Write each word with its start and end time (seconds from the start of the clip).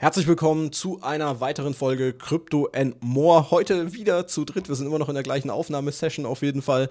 Herzlich 0.00 0.28
willkommen 0.28 0.70
zu 0.70 1.02
einer 1.02 1.40
weiteren 1.40 1.74
Folge 1.74 2.12
Crypto 2.12 2.68
and 2.72 2.94
More. 3.02 3.50
Heute 3.50 3.94
wieder 3.94 4.28
zu 4.28 4.44
dritt. 4.44 4.68
Wir 4.68 4.76
sind 4.76 4.86
immer 4.86 5.00
noch 5.00 5.08
in 5.08 5.16
der 5.16 5.24
gleichen 5.24 5.50
Aufnahmesession 5.50 6.24
auf 6.24 6.42
jeden 6.42 6.62
Fall. 6.62 6.88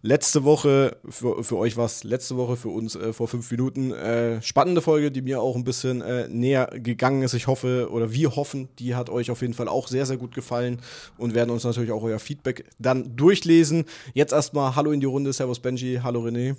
Letzte 0.00 0.44
Woche, 0.44 0.96
für, 1.06 1.44
für 1.44 1.58
euch 1.58 1.76
war 1.76 1.84
es 1.84 2.04
letzte 2.04 2.38
Woche, 2.38 2.56
für 2.56 2.70
uns 2.70 2.96
äh, 2.96 3.12
vor 3.12 3.28
fünf 3.28 3.50
Minuten. 3.50 3.92
Äh, 3.92 4.40
spannende 4.40 4.80
Folge, 4.80 5.12
die 5.12 5.20
mir 5.20 5.42
auch 5.42 5.56
ein 5.56 5.64
bisschen 5.64 6.00
äh, 6.00 6.26
näher 6.28 6.70
gegangen 6.72 7.20
ist. 7.20 7.34
Ich 7.34 7.48
hoffe, 7.48 7.90
oder 7.90 8.14
wir 8.14 8.34
hoffen, 8.34 8.70
die 8.78 8.94
hat 8.94 9.10
euch 9.10 9.30
auf 9.30 9.42
jeden 9.42 9.52
Fall 9.52 9.68
auch 9.68 9.86
sehr, 9.86 10.06
sehr 10.06 10.16
gut 10.16 10.34
gefallen 10.34 10.80
und 11.18 11.34
werden 11.34 11.50
uns 11.50 11.64
natürlich 11.64 11.92
auch 11.92 12.02
euer 12.02 12.18
Feedback 12.18 12.64
dann 12.78 13.14
durchlesen. 13.14 13.84
Jetzt 14.14 14.32
erstmal 14.32 14.74
Hallo 14.74 14.92
in 14.92 15.00
die 15.00 15.06
Runde. 15.06 15.34
Servus 15.34 15.60
Benji, 15.60 16.00
hallo 16.02 16.24
René. 16.24 16.56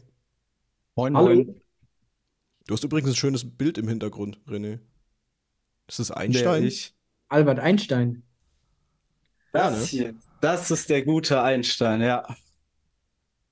Moin, 0.95 1.13
moin. 1.13 1.61
Du 2.67 2.75
hast 2.75 2.83
übrigens 2.83 3.09
ein 3.09 3.15
schönes 3.15 3.57
Bild 3.57 3.79
im 3.79 3.87
Hintergrund, 3.87 4.39
René. 4.47 4.77
Ist 5.89 5.99
das 5.99 6.11
Einstein? 6.11 6.63
ich. 6.65 6.93
Albert 7.27 7.59
Einstein. 7.59 8.23
Das 9.51 9.73
Ja, 9.73 9.79
ne? 9.79 9.85
hier, 9.85 10.13
das 10.41 10.71
ist 10.71 10.89
der 10.89 11.03
gute 11.03 11.41
Einstein, 11.41 12.01
ja. 12.01 12.25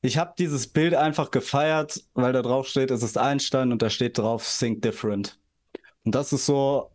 Ich 0.01 0.17
habe 0.17 0.33
dieses 0.37 0.67
Bild 0.67 0.93
einfach 0.93 1.31
gefeiert, 1.31 2.03
weil 2.13 2.31
da 2.31 2.43
drauf 2.43 2.67
steht, 2.67 2.91
es 2.91 3.01
ist 3.01 3.17
Einstein 3.17 3.71
und 3.71 3.81
da 3.81 3.89
steht 3.89 4.17
drauf, 4.17 4.47
Think 4.59 4.83
Different. 4.83 5.39
Und 6.05 6.13
das 6.13 6.31
ist 6.31 6.45
so 6.45 6.91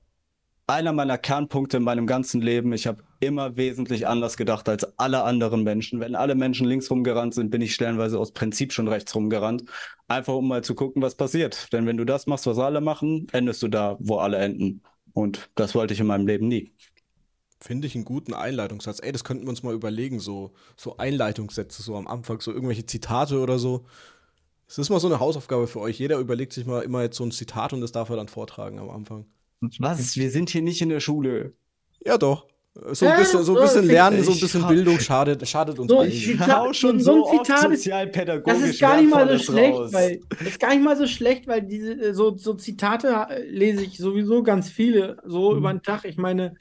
einer 0.69 0.93
meiner 0.93 1.19
Kernpunkte 1.19 1.79
in 1.79 1.83
meinem 1.83 2.07
ganzen 2.07 2.41
Leben. 2.41 2.73
Ich 2.73 2.87
habe 2.87 3.03
immer 3.21 3.57
wesentlich 3.57 4.07
anders 4.07 4.37
gedacht 4.37 4.69
als 4.69 4.99
alle 4.99 5.25
anderen 5.25 5.65
Menschen. 5.65 6.01
Wenn 6.01 6.15
alle 6.15 6.37
Menschen 6.37 6.67
links 6.67 6.91
rumgerannt 6.91 7.35
sind, 7.35 7.51
bin 7.51 7.61
ich 7.61 7.75
stellenweise 7.75 8.19
aus 8.19 8.33
Prinzip 8.33 8.73
schon 8.73 8.89
rechts 8.89 9.15
rumgerannt. 9.15 9.65
Einfach 10.07 10.35
um 10.35 10.49
mal 10.49 10.63
zu 10.63 10.75
gucken, 10.75 11.03
was 11.03 11.17
passiert. 11.17 11.73
Denn 11.73 11.87
wenn 11.87 11.97
du 11.97 12.05
das 12.05 12.27
machst, 12.27 12.47
was 12.47 12.59
alle 12.59 12.81
machen, 12.81 13.27
endest 13.33 13.63
du 13.63 13.69
da, 13.69 13.97
wo 13.99 14.19
alle 14.19 14.39
enden. 14.39 14.83
Und 15.13 15.51
das 15.55 15.75
wollte 15.75 15.95
ich 15.95 16.01
in 16.01 16.07
meinem 16.07 16.27
Leben 16.27 16.49
nie. 16.49 16.73
Finde 17.61 17.87
ich 17.87 17.95
einen 17.95 18.05
guten 18.05 18.35
Einleitungssatz. 18.35 19.01
Ey, 19.03 19.13
das 19.13 19.25
könnten 19.25 19.45
wir 19.45 19.51
uns 19.51 19.63
mal 19.63 19.75
überlegen, 19.75 20.19
so, 20.19 20.53
so 20.77 20.97
Einleitungssätze, 20.97 21.83
so 21.83 21.97
am 21.97 22.09
Anfang, 22.09 22.41
so 22.41 22.53
irgendwelche 22.53 22.87
Zitate 22.87 23.39
oder 23.39 23.59
so. 23.59 23.87
Das 24.67 24.79
ist 24.79 24.91
mal 24.91 25.01
so 25.01 25.07
eine 25.07 25.21
Hausaufgabe 25.21 25.67
für 25.67 25.81
euch. 25.81 25.99
Jeder 25.99 26.19
überlegt 26.19 26.53
sich 26.53 26.67
mal 26.67 26.83
immer 26.83 27.03
jetzt 27.03 27.17
so 27.17 27.25
ein 27.25 27.31
Zitat 27.31 27.73
und 27.73 27.81
das 27.81 27.93
darf 27.93 28.09
er 28.11 28.17
dann 28.17 28.29
vortragen 28.29 28.79
am 28.79 28.91
Anfang. 28.91 29.27
Was? 29.79 30.17
Wir 30.17 30.31
sind 30.31 30.51
hier 30.51 30.63
nicht 30.63 30.81
in 30.83 30.89
der 30.89 31.01
Schule. 31.01 31.53
Ja, 32.05 32.19
doch. 32.19 32.49
So 32.75 33.07
ein 33.07 33.19
bisschen, 33.19 33.43
so 33.43 33.53
ein 33.53 33.57
so, 33.57 33.63
bisschen 33.63 33.83
ich- 33.85 33.91
lernen, 33.91 34.25
so 34.25 34.33
ein 34.33 34.41
bisschen 34.41 34.67
Bildung 34.67 34.99
schadet, 34.99 35.47
schadet 35.47 35.79
uns 35.79 35.91
So, 35.91 35.99
allen. 36.01 36.11
ich- 36.11 36.41
hau 36.41 36.73
schon 36.73 37.01
so 37.01 37.13
ein 37.13 37.17
so 37.19 37.27
oft 37.27 37.45
Zitat 37.47 37.65
ist- 37.71 37.83
sozialpädagogisch 37.85 38.61
Das 38.61 38.71
ist 38.71 38.81
gar 38.81 38.97
nicht 38.99 39.11
mal 39.11 39.29
so 39.39 39.45
schlecht, 39.53 39.75
raus. 39.79 39.93
weil 39.93 40.21
das 40.31 40.41
ist 40.49 40.59
gar 40.61 40.71
nicht 40.71 40.83
mal 40.83 40.97
so 40.97 41.07
schlecht, 41.07 41.47
weil 41.47 41.61
diese 41.63 41.93
äh, 41.93 42.15
so, 42.15 42.35
so 42.39 42.55
Zitate 42.55 43.09
äh, 43.29 43.43
lese 43.51 43.85
ich 43.85 43.99
sowieso 43.99 44.43
ganz 44.43 44.71
viele 44.71 45.19
so 45.27 45.51
Mhm. 45.53 45.57
über 45.59 45.73
den 45.75 45.83
Tag. 45.83 46.07
Ich 46.07 46.17
meine, 46.17 46.55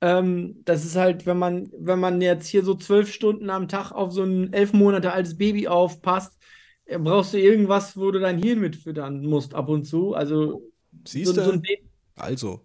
ähm, 0.00 0.62
das 0.64 0.84
ist 0.84 0.94
halt, 0.94 1.26
wenn 1.26 1.38
man, 1.38 1.68
wenn 1.76 1.98
man 1.98 2.20
jetzt 2.20 2.46
hier 2.46 2.62
so 2.64 2.74
zwölf 2.76 3.12
Stunden 3.12 3.50
am 3.50 3.66
Tag 3.66 3.90
auf 3.90 4.12
so 4.12 4.22
ein 4.22 4.52
elf 4.52 4.72
Monate 4.72 5.12
altes 5.12 5.36
Baby 5.36 5.66
aufpasst, 5.66 6.38
äh, 6.84 6.98
brauchst 7.00 7.34
du 7.34 7.38
irgendwas, 7.40 7.96
wo 7.96 8.12
du 8.12 8.20
dein 8.20 8.38
Hirn 8.40 8.60
mitfüttern 8.60 9.26
musst 9.26 9.54
ab 9.54 9.68
und 9.68 9.86
zu. 9.86 10.14
Also 10.14 10.70
Siehst 11.04 11.34
so, 11.34 11.40
so 11.42 11.46
du? 11.50 11.56
ein 11.56 11.62
Ding. 11.62 11.78
Also, 12.14 12.60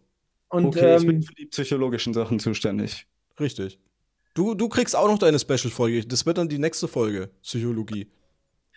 Und 0.50 0.66
Okay, 0.68 0.96
ich 0.98 1.06
bin 1.06 1.16
ähm, 1.18 1.22
für 1.24 1.34
die 1.36 1.46
psychologischen 1.48 2.14
Sachen 2.14 2.40
zuständig. 2.40 3.06
richtig. 3.40 3.80
Du, 4.34 4.54
du 4.54 4.70
kriegst 4.70 4.96
auch 4.96 5.08
noch 5.08 5.18
deine 5.18 5.40
Special-Folge. 5.40 6.06
Das 6.06 6.26
wird 6.28 6.38
dann 6.38 6.48
die 6.48 6.60
nächste 6.60 6.88
Folge, 6.88 7.32
Psychologie. 7.42 8.08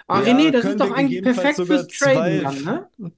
ah, 0.08 0.22
Ja, 0.22 0.32
René, 0.32 0.50
das 0.50 0.64
ist 0.64 0.80
doch 0.80 0.90
eigentlich 0.90 1.22
perfekt 1.22 1.56
fürs 1.56 1.86
Traden 1.86 1.90
zwei- 1.90 2.40
dann, 2.40 2.64
ne? 2.64 3.12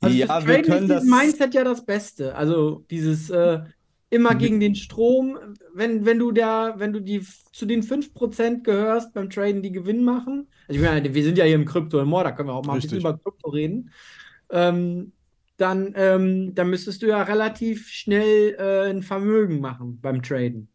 Also 0.00 0.16
ja, 0.16 0.26
fürs 0.26 0.46
wir 0.46 0.54
Traden 0.54 0.64
können 0.64 0.82
ist 0.90 0.90
das. 0.90 1.04
Mindset 1.04 1.54
ja 1.54 1.64
das 1.64 1.84
Beste. 1.84 2.34
Also 2.34 2.84
dieses 2.90 3.28
äh, 3.30 3.60
immer 4.08 4.34
gegen 4.34 4.58
den 4.58 4.74
Strom, 4.74 5.38
wenn, 5.74 6.04
wenn 6.06 6.18
du 6.18 6.32
da, 6.32 6.74
wenn 6.78 6.92
du 6.94 7.00
die 7.00 7.24
zu 7.52 7.66
den 7.66 7.82
5% 7.82 8.62
gehörst 8.64 9.12
beim 9.12 9.28
Traden, 9.30 9.62
die 9.62 9.70
Gewinn 9.72 10.02
machen. 10.02 10.48
Also 10.68 10.80
ich 10.80 10.86
meine, 10.86 11.14
wir 11.14 11.22
sind 11.24 11.36
ja 11.38 11.44
hier 11.44 11.54
im 11.56 11.66
Krypto 11.66 12.00
im 12.00 12.08
More, 12.08 12.24
da 12.24 12.32
können 12.32 12.48
wir 12.48 12.54
auch 12.54 12.64
mal 12.64 12.72
ein 12.72 12.80
bisschen 12.80 12.96
Richtig. 12.96 13.04
über 13.10 13.18
Krypto 13.18 13.50
reden. 13.50 13.90
Ähm, 14.50 15.12
dann, 15.56 15.92
ähm, 15.96 16.54
dann 16.54 16.70
müsstest 16.70 17.02
du 17.02 17.06
ja 17.08 17.22
relativ 17.22 17.88
schnell 17.88 18.56
äh, 18.58 18.90
ein 18.90 19.02
Vermögen 19.02 19.60
machen 19.60 20.00
beim 20.00 20.22
Traden. 20.22 20.68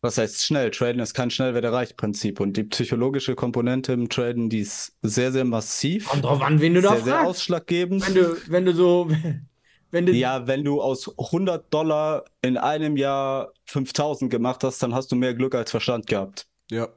Was 0.00 0.18
heißt 0.18 0.44
schnell? 0.44 0.70
Traden 0.72 1.00
ist 1.00 1.14
kein 1.14 1.30
schnell 1.30 1.54
wer 1.54 1.72
reicht 1.72 1.96
Prinzip. 1.96 2.40
Und 2.40 2.56
die 2.56 2.64
psychologische 2.64 3.34
Komponente 3.36 3.92
im 3.92 4.08
Traden, 4.08 4.50
die 4.50 4.58
ist 4.60 4.96
sehr, 5.02 5.30
sehr 5.30 5.44
massiv. 5.44 6.08
Kommt 6.08 6.24
drauf 6.24 6.42
an, 6.42 6.60
wen 6.60 6.74
du 6.74 6.80
da 6.80 6.96
Sehr, 6.96 7.02
sehr 7.02 7.14
fragst. 7.14 7.28
ausschlaggebend. 7.28 8.06
Wenn 8.06 8.14
du, 8.14 8.36
wenn 8.50 8.64
du 8.64 8.74
so, 8.74 9.08
wenn 9.90 10.06
du, 10.06 10.12
Ja, 10.12 10.46
wenn 10.46 10.64
du 10.64 10.80
aus 10.82 11.08
100 11.18 11.72
Dollar 11.72 12.24
in 12.42 12.56
einem 12.56 12.96
Jahr 12.96 13.52
5000 13.66 14.30
gemacht 14.30 14.62
hast, 14.64 14.82
dann 14.82 14.94
hast 14.94 15.10
du 15.12 15.16
mehr 15.16 15.34
Glück 15.34 15.54
als 15.54 15.70
Verstand 15.70 16.06
gehabt. 16.06 16.46
Ja. 16.70 16.88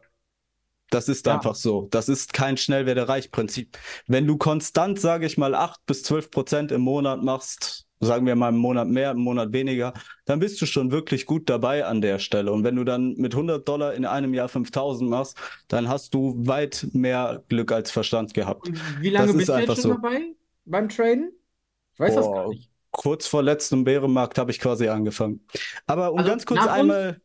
Das 0.91 1.09
ist 1.09 1.25
Ja. 1.25 1.34
einfach 1.35 1.56
so. 1.56 1.88
Das 1.91 2.09
ist 2.09 2.34
kein 2.34 2.57
schnell 2.57 2.85
wer 2.85 3.07
reich 3.09 3.31
Prinzip. 3.31 3.78
Wenn 4.07 4.28
du 4.28 4.38
konstant, 4.38 5.00
sage 5.00 5.25
ich 5.25 5.38
mal, 5.38 5.56
8 5.56 5.85
bis 5.85 6.03
12 6.03 6.31
Prozent 6.31 6.72
im 6.72 6.81
Monat 6.81 7.23
machst, 7.23 7.85
sagen 8.00 8.25
wir 8.25 8.35
mal 8.35 8.50
im 8.50 8.57
Monat 8.57 8.88
mehr, 8.88 9.12
im 9.12 9.19
Monat 9.19 9.51
weniger, 9.51 9.94
dann 10.25 10.40
bist 10.40 10.62
du 10.62 10.66
schon 10.66 10.91
wirklich 10.91 11.25
gut 11.25 11.50
dabei 11.50 11.85
an 11.85 12.01
der 12.01 12.19
Stelle. 12.19 12.51
Und 12.51 12.63
wenn 12.63 12.75
du 12.75 12.84
dann 12.84 13.16
mit 13.16 13.34
100 13.35 13.68
Dollar 13.68 13.94
in 13.94 14.06
einem 14.06 14.34
Jahr 14.34 14.47
5000 14.50 15.09
machst, 15.09 15.38
dann 15.68 15.90
hast 15.90 16.13
du 16.13 16.35
weit 16.45 16.88
mehr 16.94 17.44
Glück 17.50 17.72
als 17.72 17.91
Verstand 17.91 18.34
gehabt. 18.34 18.68
Und 18.68 19.01
wie 19.01 19.09
lange 19.09 19.28
Das 19.28 19.31
ist 19.34 19.38
bist 19.38 19.50
du 19.50 19.53
jetzt 19.53 19.75
schon 19.75 19.84
so. 19.84 19.90
dabei 19.95 20.35
beim 20.66 20.90
Traden? 20.90 21.31
Ich 21.94 22.00
weiß 22.00 22.16
das 22.16 22.25
Boah, 22.25 22.34
gar 22.34 22.47
nicht. 22.50 22.69
Kurz 22.91 23.28
vor 23.28 23.44
letztem 23.44 23.84
Bärenmarkt 23.84 24.38
habe 24.38 24.51
ich 24.51 24.59
quasi 24.59 24.88
angefangen. 24.88 25.45
Aber 25.85 26.12
um 26.13 26.19
Also 26.19 26.29
ganz 26.29 26.45
kurz 26.45 26.66
nach 26.66 26.78
uns? 26.78 27.16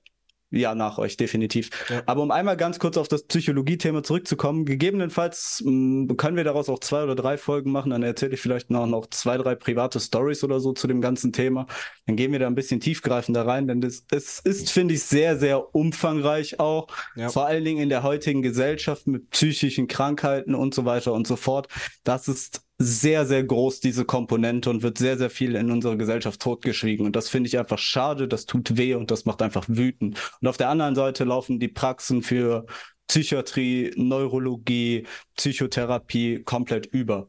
Ja, 0.51 0.75
nach 0.75 0.99
euch, 0.99 1.17
definitiv. 1.17 1.71
Ja. 1.89 2.03
Aber 2.07 2.23
um 2.23 2.31
einmal 2.31 2.57
ganz 2.57 2.79
kurz 2.79 2.97
auf 2.97 3.09
das 3.09 3.23
Psychologie-Thema 3.23 4.03
zurückzukommen, 4.03 4.65
gegebenenfalls 4.65 5.63
mh, 5.65 6.15
können 6.15 6.37
wir 6.37 6.45
daraus 6.45 6.69
auch 6.69 6.81
zwei 6.81 7.05
oder 7.05 7.15
drei 7.15 7.39
Folgen 7.39 7.71
machen, 7.71 7.91
dann 7.91 8.03
erzähle 8.03 8.35
ich 8.35 8.41
vielleicht 8.41 8.71
noch, 8.71 8.87
noch 8.87 9.07
zwei, 9.11 9.39
drei 9.39 9.55
private 9.55 10.01
Stories 10.01 10.43
oder 10.43 10.59
so 10.59 10.73
zu 10.73 10.87
dem 10.89 11.01
ganzen 11.01 11.33
Thema. 11.33 11.67
Dann 12.07 12.17
gehen 12.17 12.33
wir 12.33 12.41
da 12.41 12.49
ein 12.49 12.55
bisschen 12.55 12.81
tiefgreifender 12.81 13.47
rein, 13.47 13.69
denn 13.69 13.81
das, 13.81 14.05
es 14.11 14.41
ist, 14.41 14.71
finde 14.71 14.95
ich, 14.95 15.05
sehr, 15.05 15.39
sehr 15.39 15.75
umfangreich 15.75 16.59
auch. 16.59 16.89
Ja. 17.15 17.29
Vor 17.29 17.47
allen 17.47 17.65
Dingen 17.65 17.81
in 17.81 17.89
der 17.89 18.03
heutigen 18.03 18.43
Gesellschaft 18.43 19.07
mit 19.07 19.31
psychischen 19.31 19.87
Krankheiten 19.87 20.55
und 20.55 20.75
so 20.75 20.85
weiter 20.85 21.13
und 21.13 21.27
so 21.27 21.37
fort. 21.37 21.69
Das 22.03 22.27
ist 22.27 22.63
sehr, 22.83 23.27
sehr 23.27 23.45
groß, 23.45 23.81
diese 23.81 24.07
Komponente, 24.07 24.71
und 24.71 24.83
wird 24.83 24.97
sehr, 24.97 25.19
sehr 25.19 25.29
viel 25.29 25.55
in 25.55 25.71
unserer 25.71 25.97
Gesellschaft 25.97 26.41
totgeschwiegen. 26.41 27.05
Und 27.05 27.15
das 27.15 27.29
finde 27.29 27.49
ich 27.49 27.59
einfach 27.59 27.79
schade, 27.79 28.27
das 28.27 28.47
tut 28.47 28.79
weh 28.79 28.95
und 28.95 29.11
das 29.11 29.27
macht 29.27 29.43
einfach 29.43 29.67
wütend. 29.69 30.19
Und 30.41 30.49
auf 30.49 30.57
der 30.57 30.71
anderen 30.71 30.95
Seite 30.95 31.25
laufen 31.25 31.61
die 31.61 31.69
Praxen 31.69 32.23
für 32.23 32.65
Psychiatrie, 33.07 33.93
Neurologie, 33.97 35.07
Psychotherapie 35.37 36.43
komplett 36.43 36.87
über. 36.87 37.29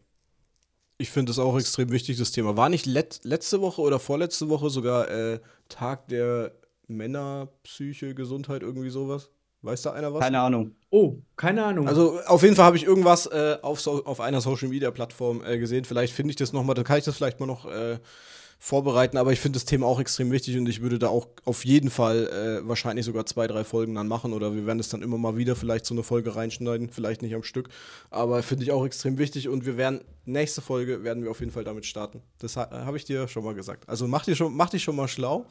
Ich 0.98 1.10
finde 1.10 1.32
das 1.32 1.40
auch 1.40 1.58
extrem 1.60 1.92
wichtig, 1.92 2.18
das 2.18 2.32
Thema. 2.32 2.56
War 2.56 2.70
nicht 2.70 2.86
let 2.86 3.20
letzte 3.24 3.60
Woche 3.60 3.82
oder 3.82 4.00
vorletzte 4.00 4.48
Woche 4.48 4.70
sogar 4.70 5.10
äh, 5.10 5.42
Tag 5.68 6.08
der 6.08 6.56
Männerpsyche, 6.88 8.16
Gesundheit, 8.16 8.62
irgendwie 8.62 8.90
sowas? 8.90 9.32
Weiß 9.62 9.84
da 9.84 9.94
einer 9.94 10.14
was? 10.14 10.22
Keine 10.22 10.40
Ahnung. 10.40 10.72
Oh, 10.90 11.18
keine 11.38 11.64
Ahnung. 11.64 11.88
Also 11.88 12.20
auf 12.26 12.42
jeden 12.42 12.56
Fall 12.56 12.66
habe 12.66 12.78
ich 12.78 12.84
irgendwas 12.84 13.28
äh, 13.28 13.58
auf, 13.62 13.80
so 13.80 14.04
auf 14.06 14.20
einer 14.20 14.42
Social 14.42 14.70
Media 14.70 14.90
Plattform 14.90 15.44
äh, 15.46 15.58
gesehen. 15.60 15.86
Vielleicht 15.86 16.14
finde 16.14 16.32
ich 16.32 16.36
das 16.36 16.52
nochmal, 16.52 16.74
dann 16.74 16.84
kann 16.84 16.98
ich 16.98 17.06
das 17.06 17.16
vielleicht 17.16 17.40
mal 17.40 17.46
noch 17.46 17.66
äh, 17.66 18.00
vorbereiten. 18.58 19.18
Aber 19.18 19.32
ich 19.34 19.40
finde 19.40 19.58
das 19.58 19.66
Thema 19.66 19.86
auch 19.86 20.00
extrem 20.00 20.32
wichtig 20.32 20.58
und 20.58 20.68
ich 20.68 20.82
würde 20.82 21.00
da 21.00 21.10
auch 21.10 21.28
auf 21.46 21.64
jeden 21.66 21.90
Fall 21.90 22.28
äh, 22.28 22.68
wahrscheinlich 22.68 23.06
sogar 23.06 23.26
zwei, 23.26 23.48
drei 23.48 23.64
Folgen 23.64 23.96
dann 23.96 24.08
machen 24.08 24.34
oder 24.34 24.56
wir 24.56 24.66
werden 24.66 24.80
es 24.80 24.90
dann 24.90 25.02
immer 25.02 25.18
mal 25.18 25.38
wieder 25.38 25.56
vielleicht 25.56 25.86
so 25.86 25.96
eine 25.96 26.04
Folge 26.04 26.36
reinschneiden, 26.36 26.90
vielleicht 26.90 27.22
nicht 27.22 27.36
am 27.36 27.44
Stück. 27.44 27.70
Aber 28.10 28.42
finde 28.44 28.64
ich 28.64 28.72
auch 28.72 28.86
extrem 28.86 29.18
wichtig 29.18 29.48
und 29.48 29.66
wir 29.66 29.78
werden 29.78 30.02
nächste 30.26 30.62
Folge 30.62 31.04
werden 31.04 31.24
wir 31.24 31.32
auf 31.32 31.40
jeden 31.40 31.52
Fall 31.52 31.64
damit 31.64 31.86
starten. 31.86 32.22
Das 32.40 32.58
ha 32.58 32.70
habe 32.86 32.98
ich 32.98 33.06
dir 33.06 33.28
schon 33.28 33.44
mal 33.44 33.56
gesagt. 33.56 33.88
Also 33.88 34.08
mach 34.08 34.26
dir 34.26 34.36
schon, 34.36 34.56
mach 34.56 34.70
dich 34.70 34.84
schon 34.84 34.96
mal 34.96 35.08
schlau. 35.08 35.46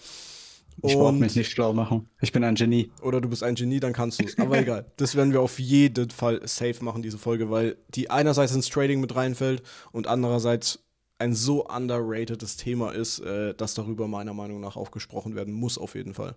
Ich 0.83 0.95
brauche 0.95 1.13
mich 1.13 1.37
nicht 1.37 1.51
schlau 1.51 1.73
machen. 1.73 2.09
Ich 2.21 2.33
bin 2.33 2.43
ein 2.43 2.55
Genie. 2.55 2.91
oder 3.03 3.21
du 3.21 3.29
bist 3.29 3.43
ein 3.43 3.55
Genie, 3.55 3.81
dann 3.81 3.93
kannst 3.93 4.21
du 4.21 4.25
es. 4.25 4.39
Aber 4.39 4.59
egal. 4.59 4.87
Das 4.97 5.15
werden 5.15 5.33
wir 5.33 5.41
auf 5.43 5.59
jeden 5.59 6.11
Fall 6.11 6.41
safe 6.47 6.83
machen, 6.83 7.03
diese 7.03 7.19
Folge, 7.19 7.51
weil 7.51 7.77
die 7.89 8.11
einerseits 8.11 8.55
ins 8.55 8.69
Trading 8.69 9.01
mit 9.01 9.15
reinfällt 9.15 9.63
und 9.93 10.07
andererseits 10.07 10.81
ein 11.19 11.35
so 11.35 11.67
underratedes 11.67 12.57
Thema 12.57 12.93
ist, 12.93 13.21
äh, 13.21 13.55
dass 13.55 13.75
darüber 13.75 14.09
meiner 14.09 14.33
Meinung 14.33 14.61
nach 14.61 14.77
auch 14.77 14.91
gesprochen 14.91 15.37
werden 15.37 15.53
muss, 15.53 15.77
auf 15.77 15.95
jeden 15.95 16.15
Fall. 16.15 16.35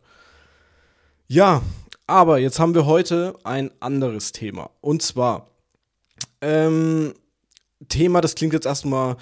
Ja, 1.28 1.62
aber 2.06 2.38
jetzt 2.40 2.60
haben 2.60 2.76
wir 2.76 2.86
heute 2.86 3.36
ein 3.44 3.72
anderes 3.80 4.34
Thema. 4.34 4.70
Und 4.82 5.02
zwar, 5.02 5.48
ähm, 6.42 7.14
Thema, 7.88 8.20
das 8.20 8.36
klingt 8.36 8.54
jetzt 8.54 8.66
erstmal, 8.66 9.16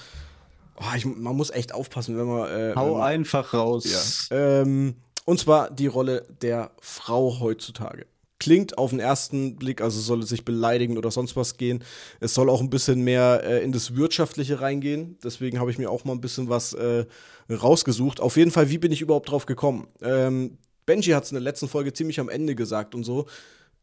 oh, 0.82 0.96
ich, 0.96 1.06
man 1.06 1.36
muss 1.36 1.50
echt 1.52 1.74
aufpassen, 1.74 2.18
wenn 2.18 2.26
man. 2.26 2.50
Äh, 2.50 2.70
wenn 2.70 2.76
Hau 2.76 2.94
man, 2.96 3.04
einfach 3.04 3.54
raus. 3.54 4.28
ja. 4.32 4.62
Ähm, 4.62 4.96
und 5.26 5.40
zwar 5.40 5.70
die 5.70 5.88
Rolle 5.88 6.26
der 6.42 6.72
Frau 6.82 7.40
heutzutage. 7.40 8.06
klingt 8.40 8.78
auf 8.80 8.90
den 8.90 9.00
ersten 9.00 9.56
Blick, 9.56 9.82
also 9.82 10.00
soll 10.02 10.24
es 10.24 10.30
sich 10.30 10.44
beleidigen 10.44 10.98
oder 10.98 11.12
sonst 11.12 11.36
was 11.36 11.58
gehen. 11.58 11.84
Es 12.20 12.34
soll 12.34 12.50
auch 12.50 12.60
ein 12.60 12.72
bisschen 12.72 13.02
mehr 13.04 13.42
äh, 13.44 13.64
in 13.64 13.72
das 13.72 13.96
Wirtschaftliche 13.96 14.62
reingehen. 14.62 15.18
Deswegen 15.24 15.60
habe 15.60 15.70
ich 15.70 15.78
mir 15.78 15.92
auch 15.92 16.06
mal 16.06 16.14
ein 16.14 16.22
bisschen 16.22 16.50
was 16.50 16.74
äh, 16.74 17.06
rausgesucht. 17.52 18.20
Auf 18.20 18.38
jeden 18.38 18.50
Fall, 18.50 18.70
wie 18.72 18.80
bin 18.80 18.92
ich 18.92 19.02
überhaupt 19.02 19.30
drauf 19.30 19.46
gekommen? 19.46 19.88
Ähm, 20.02 20.58
Benji 20.88 21.12
hat 21.12 21.26
es 21.26 21.32
in 21.32 21.36
der 21.36 21.44
letzten 21.44 21.68
Folge 21.68 21.94
ziemlich 21.94 22.20
am 22.20 22.30
Ende 22.30 22.56
gesagt 22.56 22.96
und 22.96 23.04
so 23.04 23.28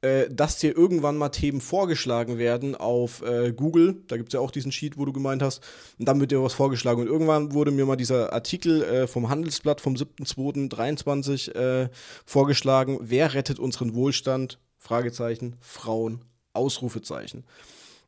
äh, 0.00 0.28
dass 0.30 0.58
dir 0.58 0.76
irgendwann 0.76 1.16
mal 1.16 1.30
Themen 1.30 1.60
vorgeschlagen 1.60 2.38
werden 2.38 2.74
auf 2.74 3.22
äh, 3.22 3.52
Google. 3.52 4.02
Da 4.06 4.16
gibt 4.16 4.28
es 4.28 4.34
ja 4.34 4.40
auch 4.40 4.50
diesen 4.50 4.72
Sheet, 4.72 4.96
wo 4.96 5.04
du 5.04 5.12
gemeint 5.12 5.42
hast. 5.42 5.62
Und 5.98 6.06
dann 6.06 6.20
wird 6.20 6.30
dir 6.30 6.42
was 6.42 6.54
vorgeschlagen. 6.54 7.02
Und 7.02 7.08
irgendwann 7.08 7.52
wurde 7.52 7.70
mir 7.70 7.86
mal 7.86 7.96
dieser 7.96 8.32
Artikel 8.32 8.82
äh, 8.82 9.06
vom 9.06 9.28
Handelsblatt 9.28 9.80
vom 9.80 9.94
7.2.23 9.94 11.54
äh, 11.54 11.88
vorgeschlagen. 12.24 12.98
Wer 13.00 13.34
rettet 13.34 13.58
unseren 13.58 13.94
Wohlstand? 13.94 14.58
Fragezeichen. 14.78 15.56
Frauen. 15.60 16.24
Ausrufezeichen. 16.52 17.44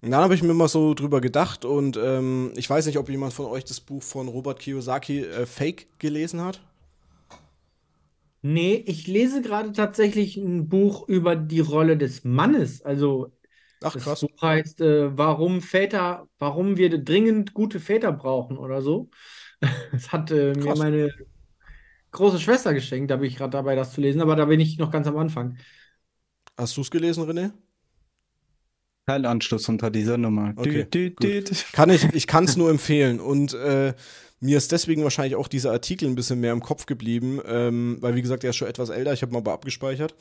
Und 0.02 0.12
dann 0.12 0.22
habe 0.22 0.34
ich 0.34 0.42
mir 0.42 0.54
mal 0.54 0.68
so 0.68 0.94
drüber 0.94 1.20
gedacht 1.20 1.64
und 1.64 1.98
ähm, 2.02 2.52
ich 2.56 2.70
weiß 2.70 2.86
nicht, 2.86 2.96
ob 2.98 3.10
jemand 3.10 3.34
von 3.34 3.46
euch 3.46 3.64
das 3.64 3.80
Buch 3.80 4.02
von 4.02 4.28
Robert 4.28 4.58
Kiyosaki 4.58 5.20
äh, 5.20 5.44
Fake 5.44 5.88
gelesen 5.98 6.40
hat. 6.40 6.62
Nee, 8.42 8.82
ich 8.86 9.06
lese 9.06 9.42
gerade 9.42 9.72
tatsächlich 9.72 10.36
ein 10.36 10.68
Buch 10.68 11.06
über 11.08 11.36
die 11.36 11.60
Rolle 11.60 11.96
des 11.96 12.24
Mannes. 12.24 12.82
Also 12.82 13.32
Ach, 13.82 13.92
das 13.92 14.04
krass. 14.04 14.20
Buch 14.20 14.40
heißt, 14.40 14.80
äh, 14.80 15.16
warum 15.16 15.60
Väter, 15.60 16.28
warum 16.38 16.76
wir 16.76 17.02
dringend 17.02 17.54
gute 17.54 17.80
Väter 17.80 18.12
brauchen 18.12 18.56
oder 18.58 18.82
so. 18.82 19.10
Das 19.92 20.10
hat 20.10 20.30
äh, 20.30 20.54
mir 20.54 20.74
meine 20.74 21.10
große 22.12 22.38
Schwester 22.38 22.72
geschenkt. 22.74 23.10
Da 23.10 23.16
bin 23.16 23.28
ich 23.28 23.36
gerade 23.36 23.50
dabei, 23.50 23.74
das 23.74 23.92
zu 23.92 24.00
lesen, 24.00 24.20
aber 24.22 24.36
da 24.36 24.46
bin 24.46 24.60
ich 24.60 24.78
noch 24.78 24.90
ganz 24.90 25.06
am 25.06 25.18
Anfang. 25.18 25.58
Hast 26.56 26.76
du 26.76 26.80
es 26.82 26.90
gelesen, 26.90 27.24
René? 27.24 27.52
Kein 29.06 29.26
Anschluss 29.26 29.68
unter 29.68 29.90
dieser 29.90 30.18
Nummer. 30.18 30.52
Okay, 30.56 30.84
Dü, 30.84 31.10
dü, 31.10 31.40
dü. 31.42 31.54
Kann 31.72 31.90
ich, 31.90 32.04
ich 32.14 32.26
kann 32.26 32.44
es 32.44 32.56
nur 32.56 32.70
empfehlen. 32.70 33.18
Und 33.18 33.54
äh, 33.54 33.94
mir 34.40 34.56
ist 34.56 34.72
deswegen 34.72 35.04
wahrscheinlich 35.04 35.36
auch 35.36 35.48
dieser 35.48 35.70
Artikel 35.70 36.08
ein 36.08 36.14
bisschen 36.14 36.40
mehr 36.40 36.52
im 36.52 36.62
Kopf 36.62 36.86
geblieben, 36.86 37.40
ähm, 37.46 37.98
weil, 38.00 38.14
wie 38.14 38.22
gesagt, 38.22 38.42
er 38.42 38.50
ist 38.50 38.56
schon 38.56 38.68
etwas 38.68 38.88
älter, 38.88 39.12
ich 39.12 39.22
habe 39.22 39.32
mal 39.32 39.38
aber 39.38 39.52
abgespeichert, 39.52 40.14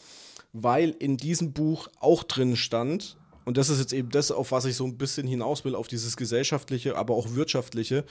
weil 0.52 0.90
in 1.00 1.18
diesem 1.18 1.54
Buch 1.54 1.88
auch 2.00 2.24
drin 2.24 2.56
stand, 2.56 3.18
und 3.46 3.58
das 3.58 3.70
ist 3.70 3.80
jetzt 3.80 3.94
eben 3.94 4.10
das, 4.10 4.32
auf 4.32 4.52
was 4.52 4.66
ich 4.66 4.76
so 4.76 4.86
ein 4.86 4.98
bisschen 4.98 5.26
hinaus 5.26 5.64
will, 5.66 5.74
auf 5.74 5.88
dieses 5.88 6.18
gesellschaftliche, 6.18 6.98
aber 6.98 7.16
auch 7.16 7.34
wirtschaftliche, 7.34 8.04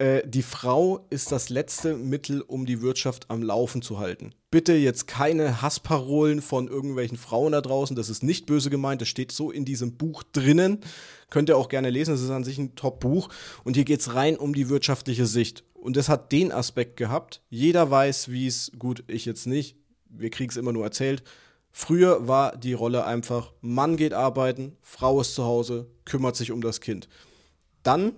äh, 0.00 0.26
die 0.26 0.42
Frau 0.42 1.06
ist 1.10 1.30
das 1.30 1.50
letzte 1.50 1.94
Mittel, 1.94 2.40
um 2.40 2.64
die 2.64 2.80
Wirtschaft 2.80 3.26
am 3.28 3.42
Laufen 3.42 3.82
zu 3.82 3.98
halten. 3.98 4.34
Bitte 4.50 4.72
jetzt 4.72 5.06
keine 5.06 5.60
Hassparolen 5.60 6.40
von 6.40 6.68
irgendwelchen 6.68 7.18
Frauen 7.18 7.52
da 7.52 7.60
draußen. 7.60 7.94
Das 7.94 8.08
ist 8.08 8.22
nicht 8.22 8.46
böse 8.46 8.70
gemeint. 8.70 9.02
Das 9.02 9.08
steht 9.08 9.30
so 9.30 9.50
in 9.50 9.66
diesem 9.66 9.98
Buch 9.98 10.22
drinnen. 10.22 10.80
Könnt 11.28 11.50
ihr 11.50 11.58
auch 11.58 11.68
gerne 11.68 11.90
lesen. 11.90 12.12
Das 12.12 12.22
ist 12.22 12.30
an 12.30 12.44
sich 12.44 12.56
ein 12.56 12.74
Top-Buch. 12.74 13.28
Und 13.62 13.76
hier 13.76 13.84
geht 13.84 14.00
es 14.00 14.14
rein 14.14 14.36
um 14.36 14.54
die 14.54 14.70
wirtschaftliche 14.70 15.26
Sicht. 15.26 15.64
Und 15.74 15.96
das 15.96 16.08
hat 16.08 16.32
den 16.32 16.50
Aspekt 16.50 16.96
gehabt. 16.96 17.42
Jeder 17.50 17.90
weiß, 17.90 18.30
wie 18.30 18.46
es, 18.46 18.72
gut, 18.78 19.04
ich 19.06 19.26
jetzt 19.26 19.46
nicht. 19.46 19.76
Wir 20.08 20.30
kriegen 20.30 20.50
es 20.50 20.56
immer 20.56 20.72
nur 20.72 20.84
erzählt. 20.84 21.22
Früher 21.72 22.26
war 22.26 22.56
die 22.56 22.72
Rolle 22.72 23.04
einfach, 23.04 23.52
Mann 23.60 23.96
geht 23.96 24.12
arbeiten, 24.12 24.76
Frau 24.82 25.20
ist 25.20 25.36
zu 25.36 25.44
Hause, 25.44 25.86
kümmert 26.04 26.34
sich 26.34 26.50
um 26.50 26.62
das 26.62 26.80
Kind. 26.80 27.08
Dann 27.84 28.12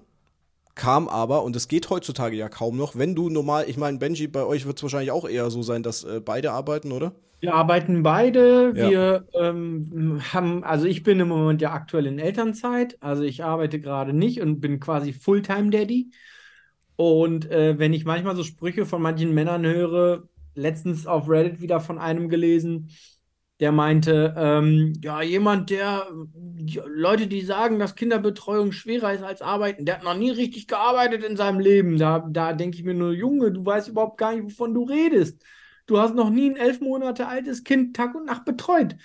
kam 0.75 1.09
aber, 1.09 1.43
und 1.43 1.55
es 1.57 1.69
geht 1.69 1.91
heutzutage 1.91 2.37
ja 2.37 2.49
kaum 2.49 2.77
noch, 2.77 2.97
wenn 2.97 3.15
du 3.15 3.29
normal, 3.29 3.65
ich 3.69 3.77
meine, 3.77 3.99
Benji, 3.99 4.27
bei 4.27 4.45
euch 4.45 4.67
wird 4.67 4.79
es 4.79 4.83
wahrscheinlich 4.83 5.11
auch 5.11 5.29
eher 5.29 5.51
so 5.51 5.63
sein, 5.63 5.83
dass 5.83 6.05
äh, 6.05 6.21
beide 6.25 6.53
arbeiten, 6.53 6.93
oder? 6.93 7.13
Wir 7.41 7.55
arbeiten 7.55 8.05
beide. 8.05 8.73
Ja. 8.77 8.89
Wir 8.89 9.27
ähm, 9.35 10.23
haben, 10.33 10.63
also 10.63 10.87
ich 10.87 11.03
bin 11.03 11.19
im 11.19 11.29
Moment 11.29 11.61
ja 11.61 11.73
aktuell 11.73 12.07
in 12.07 12.21
Elternzeit. 12.21 12.97
Also 13.01 13.25
ich 13.25 13.43
arbeite 13.43 13.81
gerade 13.81 14.13
nicht 14.13 14.41
und 14.41 14.61
bin 14.61 14.79
quasi 14.79 15.13
Fulltime-Daddy. 15.13 16.13
Und 16.95 17.51
äh, 17.51 17.81
wenn 17.81 17.95
ich 17.95 18.05
manchmal 18.05 18.37
so 18.37 18.45
Sprüche 18.45 18.87
von 18.87 19.03
manchen 19.03 19.35
Männern 19.35 19.67
höre, 19.67 20.29
letztens 20.55 21.09
auf 21.09 21.29
Reddit 21.29 21.61
wieder 21.61 21.81
von 21.81 21.99
einem 21.99 22.29
gelesen, 22.29 22.91
der 23.62 23.73
meinte, 23.73 24.35
ähm, 24.37 24.94
ja, 25.03 25.23
jemand, 25.23 25.70
der, 25.70 26.06
ja, 26.67 26.85
Leute, 26.87 27.29
die 27.29 27.43
sagen, 27.43 27.79
dass 27.81 27.97
Kinderbetreuung 27.97 28.73
schwerer 28.73 29.14
ist 29.14 29.23
als 29.25 29.43
Arbeiten, 29.43 29.87
der 29.87 29.97
hat 29.97 30.05
noch 30.05 30.17
nie 30.17 30.32
richtig 30.32 30.69
gearbeitet 30.69 31.25
in 31.25 31.38
seinem 31.38 31.61
Leben. 31.61 31.99
Da, 31.99 32.20
da 32.31 32.53
denke 32.55 32.79
ich 32.79 32.85
mir 32.85 32.94
nur, 32.94 33.12
Junge, 33.14 33.53
du 33.53 33.64
weißt 33.67 33.88
überhaupt 33.88 34.19
gar 34.19 34.35
nicht, 34.35 34.44
wovon 34.44 34.75
du 34.75 34.85
redest. 34.85 35.43
Du 35.87 35.99
hast 35.99 36.14
noch 36.14 36.31
nie 36.31 36.50
ein 36.50 36.56
elf 36.56 36.81
Monate 36.81 37.29
altes 37.29 37.64
Kind 37.64 37.97
Tag 37.97 38.14
und 38.17 38.26
Nacht 38.26 38.44
betreut. 38.44 38.97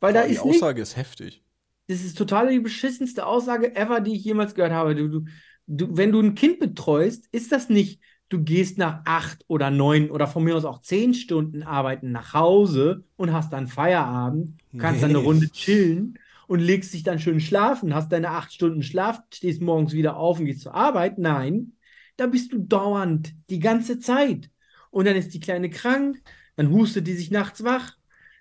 Weil 0.00 0.12
da 0.14 0.22
Boah, 0.22 0.28
die 0.28 0.34
ist 0.34 0.44
nicht, 0.44 0.64
Aussage 0.64 0.82
ist 0.82 0.96
heftig. 0.96 1.42
das 1.88 2.02
ist 2.04 2.18
total 2.18 2.48
die 2.50 2.60
beschissenste 2.60 3.26
Aussage 3.26 3.74
ever, 3.74 4.00
die 4.00 4.14
ich 4.16 4.24
jemals 4.24 4.54
gehört 4.54 4.72
habe. 4.72 4.94
Du, 4.94 5.08
du, 5.08 5.24
du, 5.66 5.96
wenn 5.96 6.12
du 6.12 6.20
ein 6.20 6.34
Kind 6.34 6.58
betreust, 6.58 7.26
ist 7.32 7.52
das 7.52 7.68
nicht, 7.70 8.02
du 8.28 8.42
gehst 8.42 8.78
nach 8.78 9.02
acht 9.04 9.44
oder 9.48 9.70
neun 9.70 10.10
oder 10.10 10.26
von 10.26 10.44
mir 10.44 10.56
aus 10.56 10.64
auch 10.64 10.80
zehn 10.80 11.14
Stunden 11.14 11.62
arbeiten 11.62 12.12
nach 12.12 12.34
Hause 12.34 13.04
und 13.16 13.32
hast 13.32 13.52
dann 13.52 13.68
Feierabend, 13.68 14.58
kannst 14.76 15.02
dann 15.02 15.10
eine 15.10 15.18
Nee. 15.18 15.24
Runde 15.24 15.50
chillen 15.50 16.18
und 16.46 16.60
legst 16.60 16.94
dich 16.94 17.02
dann 17.02 17.18
schön 17.18 17.40
schlafen, 17.40 17.94
hast 17.94 18.12
deine 18.12 18.30
acht 18.30 18.52
Stunden 18.52 18.82
Schlaf, 18.82 19.20
stehst 19.32 19.60
morgens 19.62 19.92
wieder 19.92 20.16
auf 20.16 20.38
und 20.38 20.46
gehst 20.46 20.62
zur 20.62 20.74
Arbeit. 20.74 21.18
Nein, 21.18 21.72
da 22.16 22.26
bist 22.26 22.52
du 22.52 22.58
dauernd, 22.58 23.34
die 23.50 23.60
ganze 23.60 23.98
Zeit. 23.98 24.50
Und 24.90 25.06
dann 25.06 25.16
ist 25.16 25.34
die 25.34 25.40
Kleine 25.40 25.70
krank, 25.70 26.20
dann 26.56 26.70
hustet 26.70 27.06
die 27.06 27.14
sich 27.14 27.30
nachts 27.30 27.62
wach, 27.64 27.96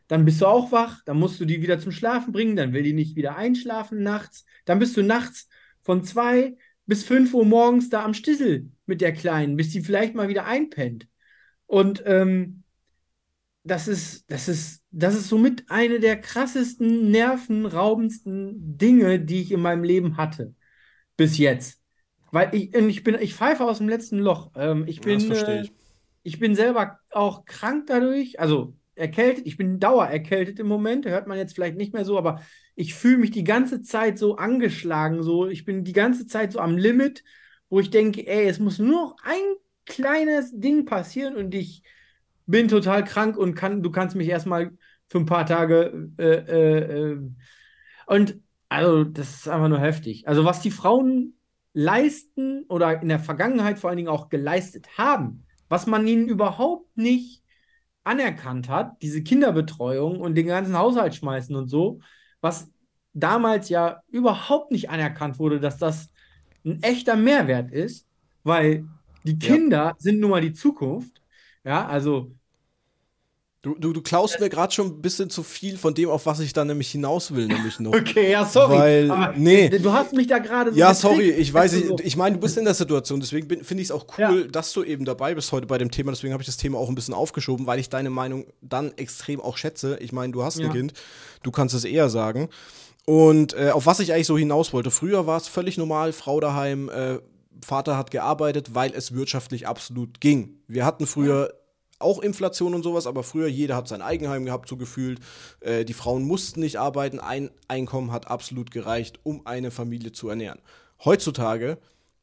dann 0.07 0.23
bist 0.25 0.41
du 0.41 0.45
auch 0.45 0.71
wach, 0.71 1.01
dann 1.05 1.19
musst 1.19 1.39
du 1.39 1.45
die 1.45 1.61
wieder 1.61 1.79
zum 1.79 1.91
Schlafen 1.91 2.31
bringen, 2.31 2.55
dann 2.55 2.73
will 2.73 2.83
die 2.83 2.93
nicht 2.93 3.15
wieder 3.15 3.35
einschlafen 3.35 4.03
nachts, 4.03 4.45
dann 4.65 4.79
bist 4.79 4.95
du 4.97 5.03
nachts 5.03 5.49
von 5.83 6.03
zwei 6.03 6.57
bis 6.87 7.03
fünf 7.03 7.33
Uhr 7.33 7.45
morgens 7.45 7.89
da 7.89 8.03
am 8.03 8.13
Stissel 8.13 8.71
mit 8.85 9.01
der 9.01 9.13
Kleinen, 9.13 9.57
bis 9.57 9.69
die 9.69 9.81
vielleicht 9.81 10.15
mal 10.15 10.29
wieder 10.29 10.45
einpennt. 10.45 11.07
Und 11.67 12.01
ähm, 12.05 12.63
das 13.63 13.87
ist, 13.87 14.31
das 14.31 14.47
ist, 14.47 14.83
das 14.91 15.13
ist 15.13 15.27
somit 15.27 15.65
eine 15.69 15.99
der 15.99 16.19
krassesten, 16.19 17.11
nervenraubendsten 17.11 18.77
Dinge, 18.77 19.19
die 19.19 19.41
ich 19.41 19.51
in 19.51 19.61
meinem 19.61 19.83
Leben 19.83 20.17
hatte. 20.17 20.55
Bis 21.17 21.37
jetzt. 21.37 21.81
Weil 22.31 22.53
ich, 22.53 22.73
ich 22.73 23.03
bin, 23.03 23.15
ich 23.19 23.35
pfeife 23.35 23.65
aus 23.65 23.79
dem 23.79 23.89
letzten 23.89 24.19
Loch. 24.19 24.51
Ähm, 24.55 24.85
ich 24.87 25.01
bin, 25.01 25.19
verstehe 25.19 25.59
äh, 25.59 25.61
ich. 25.63 25.73
ich 26.23 26.39
bin 26.39 26.55
selber 26.55 26.99
auch 27.11 27.45
krank 27.45 27.87
dadurch, 27.87 28.39
also 28.39 28.75
erkältet. 28.97 29.45
Ich 29.45 29.57
bin 29.57 29.79
dauererkältet 29.79 30.59
im 30.59 30.67
Moment, 30.67 31.05
hört 31.05 31.27
man 31.27 31.37
jetzt 31.37 31.53
vielleicht 31.53 31.77
nicht 31.77 31.93
mehr 31.93 32.05
so, 32.05 32.17
aber 32.17 32.41
ich 32.75 32.93
fühle 32.93 33.17
mich 33.17 33.31
die 33.31 33.43
ganze 33.43 33.81
Zeit 33.81 34.17
so 34.17 34.37
angeschlagen, 34.37 35.23
so 35.23 35.47
ich 35.47 35.65
bin 35.65 35.83
die 35.83 35.93
ganze 35.93 36.27
Zeit 36.27 36.51
so 36.51 36.59
am 36.59 36.77
Limit, 36.77 37.23
wo 37.69 37.79
ich 37.79 37.89
denke, 37.89 38.27
ey, 38.27 38.47
es 38.47 38.59
muss 38.59 38.79
nur 38.79 38.91
noch 38.91 39.15
ein 39.23 39.55
kleines 39.85 40.51
Ding 40.53 40.85
passieren 40.85 41.35
und 41.35 41.53
ich 41.55 41.83
bin 42.45 42.67
total 42.67 43.03
krank 43.03 43.37
und 43.37 43.55
kann, 43.55 43.83
du 43.83 43.91
kannst 43.91 44.15
mich 44.15 44.27
erstmal 44.27 44.71
für 45.09 45.19
ein 45.19 45.25
paar 45.25 45.45
Tage 45.45 46.09
äh, 46.17 46.23
äh, 46.23 47.11
äh, 47.11 47.19
und 48.07 48.39
also 48.69 49.03
das 49.03 49.35
ist 49.35 49.47
einfach 49.47 49.69
nur 49.69 49.79
heftig. 49.79 50.27
Also 50.27 50.43
was 50.45 50.61
die 50.61 50.71
Frauen 50.71 51.37
leisten 51.73 52.63
oder 52.69 53.01
in 53.01 53.09
der 53.09 53.19
Vergangenheit 53.19 53.79
vor 53.79 53.89
allen 53.89 53.97
Dingen 53.97 54.09
auch 54.09 54.29
geleistet 54.29 54.97
haben, 54.97 55.45
was 55.69 55.87
man 55.87 56.07
ihnen 56.07 56.27
überhaupt 56.27 56.97
nicht 56.97 57.43
anerkannt 58.07 58.69
hat, 58.69 59.01
diese 59.01 59.23
Kinderbetreuung 59.23 60.19
und 60.21 60.35
den 60.35 60.47
ganzen 60.47 60.77
Haushalt 60.77 61.15
schmeißen 61.15 61.55
und 61.55 61.69
so, 61.69 61.99
was 62.41 62.71
damals 63.13 63.69
ja 63.69 64.01
überhaupt 64.09 64.71
nicht 64.71 64.89
anerkannt 64.89 65.39
wurde, 65.39 65.59
dass 65.59 65.77
das 65.77 66.09
ein 66.65 66.81
echter 66.83 67.15
Mehrwert 67.15 67.71
ist, 67.71 68.07
weil 68.43 68.87
die 69.23 69.39
Ja. 69.39 69.55
Kinder 69.55 69.95
sind 69.99 70.19
nun 70.19 70.31
mal 70.31 70.41
die 70.41 70.53
Zukunft. 70.53 71.21
Ja, 71.63 71.87
also 71.87 72.31
Du, 73.67 73.75
du, 73.77 73.91
du 73.93 74.01
klaust 74.01 74.39
mir 74.39 74.47
gerade 74.49 74.71
schon 74.73 74.87
ein 74.87 75.01
bisschen 75.01 75.29
zu 75.29 75.43
viel 75.43 75.77
von 75.77 75.93
dem, 75.93 76.09
auf 76.09 76.25
was 76.25 76.39
ich 76.39 76.53
da 76.53 76.63
nämlich 76.63 76.89
hinaus 76.89 77.33
will, 77.35 77.47
nämlich 77.47 77.79
noch. 77.81 77.93
Okay, 77.95 78.31
ja, 78.31 78.45
sorry. 78.45 78.77
Weil- 78.77 79.11
aber 79.11 79.33
nee. 79.37 79.67
Du 79.69 79.91
hast 79.91 80.13
mich 80.13 80.27
da 80.27 80.39
gerade 80.39 80.71
so 80.71 80.77
Ja, 80.77 80.93
sorry, 80.93 81.31
ich 81.31 81.53
weiß, 81.53 81.73
ich, 81.73 81.81
du, 81.83 81.87
so. 81.89 81.95
ich 82.01 82.15
meine, 82.15 82.35
du 82.35 82.41
bist 82.41 82.57
in 82.57 82.63
der 82.63 82.73
Situation, 82.73 83.19
deswegen 83.19 83.47
finde 83.65 83.81
ich 83.83 83.89
es 83.89 83.91
auch 83.91 84.05
Ja. 84.17 84.31
cool, 84.31 84.47
dass 84.47 84.71
du 84.71 84.83
eben 84.83 85.03
dabei 85.03 85.35
bist 85.35 85.51
heute 85.51 85.67
bei 85.67 85.77
dem 85.77 85.91
Thema. 85.91 86.11
Deswegen 86.13 86.31
habe 86.31 86.41
ich 86.41 86.47
das 86.47 86.55
Thema 86.57 86.77
auch 86.77 86.87
ein 86.87 86.95
bisschen 86.95 87.13
aufgeschoben, 87.13 87.67
weil 87.67 87.79
ich 87.79 87.89
deine 87.89 88.09
Meinung 88.09 88.45
dann 88.61 88.93
extrem 88.95 89.41
auch 89.41 89.57
schätze. 89.57 89.97
Ich 89.99 90.13
meine, 90.13 90.31
du 90.31 90.43
hast 90.43 90.57
ein 90.59 90.67
Ja. 90.67 90.71
Kind, 90.71 90.93
du 91.43 91.51
kannst 91.51 91.75
es 91.75 91.83
eher 91.83 92.07
sagen. 92.09 92.47
Und 93.05 93.53
äh, 93.53 93.71
auf 93.71 93.85
was 93.85 93.99
ich 93.99 94.13
eigentlich 94.13 94.27
so 94.27 94.37
hinaus 94.37 94.71
wollte, 94.73 94.91
früher 94.91 95.27
war 95.27 95.37
es 95.37 95.47
völlig 95.47 95.77
normal, 95.77 96.13
Frau 96.13 96.39
daheim, 96.39 96.89
äh, 96.89 97.19
Vater 97.65 97.97
hat 97.97 98.11
gearbeitet, 98.11 98.75
weil 98.75 98.93
es 98.93 99.13
wirtschaftlich 99.13 99.67
absolut 99.67 100.21
ging. 100.21 100.59
Wir 100.67 100.85
hatten 100.85 101.07
früher 101.07 101.53
auch 101.99 102.19
Inflation 102.19 102.73
und 102.73 102.83
sowas, 102.83 103.07
aber 103.07 103.23
früher 103.23 103.47
jeder 103.47 103.75
hat 103.75 103.87
sein 103.87 104.01
Eigenheim 104.01 104.45
gehabt, 104.45 104.69
so 104.69 104.77
gefühlt. 104.77 105.19
Äh, 105.61 105.85
die 105.85 105.93
Frauen 105.93 106.23
mussten 106.23 106.59
nicht 106.59 106.77
arbeiten, 106.77 107.19
ein 107.19 107.49
Einkommen 107.67 108.11
hat 108.11 108.27
absolut 108.27 108.71
gereicht, 108.71 109.19
um 109.23 109.45
eine 109.45 109.71
Familie 109.71 110.11
zu 110.11 110.29
ernähren. 110.29 110.59
Heutzutage 111.03 111.77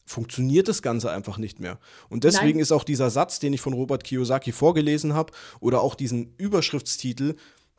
funktioniert 0.05 0.69
das 0.69 0.83
Ganze 0.83 1.11
einfach 1.11 1.39
nicht 1.39 1.61
mehr. 1.61 1.79
Und 2.09 2.25
deswegen 2.25 2.59
Nein. 2.59 2.61
ist 2.61 2.73
auch 2.73 2.85
dieser 2.85 3.11
Satz, 3.11 3.39
den 3.39 3.53
ich 3.53 3.61
von 3.61 3.73
Robert 3.73 4.05
Kiyosaki 4.05 4.53
vorgelesen 4.53 5.15
habe, 5.15 5.33
oder 5.61 5.81
auch 5.81 5.95
diesen 5.95 6.35
Überschriftstitel, 6.37 7.37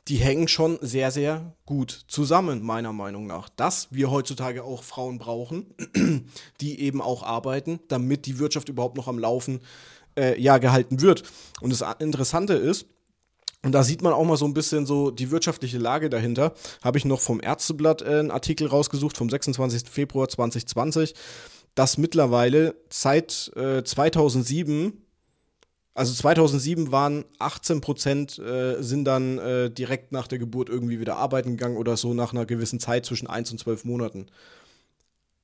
die 0.08 0.18
hängen 0.18 0.48
schon 0.48 0.78
sehr, 0.82 1.10
sehr 1.10 1.56
gut 1.66 2.06
zusammen, 2.08 2.62
meiner 2.62 2.94
Meinung 2.94 3.26
nach. 3.26 3.50
Dass 3.50 3.92
wir 3.92 4.12
heutzutage 4.12 4.64
auch 4.64 4.84
Frauen 4.84 5.18
brauchen, 5.18 5.74
die 6.62 6.80
eben 6.80 7.02
auch 7.02 7.24
arbeiten, 7.24 7.80
damit 7.88 8.26
die 8.26 8.38
Wirtschaft 8.38 8.70
überhaupt 8.70 8.98
noch 8.98 9.08
am 9.08 9.18
Laufen 9.18 9.62
äh, 10.18 10.40
ja, 10.40 10.58
gehalten 10.58 11.02
wird. 11.02 11.24
Und 11.62 11.72
das 11.72 11.84
Interessante 12.00 12.54
ist, 12.54 12.88
und 13.64 13.72
da 13.72 13.84
sieht 13.84 14.04
man 14.04 14.14
auch 14.14 14.24
mal 14.24 14.38
so 14.38 14.46
ein 14.46 14.54
bisschen 14.54 14.86
so 14.86 15.10
die 15.10 15.32
wirtschaftliche 15.32 15.80
Lage 15.80 16.12
dahinter. 16.12 16.54
Habe 16.84 17.00
ich 17.00 17.06
noch 17.06 17.20
vom 17.20 17.42
Ärzteblatt 17.42 18.04
äh, 18.04 18.20
einen 18.20 18.32
Artikel 18.32 18.68
rausgesucht 18.68 19.18
vom 19.18 19.30
26. 19.30 19.90
Februar 19.90 20.30
2020, 20.30 21.16
dass 21.74 21.98
mittlerweile 21.98 22.76
seit 22.90 23.52
äh, 23.56 23.84
2007 23.84 25.02
also 25.96 26.14
2007 26.14 26.92
waren 26.92 27.24
18 27.40 27.80
Prozent 27.80 28.38
äh, 28.38 28.84
sind 28.84 29.06
dann 29.06 29.38
äh, 29.38 29.72
direkt 29.72 30.12
nach 30.12 30.28
der 30.28 30.40
Geburt 30.40 30.68
irgendwie 30.68 31.00
wieder 31.00 31.16
arbeiten 31.16 31.52
gegangen 31.52 31.78
oder 31.78 31.96
so 31.96 32.14
nach 32.14 32.34
einer 32.34 32.46
gewissen 32.46 32.82
Zeit 32.82 33.06
zwischen 33.06 33.28
1 33.28 33.52
und 33.52 33.60
12 33.60 33.86
Monaten. 33.86 34.26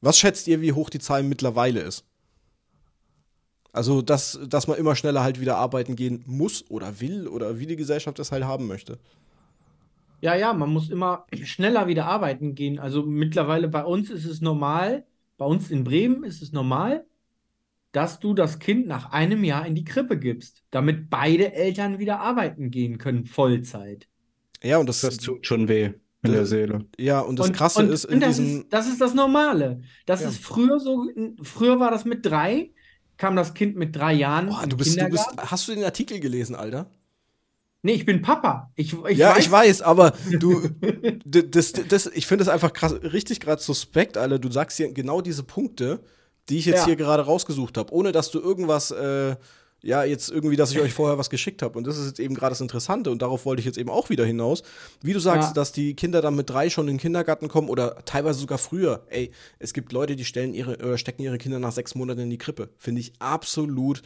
Was 0.01 0.19
schätzt 0.19 0.47
ihr, 0.47 0.59
wie 0.59 0.73
hoch 0.73 0.89
die 0.89 0.99
Zahl 0.99 1.23
mittlerweile 1.23 1.79
ist? 1.79 2.03
Also, 3.73 4.01
dass, 4.01 4.39
dass 4.47 4.67
man 4.67 4.77
immer 4.77 4.95
schneller 4.95 5.23
halt 5.23 5.39
wieder 5.39 5.57
arbeiten 5.57 5.95
gehen 5.95 6.23
muss 6.25 6.69
oder 6.69 6.99
will 6.99 7.27
oder 7.27 7.59
wie 7.59 7.67
die 7.67 7.77
Gesellschaft 7.77 8.19
das 8.19 8.31
halt 8.31 8.43
haben 8.43 8.67
möchte. 8.67 8.97
Ja, 10.21 10.35
ja, 10.35 10.53
man 10.53 10.69
muss 10.69 10.89
immer 10.89 11.25
schneller 11.43 11.87
wieder 11.87 12.05
arbeiten 12.05 12.55
gehen. 12.55 12.79
Also 12.79 13.03
mittlerweile 13.03 13.67
bei 13.67 13.83
uns 13.83 14.09
ist 14.09 14.25
es 14.25 14.41
normal, 14.41 15.05
bei 15.37 15.45
uns 15.45 15.71
in 15.71 15.83
Bremen 15.83 16.23
ist 16.23 16.41
es 16.41 16.51
normal, 16.51 17.05
dass 17.91 18.19
du 18.19 18.33
das 18.33 18.59
Kind 18.59 18.87
nach 18.87 19.11
einem 19.11 19.43
Jahr 19.43 19.65
in 19.65 19.75
die 19.75 19.83
Krippe 19.83 20.17
gibst, 20.17 20.63
damit 20.71 21.09
beide 21.09 21.53
Eltern 21.53 21.99
wieder 21.99 22.19
arbeiten 22.19 22.71
gehen 22.71 22.97
können, 22.97 23.25
Vollzeit. 23.25 24.07
Ja, 24.63 24.77
und 24.77 24.87
das, 24.87 25.01
das 25.01 25.17
tut 25.17 25.45
schon 25.45 25.67
weh 25.67 25.91
in 26.23 26.31
der 26.31 26.45
Seele. 26.45 26.85
Ja, 26.97 27.21
und 27.21 27.39
das 27.39 27.47
und, 27.47 27.55
Krasse 27.55 27.79
und, 27.79 27.89
ist 27.89 28.05
in 28.05 28.19
das 28.19 28.37
diesem. 28.37 28.61
Ist, 28.61 28.67
das 28.73 28.87
ist 28.87 29.01
das 29.01 29.13
Normale. 29.13 29.81
Das 30.05 30.21
ja. 30.21 30.29
ist 30.29 30.37
früher 30.37 30.79
so, 30.79 31.07
früher 31.41 31.79
war 31.79 31.91
das 31.91 32.05
mit 32.05 32.25
drei, 32.25 32.71
kam 33.21 33.35
das 33.35 33.53
Kind 33.53 33.77
mit 33.77 33.95
drei 33.95 34.13
Jahren. 34.13 34.49
Oh, 34.49 34.65
du 34.67 34.75
bist, 34.75 34.99
du 34.99 35.07
bist, 35.07 35.25
hast 35.37 35.67
du 35.67 35.75
den 35.75 35.83
Artikel 35.83 36.19
gelesen, 36.19 36.55
Alter? 36.55 36.87
Nee, 37.83 37.93
ich 37.93 38.05
bin 38.05 38.21
Papa. 38.21 38.71
Ich, 38.75 38.93
ich 39.07 39.17
ja, 39.17 39.35
weiß. 39.35 39.45
ich 39.45 39.51
weiß, 39.51 39.81
aber 39.81 40.13
du, 40.29 40.69
das, 41.25 41.71
das, 41.71 42.07
ich 42.07 42.27
finde 42.27 42.43
das 42.43 42.53
einfach 42.53 42.73
krass, 42.73 42.93
richtig 43.01 43.39
gerade 43.39 43.61
suspekt, 43.61 44.17
Alter. 44.17 44.39
Du 44.39 44.51
sagst 44.51 44.77
hier 44.77 44.91
genau 44.91 45.21
diese 45.21 45.43
Punkte 45.43 46.03
die 46.49 46.57
ich 46.57 46.65
jetzt 46.65 46.79
ja. 46.79 46.85
hier 46.87 46.95
gerade 46.95 47.23
rausgesucht 47.23 47.77
habe, 47.77 47.93
ohne 47.93 48.11
dass 48.11 48.31
du 48.31 48.39
irgendwas, 48.39 48.91
äh, 48.91 49.35
ja, 49.83 50.03
jetzt 50.03 50.29
irgendwie, 50.29 50.55
dass 50.55 50.71
ich 50.71 50.79
euch 50.79 50.93
vorher 50.93 51.17
was 51.17 51.29
geschickt 51.29 51.61
habe. 51.61 51.77
Und 51.77 51.87
das 51.87 51.97
ist 51.97 52.05
jetzt 52.05 52.19
eben 52.19 52.35
gerade 52.35 52.51
das 52.51 52.61
Interessante 52.61 53.09
und 53.09 53.21
darauf 53.21 53.45
wollte 53.45 53.61
ich 53.61 53.65
jetzt 53.65 53.77
eben 53.77 53.89
auch 53.89 54.09
wieder 54.09 54.25
hinaus. 54.25 54.61
Wie 55.01 55.13
du 55.13 55.19
sagst, 55.19 55.49
ja. 55.49 55.53
dass 55.53 55.71
die 55.71 55.95
Kinder 55.95 56.21
dann 56.21 56.35
mit 56.35 56.49
drei 56.49 56.69
schon 56.69 56.87
in 56.87 56.95
den 56.95 56.99
Kindergarten 56.99 57.47
kommen 57.47 57.67
oder 57.67 58.03
teilweise 58.05 58.39
sogar 58.39 58.59
früher. 58.59 59.05
Ey, 59.09 59.31
es 59.57 59.73
gibt 59.73 59.91
Leute, 59.91 60.15
die 60.15 60.25
stellen 60.25 60.53
ihre, 60.53 60.77
oder 60.77 60.97
stecken 60.97 61.23
ihre 61.23 61.39
Kinder 61.39 61.57
nach 61.57 61.71
sechs 61.71 61.95
Monaten 61.95 62.21
in 62.21 62.29
die 62.29 62.37
Krippe. 62.37 62.69
Finde 62.77 63.01
ich 63.01 63.13
absolut. 63.19 64.03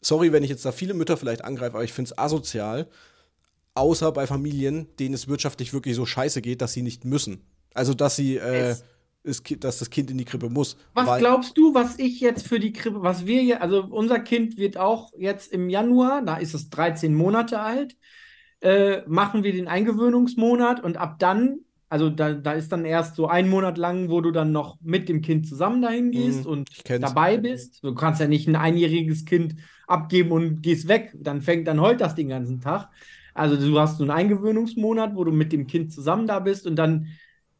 Sorry, 0.00 0.32
wenn 0.32 0.42
ich 0.42 0.50
jetzt 0.50 0.64
da 0.64 0.72
viele 0.72 0.94
Mütter 0.94 1.16
vielleicht 1.16 1.44
angreife, 1.44 1.74
aber 1.74 1.84
ich 1.84 1.92
finde 1.92 2.10
es 2.10 2.18
asozial. 2.18 2.88
Außer 3.74 4.12
bei 4.12 4.26
Familien, 4.26 4.88
denen 4.98 5.14
es 5.14 5.28
wirtschaftlich 5.28 5.72
wirklich 5.72 5.96
so 5.96 6.06
scheiße 6.06 6.42
geht, 6.42 6.60
dass 6.60 6.72
sie 6.72 6.82
nicht 6.82 7.04
müssen. 7.04 7.44
Also, 7.72 7.94
dass 7.94 8.16
sie. 8.16 8.36
Äh, 8.36 8.76
ist, 9.24 9.64
dass 9.64 9.78
das 9.78 9.90
Kind 9.90 10.10
in 10.10 10.18
die 10.18 10.24
Krippe 10.24 10.50
muss. 10.50 10.76
Was 10.92 11.18
glaubst 11.18 11.56
du, 11.56 11.74
was 11.74 11.98
ich 11.98 12.20
jetzt 12.20 12.46
für 12.46 12.60
die 12.60 12.72
Krippe, 12.72 13.02
was 13.02 13.26
wir 13.26 13.40
hier, 13.40 13.62
also 13.62 13.84
unser 13.90 14.20
Kind 14.20 14.56
wird 14.58 14.76
auch 14.76 15.12
jetzt 15.18 15.52
im 15.52 15.70
Januar, 15.70 16.22
da 16.22 16.36
ist 16.36 16.54
es 16.54 16.68
13 16.70 17.14
Monate 17.14 17.58
alt, 17.58 17.96
äh, 18.60 19.02
machen 19.06 19.42
wir 19.42 19.52
den 19.52 19.66
Eingewöhnungsmonat 19.66 20.84
und 20.84 20.98
ab 20.98 21.18
dann, 21.18 21.60
also 21.88 22.10
da, 22.10 22.34
da 22.34 22.52
ist 22.52 22.70
dann 22.70 22.84
erst 22.84 23.16
so 23.16 23.26
ein 23.26 23.48
Monat 23.48 23.78
lang, 23.78 24.10
wo 24.10 24.20
du 24.20 24.30
dann 24.30 24.52
noch 24.52 24.76
mit 24.82 25.08
dem 25.08 25.22
Kind 25.22 25.48
zusammen 25.48 25.80
dahin 25.80 26.10
gehst 26.10 26.44
mhm, 26.44 26.50
und 26.50 26.70
dabei 26.88 27.38
bist. 27.38 27.82
Du 27.82 27.94
kannst 27.94 28.20
ja 28.20 28.28
nicht 28.28 28.46
ein 28.46 28.56
einjähriges 28.56 29.24
Kind 29.24 29.56
abgeben 29.86 30.32
und 30.32 30.62
gehst 30.62 30.86
weg, 30.86 31.14
dann 31.18 31.40
fängt 31.40 31.66
dann 31.66 31.80
heute 31.80 31.98
das 31.98 32.14
den 32.14 32.28
ganzen 32.28 32.60
Tag. 32.60 32.90
Also 33.32 33.56
du 33.56 33.78
hast 33.80 33.98
so 33.98 34.04
einen 34.04 34.12
Eingewöhnungsmonat, 34.12 35.16
wo 35.16 35.24
du 35.24 35.32
mit 35.32 35.52
dem 35.52 35.66
Kind 35.66 35.92
zusammen 35.92 36.26
da 36.26 36.38
bist 36.38 36.66
und 36.66 36.76
dann 36.76 37.08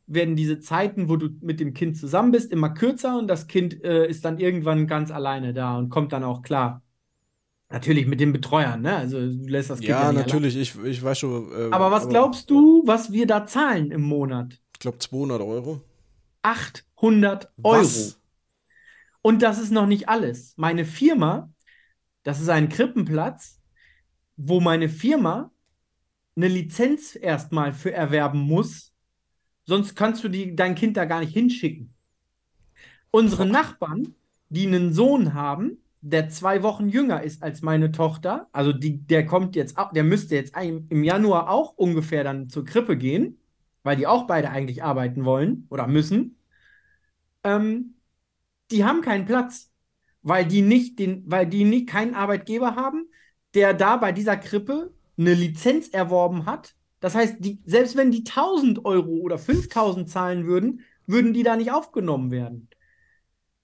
werden 0.07 0.37
diese 0.37 0.61
Zeiten, 0.61 1.09
wo 1.09 1.17
du 1.17 1.31
mit 1.41 1.61
dem 1.61 1.75
Kind 1.75 1.97
zusammen 1.97 2.33
bist, 2.33 2.53
immer 2.53 2.71
kürzer 2.71 3.19
und 3.19 3.29
das 3.29 3.47
Kind 3.47 3.83
äh, 3.85 4.07
ist 4.07 4.25
dann 4.25 4.39
irgendwann 4.39 4.87
ganz 4.87 5.11
alleine 5.11 5.55
da 5.55 5.77
und 5.77 5.89
kommt 5.89 6.13
dann 6.13 6.25
auch 6.25 6.43
klar. 6.43 6.83
Natürlich 7.71 8.07
mit 8.07 8.21
den 8.21 8.33
Betreuern, 8.33 8.83
ne? 8.83 8.97
Also 8.97 9.19
du 9.19 9.49
lässt 9.49 9.71
das 9.71 9.81
Kind 9.81 9.89
ja, 9.89 10.05
ja 10.05 10.13
natürlich, 10.13 10.57
ich, 10.57 10.79
ich 10.85 11.03
weiß 11.03 11.19
schon. 11.19 11.51
Äh, 11.51 11.73
aber 11.73 11.91
was 11.91 12.03
aber 12.03 12.11
glaubst 12.11 12.51
du, 12.51 12.83
was 12.87 13.11
wir 13.11 13.27
da 13.27 13.47
zahlen 13.47 13.91
im 13.91 14.03
Monat? 14.03 14.61
Ich 14.75 14.79
glaube 14.81 14.99
200 14.99 15.41
Euro. 15.41 15.81
800 16.43 17.51
was? 17.57 18.07
Euro. 18.07 18.15
Und 19.23 19.43
das 19.43 19.59
ist 19.59 19.73
noch 19.73 19.87
nicht 19.87 20.09
alles. 20.09 20.53
Meine 20.57 20.85
Firma, 20.85 21.51
das 22.23 22.41
ist 22.41 22.51
ein 22.51 22.69
Krippenplatz, 22.69 23.61
wo 24.37 24.61
meine 24.61 24.89
Firma 24.89 25.51
eine 26.37 26.49
Lizenz 26.49 27.17
erstmal 27.17 27.73
für 27.73 27.93
erwerben 27.93 28.41
muss, 28.41 28.94
Sonst 29.65 29.95
kannst 29.95 30.23
du 30.25 30.29
die, 30.29 30.55
dein 30.55 30.75
Kind 30.75 30.97
da 30.97 31.05
gar 31.05 31.21
nicht 31.21 31.33
hinschicken. 31.33 31.95
Unsere 33.11 33.47
Nachbarn, 33.47 34.15
die 34.49 34.67
einen 34.67 34.93
Sohn 34.93 35.35
haben, 35.35 35.79
der 36.01 36.29
zwei 36.29 36.63
Wochen 36.63 36.89
jünger 36.89 37.23
ist 37.23 37.43
als 37.43 37.63
meine 37.63 37.91
Tochter, 37.91 38.49
also 38.53 38.73
die, 38.73 38.99
der 39.07 39.25
kommt 39.25 39.57
jetzt, 39.57 39.77
der 39.95 40.05
müsste 40.05 40.35
jetzt 40.35 40.55
im 40.57 41.03
Januar 41.03 41.49
auch 41.49 41.73
ungefähr 41.77 42.25
dann 42.25 42.51
zur 42.51 42.65
Krippe 42.67 42.99
gehen, 42.99 43.39
weil 43.83 43.97
die 43.97 44.07
auch 44.07 44.27
beide 44.27 44.51
eigentlich 44.51 44.83
arbeiten 44.83 45.25
wollen 45.25 45.67
oder 45.71 45.87
müssen. 45.87 46.37
Ähm, 47.43 47.95
die 48.71 48.85
haben 48.85 49.01
keinen 49.01 49.25
Platz, 49.25 49.73
weil 50.23 50.45
die 50.47 50.63
nicht 50.63 50.99
den, 50.99 51.25
weil 51.27 51.47
die 51.47 51.65
nicht 51.65 51.89
keinen 51.89 52.15
Arbeitgeber 52.15 52.77
haben, 52.77 53.07
der 53.55 53.73
da 53.73 53.97
bei 53.97 54.13
dieser 54.13 54.37
Krippe 54.37 54.93
eine 55.17 55.35
Lizenz 55.35 55.89
erworben 55.89 56.45
hat, 56.47 56.75
das 57.05 57.15
heißt, 57.15 57.37
die, 57.41 57.61
selbst 57.67 57.97
wenn 57.97 58.11
die 58.11 58.25
1000 58.25 58.87
Euro 58.87 59.11
oder 59.11 59.37
5000 59.37 60.09
zahlen 60.09 60.47
würden, 60.47 60.81
würden 61.07 61.35
die 61.35 61.43
da 61.43 61.55
nicht 61.55 61.71
aufgenommen 61.71 62.31
werden. 62.31 62.71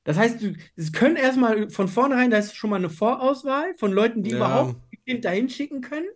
Das 0.04 0.18
heißt, 0.18 0.44
es 0.76 0.92
können 0.92 1.16
erstmal 1.16 1.70
von 1.70 1.88
vornherein, 1.88 2.30
da 2.30 2.36
ist 2.36 2.54
schon 2.54 2.68
mal 2.68 2.76
eine 2.76 2.90
Vorauswahl 2.90 3.74
von 3.78 3.92
Leuten, 3.92 4.22
die 4.22 4.32
ja. 4.32 4.36
überhaupt 4.36 4.76
ein 4.92 5.04
Kind 5.06 5.24
dahin 5.24 5.48
schicken 5.48 5.80
können. 5.80 6.08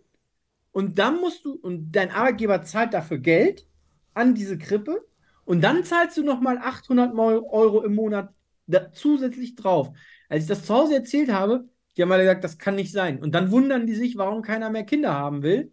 Und 0.71 0.99
dann 0.99 1.19
musst 1.19 1.43
du, 1.45 1.55
und 1.55 1.93
dein 1.93 2.11
Arbeitgeber 2.11 2.61
zahlt 2.61 2.93
dafür 2.93 3.17
Geld 3.17 3.65
an 4.13 4.35
diese 4.35 4.59
Krippe. 4.59 5.03
Und 5.45 5.61
dann 5.63 5.83
zahlst 5.83 6.17
du 6.17 6.23
nochmal 6.23 6.59
800 6.59 7.11
Euro 7.17 7.81
im 7.81 7.95
Monat 7.95 8.35
da, 8.67 8.91
zusätzlich 8.93 9.55
drauf. 9.55 9.89
Als 10.29 10.43
ich 10.43 10.47
das 10.47 10.63
zu 10.63 10.75
Hause 10.75 10.93
erzählt 10.93 11.31
habe, 11.31 11.67
die 11.97 12.03
haben 12.03 12.11
alle 12.11 12.21
gesagt, 12.21 12.43
das 12.43 12.59
kann 12.59 12.75
nicht 12.75 12.91
sein. 12.91 13.19
Und 13.19 13.33
dann 13.33 13.49
wundern 13.49 13.87
die 13.87 13.95
sich, 13.95 14.15
warum 14.15 14.43
keiner 14.43 14.69
mehr 14.69 14.83
Kinder 14.83 15.11
haben 15.11 15.41
will 15.41 15.71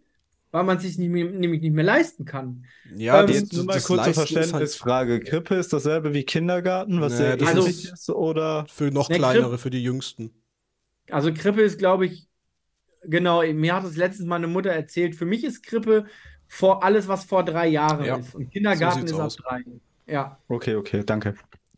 weil 0.53 0.63
man 0.63 0.77
sich 0.77 0.99
nicht 0.99 1.09
mehr, 1.09 1.25
nämlich 1.25 1.61
nicht 1.61 1.73
mehr 1.73 1.83
leisten 1.83 2.25
kann. 2.25 2.65
Ja, 2.95 3.23
ähm, 3.23 3.29
jetzt 3.29 3.53
nur 3.53 3.65
mal 3.65 3.81
kurze 3.81 4.13
Verständnisfrage. 4.13 5.13
Halt... 5.13 5.25
Krippe 5.25 5.55
ist 5.55 5.73
dasselbe 5.73 6.13
wie 6.13 6.23
Kindergarten, 6.23 7.01
was 7.01 7.13
nee, 7.13 7.35
sehr 7.37 7.47
also, 7.47 7.65
ist, 7.65 8.09
oder? 8.11 8.65
Für 8.69 8.91
noch 8.91 9.09
ne, 9.09 9.15
kleinere, 9.15 9.45
Krippe, 9.45 9.57
für 9.57 9.69
die 9.71 9.83
Jüngsten. 9.83 10.29
Also 11.09 11.33
Krippe 11.33 11.63
ist, 11.63 11.79
glaube 11.79 12.05
ich, 12.05 12.27
genau, 13.01 13.41
mir 13.41 13.73
hat 13.73 13.83
es 13.83 13.97
letztens 13.97 14.27
mal 14.27 14.35
eine 14.35 14.45
Mutter 14.45 14.69
erzählt, 14.69 15.15
für 15.15 15.25
mich 15.25 15.43
ist 15.43 15.63
Krippe 15.63 16.05
vor 16.47 16.83
alles, 16.83 17.07
was 17.07 17.23
vor 17.23 17.43
drei 17.43 17.67
Jahren 17.67 18.05
ja. 18.05 18.17
ist. 18.17 18.35
Und 18.35 18.51
Kindergarten 18.51 19.07
so 19.07 19.15
ist 19.25 19.39
ab 19.39 19.43
drei. 19.43 19.63
Ja. 20.05 20.37
Okay, 20.49 20.75
okay, 20.75 21.01
danke. 21.03 21.33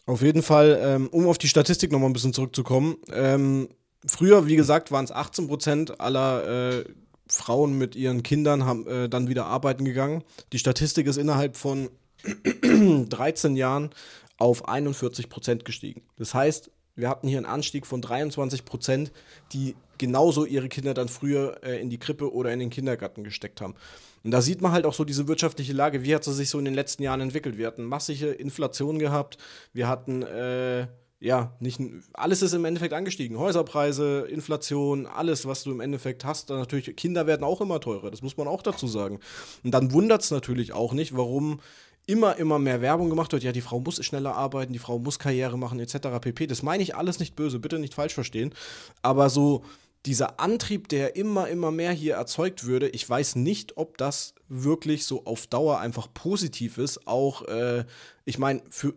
Auf 0.05 0.21
jeden 0.21 0.43
Fall, 0.43 0.77
ähm, 0.83 1.07
um 1.13 1.27
auf 1.27 1.37
die 1.37 1.47
Statistik 1.47 1.93
nochmal 1.93 2.09
ein 2.09 2.13
bisschen 2.13 2.33
zurückzukommen. 2.33 2.97
Ähm, 3.13 3.69
früher, 4.05 4.47
wie 4.47 4.57
gesagt, 4.57 4.91
waren 4.91 5.05
es 5.05 5.13
18 5.13 5.47
Prozent 5.47 6.01
aller 6.01 6.79
äh, 6.79 6.85
Frauen 7.27 7.77
mit 7.77 7.95
ihren 7.95 8.23
Kindern 8.23 8.65
haben 8.65 8.87
äh, 8.87 9.09
dann 9.09 9.27
wieder 9.27 9.45
arbeiten 9.45 9.85
gegangen. 9.85 10.23
Die 10.53 10.59
Statistik 10.59 11.07
ist 11.07 11.17
innerhalb 11.17 11.57
von 11.57 11.89
13 12.61 13.55
Jahren 13.55 13.89
auf 14.37 14.67
41 14.67 15.29
Prozent 15.29 15.65
gestiegen. 15.65 16.01
Das 16.17 16.33
heißt, 16.33 16.71
wir 16.95 17.09
hatten 17.09 17.27
hier 17.27 17.37
einen 17.37 17.45
Anstieg 17.45 17.85
von 17.85 18.01
23 18.01 18.65
Prozent, 18.65 19.11
die 19.53 19.75
genauso 19.97 20.45
ihre 20.45 20.69
Kinder 20.69 20.93
dann 20.93 21.09
früher 21.09 21.61
äh, 21.63 21.81
in 21.81 21.89
die 21.89 21.97
Krippe 21.97 22.33
oder 22.33 22.51
in 22.53 22.59
den 22.59 22.69
Kindergarten 22.69 23.23
gesteckt 23.23 23.61
haben. 23.61 23.75
Und 24.23 24.31
da 24.31 24.41
sieht 24.41 24.61
man 24.61 24.71
halt 24.71 24.85
auch 24.85 24.93
so 24.93 25.03
diese 25.03 25.27
wirtschaftliche 25.27 25.73
Lage, 25.73 26.03
wie 26.03 26.15
hat 26.15 26.23
sie 26.23 26.33
sich 26.33 26.49
so 26.49 26.57
in 26.57 26.65
den 26.65 26.73
letzten 26.73 27.03
Jahren 27.03 27.21
entwickelt. 27.21 27.57
Wir 27.57 27.67
hatten 27.67 27.83
massige 27.83 28.31
Inflation 28.31 28.97
gehabt, 28.97 29.37
wir 29.71 29.87
hatten 29.87 30.23
äh, 30.23 30.87
ja, 31.25 31.53
nicht, 31.59 31.81
alles 32.13 32.43
ist 32.43 32.53
im 32.53 32.65
Endeffekt 32.65 32.93
angestiegen. 32.93 33.39
Häuserpreise, 33.39 34.27
Inflation, 34.29 35.07
alles, 35.07 35.47
was 35.47 35.63
du 35.63 35.71
im 35.71 35.79
Endeffekt 35.79 36.23
hast. 36.23 36.51
Dann 36.51 36.59
natürlich, 36.59 36.95
Kinder 36.95 37.25
werden 37.25 37.43
auch 37.43 37.61
immer 37.61 37.79
teurer, 37.79 38.11
das 38.11 38.21
muss 38.21 38.37
man 38.37 38.47
auch 38.47 38.61
dazu 38.61 38.85
sagen. 38.85 39.19
Und 39.63 39.71
dann 39.71 39.91
wundert 39.91 40.21
es 40.21 40.29
natürlich 40.29 40.73
auch 40.73 40.93
nicht, 40.93 41.17
warum 41.17 41.61
immer, 42.05 42.35
immer 42.37 42.59
mehr 42.59 42.81
Werbung 42.81 43.09
gemacht 43.09 43.33
wird. 43.33 43.41
Ja, 43.41 43.51
die 43.51 43.61
Frau 43.61 43.79
muss 43.79 44.03
schneller 44.05 44.35
arbeiten, 44.35 44.71
die 44.71 44.79
Frau 44.79 44.99
muss 44.99 45.17
Karriere 45.17 45.57
machen, 45.57 45.79
etc. 45.79 45.95
pp. 46.21 46.45
Das 46.45 46.61
meine 46.61 46.83
ich 46.83 46.95
alles 46.95 47.19
nicht 47.19 47.35
böse, 47.35 47.57
bitte 47.57 47.79
nicht 47.79 47.95
falsch 47.95 48.13
verstehen. 48.13 48.53
Aber 49.01 49.31
so 49.31 49.63
dieser 50.05 50.39
Antrieb, 50.39 50.87
der 50.89 51.15
immer, 51.15 51.47
immer 51.47 51.71
mehr 51.71 51.91
hier 51.91 52.15
erzeugt 52.15 52.65
würde, 52.65 52.89
ich 52.89 53.09
weiß 53.09 53.35
nicht, 53.35 53.77
ob 53.77 53.97
das 53.97 54.35
wirklich 54.47 55.05
so 55.05 55.25
auf 55.25 55.47
Dauer 55.47 55.79
einfach 55.79 56.07
positiv 56.13 56.77
ist. 56.77 57.07
Auch, 57.07 57.41
äh, 57.47 57.85
ich 58.23 58.37
meine, 58.37 58.61
zu, 58.69 58.93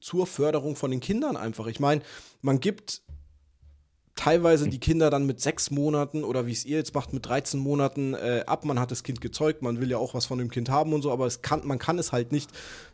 zur 0.00 0.26
Förderung 0.26 0.76
von 0.76 0.90
den 0.90 1.00
Kindern 1.00 1.36
einfach. 1.36 1.66
Ich 1.66 1.80
meine, 1.80 2.02
man 2.42 2.60
gibt 2.60 3.02
teilweise 4.20 4.68
die 4.68 4.80
Kinder 4.80 5.08
dann 5.08 5.24
mit 5.24 5.40
sechs 5.40 5.70
Monaten 5.70 6.24
oder 6.24 6.46
wie 6.46 6.52
es 6.52 6.66
ihr 6.66 6.76
jetzt 6.76 6.94
macht, 6.94 7.14
mit 7.14 7.24
13 7.24 7.58
Monaten 7.58 8.12
äh, 8.12 8.44
ab. 8.46 8.66
Man 8.66 8.78
hat 8.78 8.90
das 8.90 9.02
Kind 9.02 9.22
gezeugt, 9.22 9.62
man 9.62 9.80
will 9.80 9.90
ja 9.90 9.96
auch 9.96 10.12
was 10.12 10.26
von 10.26 10.38
dem 10.38 10.50
Kind 10.50 10.68
haben 10.68 10.92
und 10.92 11.00
so, 11.00 11.10
aber 11.10 11.24
es 11.24 11.40
kann, 11.40 11.66
man 11.66 11.78
kann 11.78 11.98
es 11.98 12.12
halt 12.12 12.30
nicht 12.30 12.50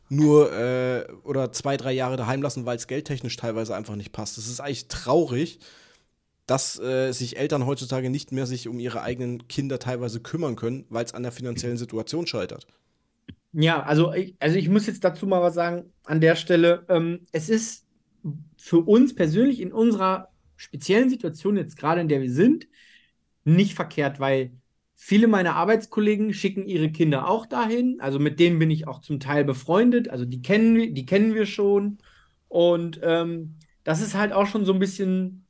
nur 0.08 0.52
äh, 0.52 1.04
oder 1.24 1.52
zwei, 1.52 1.76
drei 1.76 1.92
Jahre 1.92 2.16
daheim 2.16 2.42
lassen, 2.42 2.64
weil 2.64 2.76
es 2.76 2.86
geldtechnisch 2.86 3.36
teilweise 3.36 3.74
einfach 3.74 3.96
nicht 3.96 4.12
passt. 4.12 4.38
Das 4.38 4.46
ist 4.46 4.60
eigentlich 4.60 4.86
traurig, 4.86 5.58
dass 6.46 6.78
äh, 6.78 7.12
sich 7.12 7.36
Eltern 7.38 7.66
heutzutage 7.66 8.10
nicht 8.10 8.32
mehr 8.32 8.46
sich 8.46 8.68
um 8.68 8.78
ihre 8.78 9.02
eigenen 9.02 9.48
Kinder 9.48 9.78
teilweise 9.78 10.20
kümmern 10.20 10.56
können, 10.56 10.86
weil 10.88 11.04
es 11.04 11.14
an 11.14 11.22
der 11.24 11.32
finanziellen 11.32 11.76
Situation 11.76 12.26
scheitert. 12.26 12.66
Ja, 13.52 13.82
also 13.82 14.12
ich, 14.12 14.36
also 14.38 14.56
ich 14.56 14.68
muss 14.68 14.86
jetzt 14.86 15.02
dazu 15.02 15.26
mal 15.26 15.42
was 15.42 15.54
sagen 15.54 15.92
an 16.04 16.20
der 16.20 16.36
Stelle. 16.36 16.84
Ähm, 16.88 17.20
es 17.32 17.48
ist 17.48 17.86
für 18.58 18.78
uns 18.78 19.14
persönlich 19.14 19.60
in 19.60 19.72
unserer 19.72 20.28
speziellen 20.56 21.10
Situation, 21.10 21.56
jetzt 21.56 21.76
gerade 21.76 22.00
in 22.00 22.08
der 22.08 22.20
wir 22.20 22.30
sind, 22.30 22.68
nicht 23.44 23.74
verkehrt, 23.74 24.20
weil 24.20 24.52
viele 24.94 25.28
meiner 25.28 25.54
Arbeitskollegen 25.54 26.32
schicken 26.34 26.66
ihre 26.66 26.90
Kinder 26.90 27.28
auch 27.28 27.46
dahin. 27.46 28.00
Also 28.00 28.18
mit 28.18 28.40
denen 28.40 28.58
bin 28.58 28.70
ich 28.70 28.88
auch 28.88 29.00
zum 29.00 29.20
Teil 29.20 29.44
befreundet. 29.44 30.08
Also 30.08 30.24
die 30.24 30.42
kennen 30.42 30.94
die 30.94 31.06
kennen 31.06 31.34
wir 31.34 31.46
schon. 31.46 31.98
Und 32.48 33.00
ähm, 33.02 33.56
das 33.84 34.00
ist 34.00 34.14
halt 34.14 34.32
auch 34.32 34.46
schon 34.46 34.64
so 34.64 34.72
ein 34.72 34.78
bisschen 34.78 35.45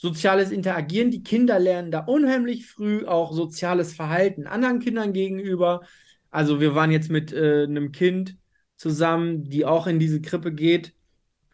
soziales 0.00 0.50
Interagieren. 0.50 1.10
Die 1.10 1.22
Kinder 1.22 1.58
lernen 1.58 1.90
da 1.90 2.00
unheimlich 2.00 2.66
früh 2.66 3.04
auch 3.04 3.32
soziales 3.32 3.92
Verhalten 3.92 4.46
anderen 4.46 4.78
Kindern 4.78 5.12
gegenüber. 5.12 5.82
Also 6.30 6.58
wir 6.58 6.74
waren 6.74 6.90
jetzt 6.90 7.10
mit 7.10 7.34
äh, 7.34 7.64
einem 7.64 7.92
Kind 7.92 8.38
zusammen, 8.76 9.44
die 9.44 9.66
auch 9.66 9.86
in 9.86 9.98
diese 9.98 10.22
Krippe 10.22 10.52
geht. 10.52 10.94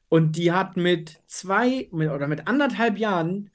Und 0.09 0.37
die 0.37 0.53
hat 0.53 0.77
mit 0.77 1.21
zwei 1.27 1.89
mit, 1.91 2.09
oder 2.09 2.29
mit 2.29 2.47
anderthalb 2.47 2.99
Jahren, 2.99 3.51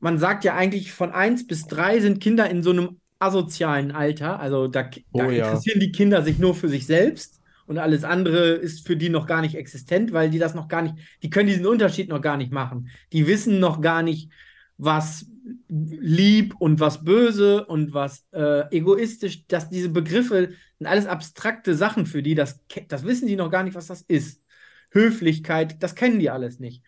man 0.00 0.18
sagt 0.18 0.42
ja 0.42 0.56
eigentlich 0.56 0.90
von 0.92 1.12
eins 1.12 1.46
bis 1.46 1.68
drei 1.68 2.00
sind 2.00 2.20
Kinder 2.20 2.50
in 2.50 2.64
so 2.64 2.70
einem 2.70 3.00
asozialen 3.20 3.92
Alter. 3.92 4.40
Also 4.40 4.66
da, 4.66 4.82
da 4.82 4.98
oh, 5.12 5.30
ja. 5.30 5.46
interessieren 5.46 5.78
die 5.78 5.92
Kinder 5.92 6.22
sich 6.22 6.40
nur 6.40 6.56
für 6.56 6.68
sich 6.68 6.84
selbst 6.84 7.39
und 7.70 7.78
alles 7.78 8.02
andere 8.02 8.48
ist 8.48 8.84
für 8.84 8.96
die 8.96 9.10
noch 9.10 9.28
gar 9.28 9.42
nicht 9.42 9.54
existent, 9.54 10.12
weil 10.12 10.28
die 10.28 10.40
das 10.40 10.56
noch 10.56 10.66
gar 10.66 10.82
nicht, 10.82 10.96
die 11.22 11.30
können 11.30 11.46
diesen 11.46 11.66
Unterschied 11.66 12.08
noch 12.08 12.20
gar 12.20 12.36
nicht 12.36 12.50
machen. 12.50 12.90
Die 13.12 13.28
wissen 13.28 13.60
noch 13.60 13.80
gar 13.80 14.02
nicht, 14.02 14.28
was 14.76 15.26
lieb 15.68 16.56
und 16.58 16.80
was 16.80 17.04
böse 17.04 17.64
und 17.64 17.94
was 17.94 18.26
äh, 18.32 18.68
egoistisch, 18.76 19.46
dass 19.46 19.70
diese 19.70 19.88
Begriffe 19.88 20.52
sind 20.78 20.86
alles 20.88 21.06
abstrakte 21.06 21.76
Sachen 21.76 22.06
für 22.06 22.24
die, 22.24 22.34
das, 22.34 22.58
das 22.88 23.04
wissen 23.04 23.28
die 23.28 23.36
noch 23.36 23.52
gar 23.52 23.62
nicht, 23.62 23.76
was 23.76 23.86
das 23.86 24.02
ist. 24.02 24.42
Höflichkeit, 24.90 25.80
das 25.80 25.94
kennen 25.94 26.18
die 26.18 26.30
alles 26.30 26.58
nicht. 26.58 26.82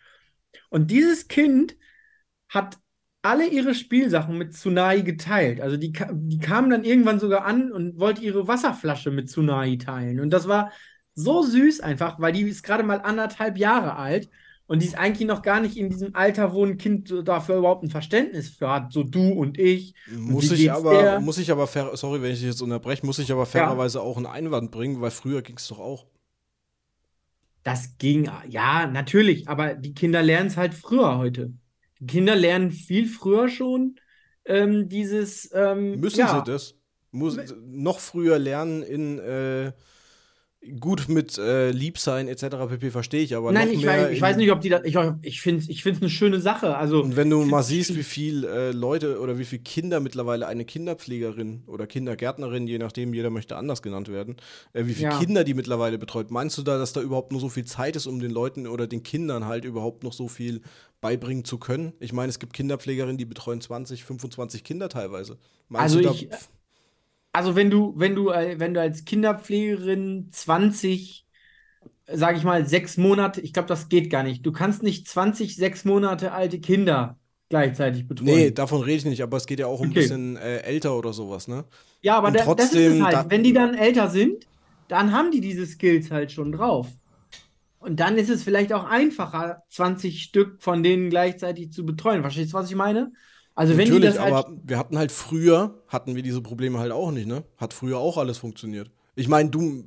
Und 0.69 0.91
dieses 0.91 1.29
Kind 1.29 1.77
hat 2.49 2.77
alle 3.23 3.47
ihre 3.47 3.73
Spielsachen 3.73 4.37
mit 4.37 4.53
Tsunai 4.53 5.01
geteilt. 5.01 5.61
Also 5.61 5.77
die, 5.77 5.93
die 6.11 6.39
kamen 6.39 6.69
dann 6.69 6.83
irgendwann 6.83 7.19
sogar 7.19 7.45
an 7.45 7.71
und 7.71 7.97
wollte 7.97 8.21
ihre 8.21 8.47
Wasserflasche 8.47 9.11
mit 9.11 9.29
Tsunai 9.29 9.77
teilen. 9.77 10.19
Und 10.19 10.29
das 10.29 10.47
war 10.47 10.71
so 11.15 11.41
süß 11.41 11.79
einfach, 11.79 12.19
weil 12.19 12.33
die 12.33 12.41
ist 12.41 12.63
gerade 12.63 12.83
mal 12.83 12.97
anderthalb 12.97 13.57
Jahre 13.57 13.95
alt 13.95 14.29
und 14.67 14.81
die 14.81 14.87
ist 14.87 14.97
eigentlich 14.97 15.27
noch 15.27 15.41
gar 15.41 15.61
nicht 15.61 15.77
in 15.77 15.89
diesem 15.89 16.15
Alter, 16.15 16.53
wo 16.53 16.65
ein 16.65 16.77
Kind 16.77 17.13
dafür 17.23 17.57
überhaupt 17.57 17.83
ein 17.83 17.89
Verständnis 17.89 18.49
für 18.49 18.69
hat, 18.69 18.91
so 18.91 19.03
du 19.03 19.29
und 19.29 19.57
ich. 19.57 19.93
Muss 20.11 20.51
ich 20.51 20.69
aber, 20.69 21.21
muss 21.21 21.37
ich 21.37 21.49
aber, 21.49 21.67
fair, 21.67 21.91
sorry, 21.93 22.21
wenn 22.21 22.31
ich 22.31 22.39
dich 22.39 22.49
jetzt 22.49 22.61
unterbreche, 22.61 23.05
muss 23.05 23.19
ich 23.19 23.31
aber 23.31 23.45
fairerweise 23.45 23.99
ja. 23.99 24.03
auch 24.03 24.17
einen 24.17 24.25
Einwand 24.25 24.71
bringen, 24.71 24.99
weil 24.99 25.11
früher 25.11 25.41
ging 25.41 25.55
es 25.57 25.67
doch 25.69 25.79
auch. 25.79 26.07
Das 27.63 27.97
ging, 27.97 28.29
ja, 28.49 28.87
natürlich, 28.87 29.47
aber 29.47 29.75
die 29.75 29.93
Kinder 29.93 30.21
lernen 30.21 30.47
es 30.47 30.57
halt 30.57 30.73
früher 30.73 31.17
heute. 31.17 31.53
Kinder 32.07 32.35
lernen 32.35 32.71
viel 32.71 33.07
früher 33.07 33.49
schon 33.49 33.95
ähm, 34.45 34.89
dieses. 34.89 35.49
Ähm, 35.53 35.99
Müssen 35.99 36.19
ja. 36.19 36.43
sie 36.45 36.51
das? 36.51 36.75
Muss, 37.11 37.37
noch 37.65 37.99
früher 37.99 38.39
lernen 38.39 38.83
in. 38.83 39.19
Äh 39.19 39.71
gut 40.79 41.09
mit 41.09 41.37
äh, 41.37 41.71
Liebsein 41.71 42.27
etc. 42.27 42.43
pp. 42.69 42.91
verstehe 42.91 43.21
ich, 43.21 43.35
aber 43.35 43.51
Nein, 43.51 43.69
ich, 43.71 43.85
weiß, 43.85 44.11
ich 44.11 44.21
weiß 44.21 44.37
nicht, 44.37 44.51
ob 44.51 44.61
die 44.61 44.69
das. 44.69 44.83
Ich, 44.85 44.97
ich 45.21 45.41
finde 45.41 45.61
es 45.61 45.69
ich 45.69 45.85
eine 45.85 46.09
schöne 46.09 46.39
Sache. 46.39 46.77
Also, 46.77 47.01
und 47.01 47.15
wenn 47.15 47.29
du 47.29 47.43
mal 47.43 47.63
siehst, 47.63 47.95
wie 47.95 48.03
viele 48.03 48.47
äh, 48.47 48.71
Leute 48.71 49.19
oder 49.19 49.37
wie 49.37 49.45
viele 49.45 49.63
Kinder 49.63 49.99
mittlerweile 49.99 50.47
eine 50.47 50.65
Kinderpflegerin 50.65 51.63
oder 51.67 51.87
Kindergärtnerin, 51.87 52.67
je 52.67 52.77
nachdem, 52.77 53.13
jeder 53.13 53.29
möchte 53.29 53.57
anders 53.57 53.81
genannt 53.81 54.09
werden, 54.09 54.37
äh, 54.73 54.85
wie 54.85 54.93
viele 54.93 55.11
ja. 55.11 55.19
Kinder 55.19 55.43
die 55.43 55.53
mittlerweile 55.53 55.97
betreut, 55.97 56.31
meinst 56.31 56.57
du 56.57 56.63
da, 56.63 56.77
dass 56.77 56.93
da 56.93 57.01
überhaupt 57.01 57.31
nur 57.31 57.41
so 57.41 57.49
viel 57.49 57.65
Zeit 57.65 57.95
ist, 57.95 58.07
um 58.07 58.19
den 58.19 58.31
Leuten 58.31 58.67
oder 58.67 58.87
den 58.87 59.03
Kindern 59.03 59.45
halt 59.45 59.65
überhaupt 59.65 60.03
noch 60.03 60.13
so 60.13 60.27
viel 60.27 60.61
beibringen 61.01 61.43
zu 61.43 61.57
können? 61.57 61.93
Ich 61.99 62.13
meine, 62.13 62.29
es 62.29 62.39
gibt 62.39 62.53
Kinderpflegerinnen, 62.53 63.17
die 63.17 63.25
betreuen 63.25 63.59
20, 63.59 64.03
25 64.05 64.63
Kinder 64.63 64.87
teilweise. 64.89 65.37
Meinst 65.67 65.95
also 65.95 66.11
ich, 66.11 66.29
also 67.33 67.55
wenn 67.55 67.69
du, 67.69 67.93
wenn 67.97 68.15
du, 68.15 68.29
äh, 68.29 68.59
wenn 68.59 68.73
du 68.73 68.79
als 68.79 69.05
Kinderpflegerin 69.05 70.29
20, 70.31 71.25
sag 72.07 72.37
ich 72.37 72.43
mal, 72.43 72.65
sechs 72.65 72.95
Monate, 72.95 73.41
ich 73.41 73.51
glaube, 73.51 73.67
das 73.67 73.89
geht 73.89 74.09
gar 74.09 74.23
nicht. 74.23 74.45
Du 74.45 74.51
kannst 74.51 74.83
nicht 74.83 75.07
20, 75.07 75.55
sechs 75.55 75.83
Monate 75.83 76.31
alte 76.31 76.59
Kinder 76.59 77.17
gleichzeitig 77.49 78.07
betreuen. 78.07 78.35
Nee, 78.35 78.51
davon 78.51 78.81
rede 78.81 78.97
ich 78.97 79.05
nicht, 79.05 79.23
aber 79.23 79.37
es 79.37 79.47
geht 79.47 79.59
ja 79.59 79.67
auch 79.67 79.79
um 79.79 79.89
okay. 79.89 79.99
ein 79.99 80.01
bisschen 80.01 80.37
äh, 80.37 80.59
älter 80.59 80.97
oder 80.97 81.11
sowas, 81.11 81.47
ne? 81.47 81.65
Ja, 82.01 82.17
aber 82.17 82.31
da, 82.31 82.43
trotzdem, 82.43 82.65
das 82.65 82.73
ist 82.73 82.95
es 82.95 83.01
halt. 83.01 83.15
Da 83.15 83.29
wenn 83.29 83.43
die 83.43 83.53
dann 83.53 83.73
älter 83.73 84.09
sind, 84.09 84.47
dann 84.87 85.11
haben 85.11 85.31
die 85.31 85.41
diese 85.41 85.65
Skills 85.65 86.11
halt 86.11 86.31
schon 86.31 86.51
drauf. 86.51 86.87
Und 87.79 87.99
dann 87.99 88.17
ist 88.17 88.29
es 88.29 88.43
vielleicht 88.43 88.71
auch 88.73 88.85
einfacher, 88.85 89.63
20 89.69 90.23
Stück 90.23 90.61
von 90.61 90.83
denen 90.83 91.09
gleichzeitig 91.09 91.71
zu 91.71 91.85
betreuen. 91.85 92.21
Verstehst 92.21 92.53
du, 92.53 92.57
was 92.57 92.69
ich 92.69 92.75
meine? 92.75 93.11
Also 93.55 93.77
wenn 93.77 93.87
Natürlich, 93.87 94.11
die 94.11 94.17
das 94.17 94.19
halt 94.19 94.33
aber 94.33 94.57
wir 94.63 94.77
hatten 94.77 94.97
halt 94.97 95.11
früher, 95.11 95.83
hatten 95.87 96.15
wir 96.15 96.23
diese 96.23 96.41
Probleme 96.41 96.79
halt 96.79 96.91
auch 96.91 97.11
nicht, 97.11 97.27
ne? 97.27 97.43
Hat 97.57 97.73
früher 97.73 97.99
auch 97.99 98.17
alles 98.17 98.37
funktioniert. 98.37 98.89
Ich 99.15 99.27
meine, 99.27 99.49
du. 99.49 99.85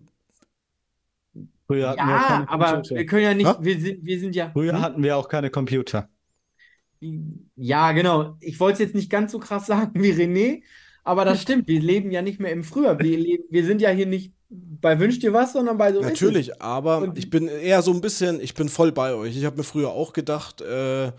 Früher 1.67 1.91
hatten 1.91 1.99
ja, 1.99 2.07
wir 2.07 2.19
keine 2.19 2.49
aber 2.49 2.73
Computer. 2.75 2.95
wir 2.95 3.07
können 3.07 3.23
ja 3.23 3.35
nicht, 3.35 3.57
wir 3.61 3.81
sind, 3.81 4.05
wir 4.05 4.21
sind 4.21 4.37
ja. 4.37 4.51
Früher 4.53 4.75
hm? 4.75 4.81
hatten 4.81 5.03
wir 5.03 5.17
auch 5.17 5.29
keine 5.29 5.51
Computer. 5.51 6.09
Ja, 7.57 7.93
genau. 7.93 8.37
Ich 8.41 8.61
wollte 8.61 8.75
es 8.75 8.79
jetzt 8.79 8.95
nicht 8.95 9.11
ganz 9.11 9.33
so 9.33 9.41
krass 9.41 9.67
sagen 9.67 10.01
wie 10.01 10.13
René, 10.13 10.63
aber 11.03 11.25
das 11.25 11.43
stimmt. 11.43 11.67
Wir 11.67 11.81
leben 11.81 12.13
ja 12.13 12.23
nicht 12.23 12.39
mehr 12.39 12.53
im 12.53 12.63
Früher. 12.63 12.99
Wir, 13.01 13.19
leben, 13.19 13.45
wir 13.51 13.65
sind 13.65 13.81
ja 13.81 13.91
hier 13.91 14.07
nicht 14.07 14.33
bei 14.49 15.01
Wünsch 15.01 15.19
dir 15.19 15.33
was, 15.33 15.55
sondern 15.55 15.77
bei 15.77 15.93
so. 15.93 16.01
Natürlich, 16.01 16.63
aber 16.63 16.99
Und 16.99 17.19
ich 17.19 17.31
bin 17.31 17.49
eher 17.49 17.83
so 17.83 17.93
ein 17.93 18.01
bisschen, 18.01 18.41
ich 18.41 18.55
bin 18.55 18.69
voll 18.69 18.93
bei 18.93 19.13
euch. 19.15 19.37
Ich 19.37 19.45
habe 19.45 19.57
mir 19.57 19.65
früher 19.65 19.91
auch 19.91 20.13
gedacht, 20.13 20.61
äh, 20.61 21.11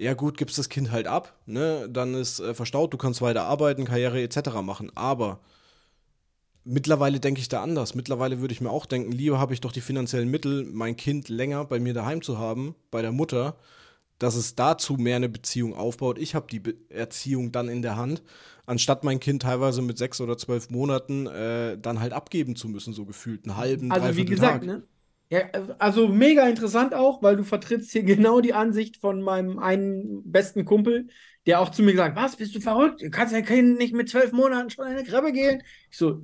ja 0.00 0.14
gut, 0.14 0.38
gibst 0.38 0.56
das 0.56 0.70
Kind 0.70 0.90
halt 0.90 1.06
ab, 1.06 1.38
ne? 1.44 1.86
Dann 1.90 2.14
ist 2.14 2.40
äh, 2.40 2.54
verstaut, 2.54 2.92
du 2.92 2.96
kannst 2.96 3.20
weiter 3.20 3.44
arbeiten, 3.44 3.84
Karriere 3.84 4.22
etc. 4.22 4.62
machen. 4.62 4.90
Aber 4.94 5.40
mittlerweile 6.64 7.20
denke 7.20 7.40
ich 7.40 7.48
da 7.48 7.62
anders. 7.62 7.94
Mittlerweile 7.94 8.40
würde 8.40 8.52
ich 8.52 8.62
mir 8.62 8.70
auch 8.70 8.86
denken, 8.86 9.12
lieber 9.12 9.38
habe 9.38 9.52
ich 9.52 9.60
doch 9.60 9.72
die 9.72 9.82
finanziellen 9.82 10.30
Mittel, 10.30 10.64
mein 10.64 10.96
Kind 10.96 11.28
länger 11.28 11.66
bei 11.66 11.78
mir 11.78 11.92
daheim 11.92 12.22
zu 12.22 12.38
haben, 12.38 12.74
bei 12.90 13.02
der 13.02 13.12
Mutter, 13.12 13.56
dass 14.18 14.36
es 14.36 14.54
dazu 14.54 14.94
mehr 14.94 15.16
eine 15.16 15.28
Beziehung 15.28 15.74
aufbaut. 15.74 16.18
Ich 16.18 16.34
habe 16.34 16.46
die 16.50 16.60
Be 16.60 16.76
Erziehung 16.88 17.52
dann 17.52 17.68
in 17.68 17.82
der 17.82 17.96
Hand, 17.96 18.22
anstatt 18.64 19.04
mein 19.04 19.20
Kind 19.20 19.42
teilweise 19.42 19.82
mit 19.82 19.98
sechs 19.98 20.18
oder 20.22 20.38
zwölf 20.38 20.70
Monaten 20.70 21.26
äh, 21.26 21.76
dann 21.76 22.00
halt 22.00 22.14
abgeben 22.14 22.56
zu 22.56 22.68
müssen, 22.68 22.94
so 22.94 23.04
gefühlt 23.04 23.44
einen 23.44 23.58
halben, 23.58 23.92
also 23.92 24.16
wie 24.16 24.24
gesagt, 24.24 24.64
Tag. 24.64 24.66
Ne? 24.66 24.82
Ja, 25.30 25.42
also 25.78 26.08
mega 26.08 26.48
interessant 26.48 26.92
auch, 26.92 27.22
weil 27.22 27.36
du 27.36 27.44
vertrittst 27.44 27.92
hier 27.92 28.02
genau 28.04 28.40
die 28.40 28.52
Ansicht 28.52 28.96
von 28.96 29.22
meinem 29.22 29.58
einen 29.58 30.30
besten 30.30 30.64
Kumpel, 30.64 31.08
der 31.46 31.60
auch 31.60 31.70
zu 31.70 31.82
mir 31.82 31.92
gesagt 31.92 32.16
was, 32.16 32.36
bist 32.36 32.54
du 32.54 32.60
verrückt? 32.60 33.00
Du 33.02 33.10
kannst 33.10 33.32
ja 33.32 33.40
Kind 33.40 33.78
nicht 33.78 33.94
mit 33.94 34.08
zwölf 34.08 34.32
Monaten 34.32 34.70
schon 34.70 34.86
in 34.86 34.92
eine 34.92 35.04
Krabbe 35.04 35.32
gehen. 35.32 35.62
Ich 35.90 35.96
so, 35.98 36.22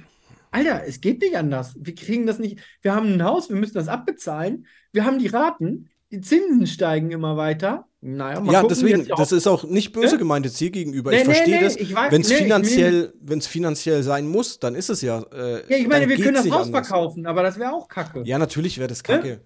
Alter, 0.51 0.85
es 0.87 1.01
geht 1.01 1.21
nicht 1.21 1.37
anders. 1.37 1.77
Wir 1.79 1.95
kriegen 1.95 2.27
das 2.27 2.39
nicht. 2.39 2.61
Wir 2.83 2.95
haben 2.95 3.15
ein 3.15 3.23
Haus, 3.23 3.49
wir 3.49 3.57
müssen 3.57 3.75
das 3.75 3.89
abbezahlen. 3.89 4.67
Wir 4.93 5.05
haben 5.05 5.19
die 5.19 5.27
Raten, 5.29 5.91
die 6.11 6.21
Zinsen 6.21 6.67
steigen 6.67 7.11
immer 7.11 7.37
weiter. 7.37 7.87
Naja, 8.01 8.41
mal 8.41 8.53
ja, 8.53 8.61
gucken, 8.61 8.77
deswegen, 8.77 9.09
das 9.09 9.33
ist 9.33 9.49
auch 9.49 9.65
nicht 9.65 9.93
böse 9.93 10.13
ja? 10.13 10.17
gemeint 10.17 10.47
jetzt 10.47 10.59
hier 10.59 10.71
gegenüber. 10.71 11.11
Nee, 11.11 11.19
ich 11.19 11.25
verstehe 11.25 11.57
nee, 11.57 11.65
das. 11.65 11.77
Wenn 12.11 12.21
es 12.21 12.29
nee, 12.29 12.37
finanziell, 12.37 13.13
finanziell 13.41 14.03
sein 14.05 14.29
muss, 14.29 14.61
dann 14.61 14.77
ist 14.77 14.91
es 14.91 15.03
ja. 15.03 15.23
Äh, 15.33 15.69
ja, 15.69 15.77
ich 15.79 15.89
meine, 15.89 16.09
wir 16.09 16.17
können 16.17 16.35
das 16.35 16.51
Haus 16.51 16.71
verkaufen, 16.71 17.27
aber 17.27 17.43
das 17.43 17.59
wäre 17.59 17.73
auch 17.73 17.89
kacke. 17.89 18.23
Ja, 18.25 18.39
natürlich 18.39 18.79
wäre 18.79 18.89
das 18.89 19.03
kacke. 19.03 19.29
Ja? 19.29 19.37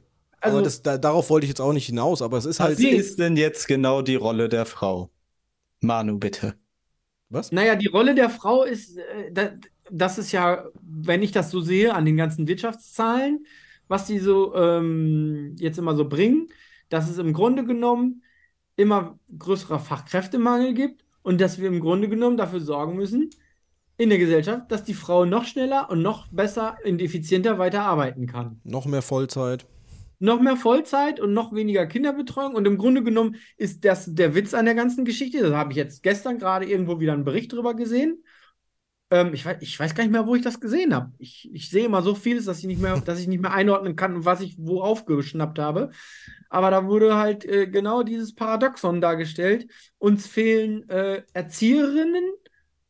Also, 0.41 0.57
aber 0.57 0.65
das, 0.65 0.83
da, 0.83 0.99
darauf 0.99 1.31
wollte 1.31 1.45
ich 1.45 1.49
jetzt 1.49 1.61
auch 1.61 1.73
nicht 1.73 1.87
hinaus, 1.87 2.21
aber 2.21 2.37
es 2.37 2.45
ist 2.45 2.61
halt. 2.61 2.79
Was 2.79 2.85
ist 2.85 3.19
denn 3.19 3.37
jetzt 3.37 3.67
genau 3.67 4.03
die 4.03 4.17
Rolle 4.17 4.49
der 4.49 4.67
Frau? 4.67 5.11
Manu, 5.81 6.19
bitte. 6.19 6.55
Was? 7.31 7.53
Naja, 7.53 7.77
die 7.77 7.87
Rolle 7.87 8.15
der 8.15 8.29
Frau 8.29 8.65
ist, 8.65 8.99
äh, 8.99 9.53
das 9.91 10.19
ist 10.19 10.33
ja, 10.33 10.65
wenn 10.83 11.23
ich 11.23 11.33
das 11.33 11.51
so 11.51 11.61
sehe, 11.61 11.95
an 11.95 12.05
den 12.05 12.17
ganzen 12.17 12.47
Wirtschaftszahlen, 12.49 13.47
was 13.91 14.07
die 14.07 14.21
so 14.21 14.55
ähm, 14.55 15.57
jetzt 15.59 15.79
immer 15.79 15.97
so 15.97 16.09
bringen, 16.09 16.49
dass 16.89 17.11
es 17.11 17.19
im 17.19 17.33
Grunde 17.33 17.65
genommen 17.65 18.23
immer 18.77 19.19
größerer 19.37 19.81
Fachkräftemangel 19.81 20.75
gibt 20.75 21.05
und 21.23 21.41
dass 21.41 21.59
wir 21.61 21.69
im 21.69 21.81
Grunde 21.81 22.09
genommen 22.09 22.37
dafür 22.37 22.61
sorgen 22.61 22.97
müssen, 22.97 23.31
in 23.97 24.09
der 24.09 24.19
Gesellschaft, 24.19 24.71
dass 24.71 24.85
die 24.85 24.95
Frau 24.95 25.25
noch 25.25 25.45
schneller 25.45 25.91
und 25.91 26.03
noch 26.03 26.29
besser 26.29 26.79
und 26.87 27.03
effizienter 27.03 27.59
weiter 27.59 27.83
arbeiten 27.83 28.27
kann. 28.27 28.61
Noch 28.63 28.87
mehr 28.87 29.03
Vollzeit. 29.03 29.67
Noch 30.21 30.41
mehr 30.41 30.57
Vollzeit 30.57 31.19
und 31.19 31.35
noch 31.35 31.53
weniger 31.53 31.87
Kinderbetreuung. 31.87 32.55
Und 32.55 32.67
im 32.67 32.79
Grunde 32.79 33.03
genommen 33.03 33.37
ist 33.57 33.85
das 33.85 34.15
der 34.15 34.35
Witz 34.37 34.55
an 34.55 34.67
der 34.67 34.75
ganzen 34.75 35.05
Geschichte. 35.05 35.43
Da 35.43 35.57
habe 35.57 35.73
ich 35.73 35.77
jetzt 35.77 36.03
gestern 36.03 36.39
gerade 36.39 36.65
irgendwo 36.65 37.01
wieder 37.01 37.13
einen 37.13 37.25
Bericht 37.25 37.53
drüber 37.53 37.75
gesehen. 37.75 38.23
Ähm, 39.11 39.35
ich, 39.35 39.45
weiß, 39.45 39.57
ich 39.61 39.79
weiß 39.79 39.95
gar 39.95 40.05
nicht 40.05 40.13
mehr, 40.13 40.27
wo 40.27 40.37
ich 40.37 40.43
das 40.43 40.61
gesehen 40.61 40.95
habe. 40.95 41.13
Ich, 41.19 41.51
ich 41.53 41.69
sehe 41.69 41.87
immer 41.87 42.03
so 42.03 42.15
vieles, 42.15 42.45
dass 42.45 42.61
ich 42.61 42.67
nicht 42.67 42.81
mehr, 42.81 43.01
dass 43.01 43.19
ich 43.19 43.27
nicht 43.27 43.43
mehr 43.43 43.53
einordnen 43.53 43.97
kann, 43.97 44.25
was 44.25 44.41
ich 44.41 44.57
wo 44.59 44.83
aufgeschnappt 44.83 45.59
habe. 45.59 45.91
Aber 46.49 46.71
da 46.71 46.87
wurde 46.87 47.17
halt 47.17 47.45
äh, 47.45 47.67
genau 47.67 48.03
dieses 48.05 48.35
Paradoxon 48.35 49.01
dargestellt. 49.01 49.69
Uns 49.99 50.27
fehlen 50.27 50.89
äh, 50.89 51.23
Erzieherinnen, 51.33 52.25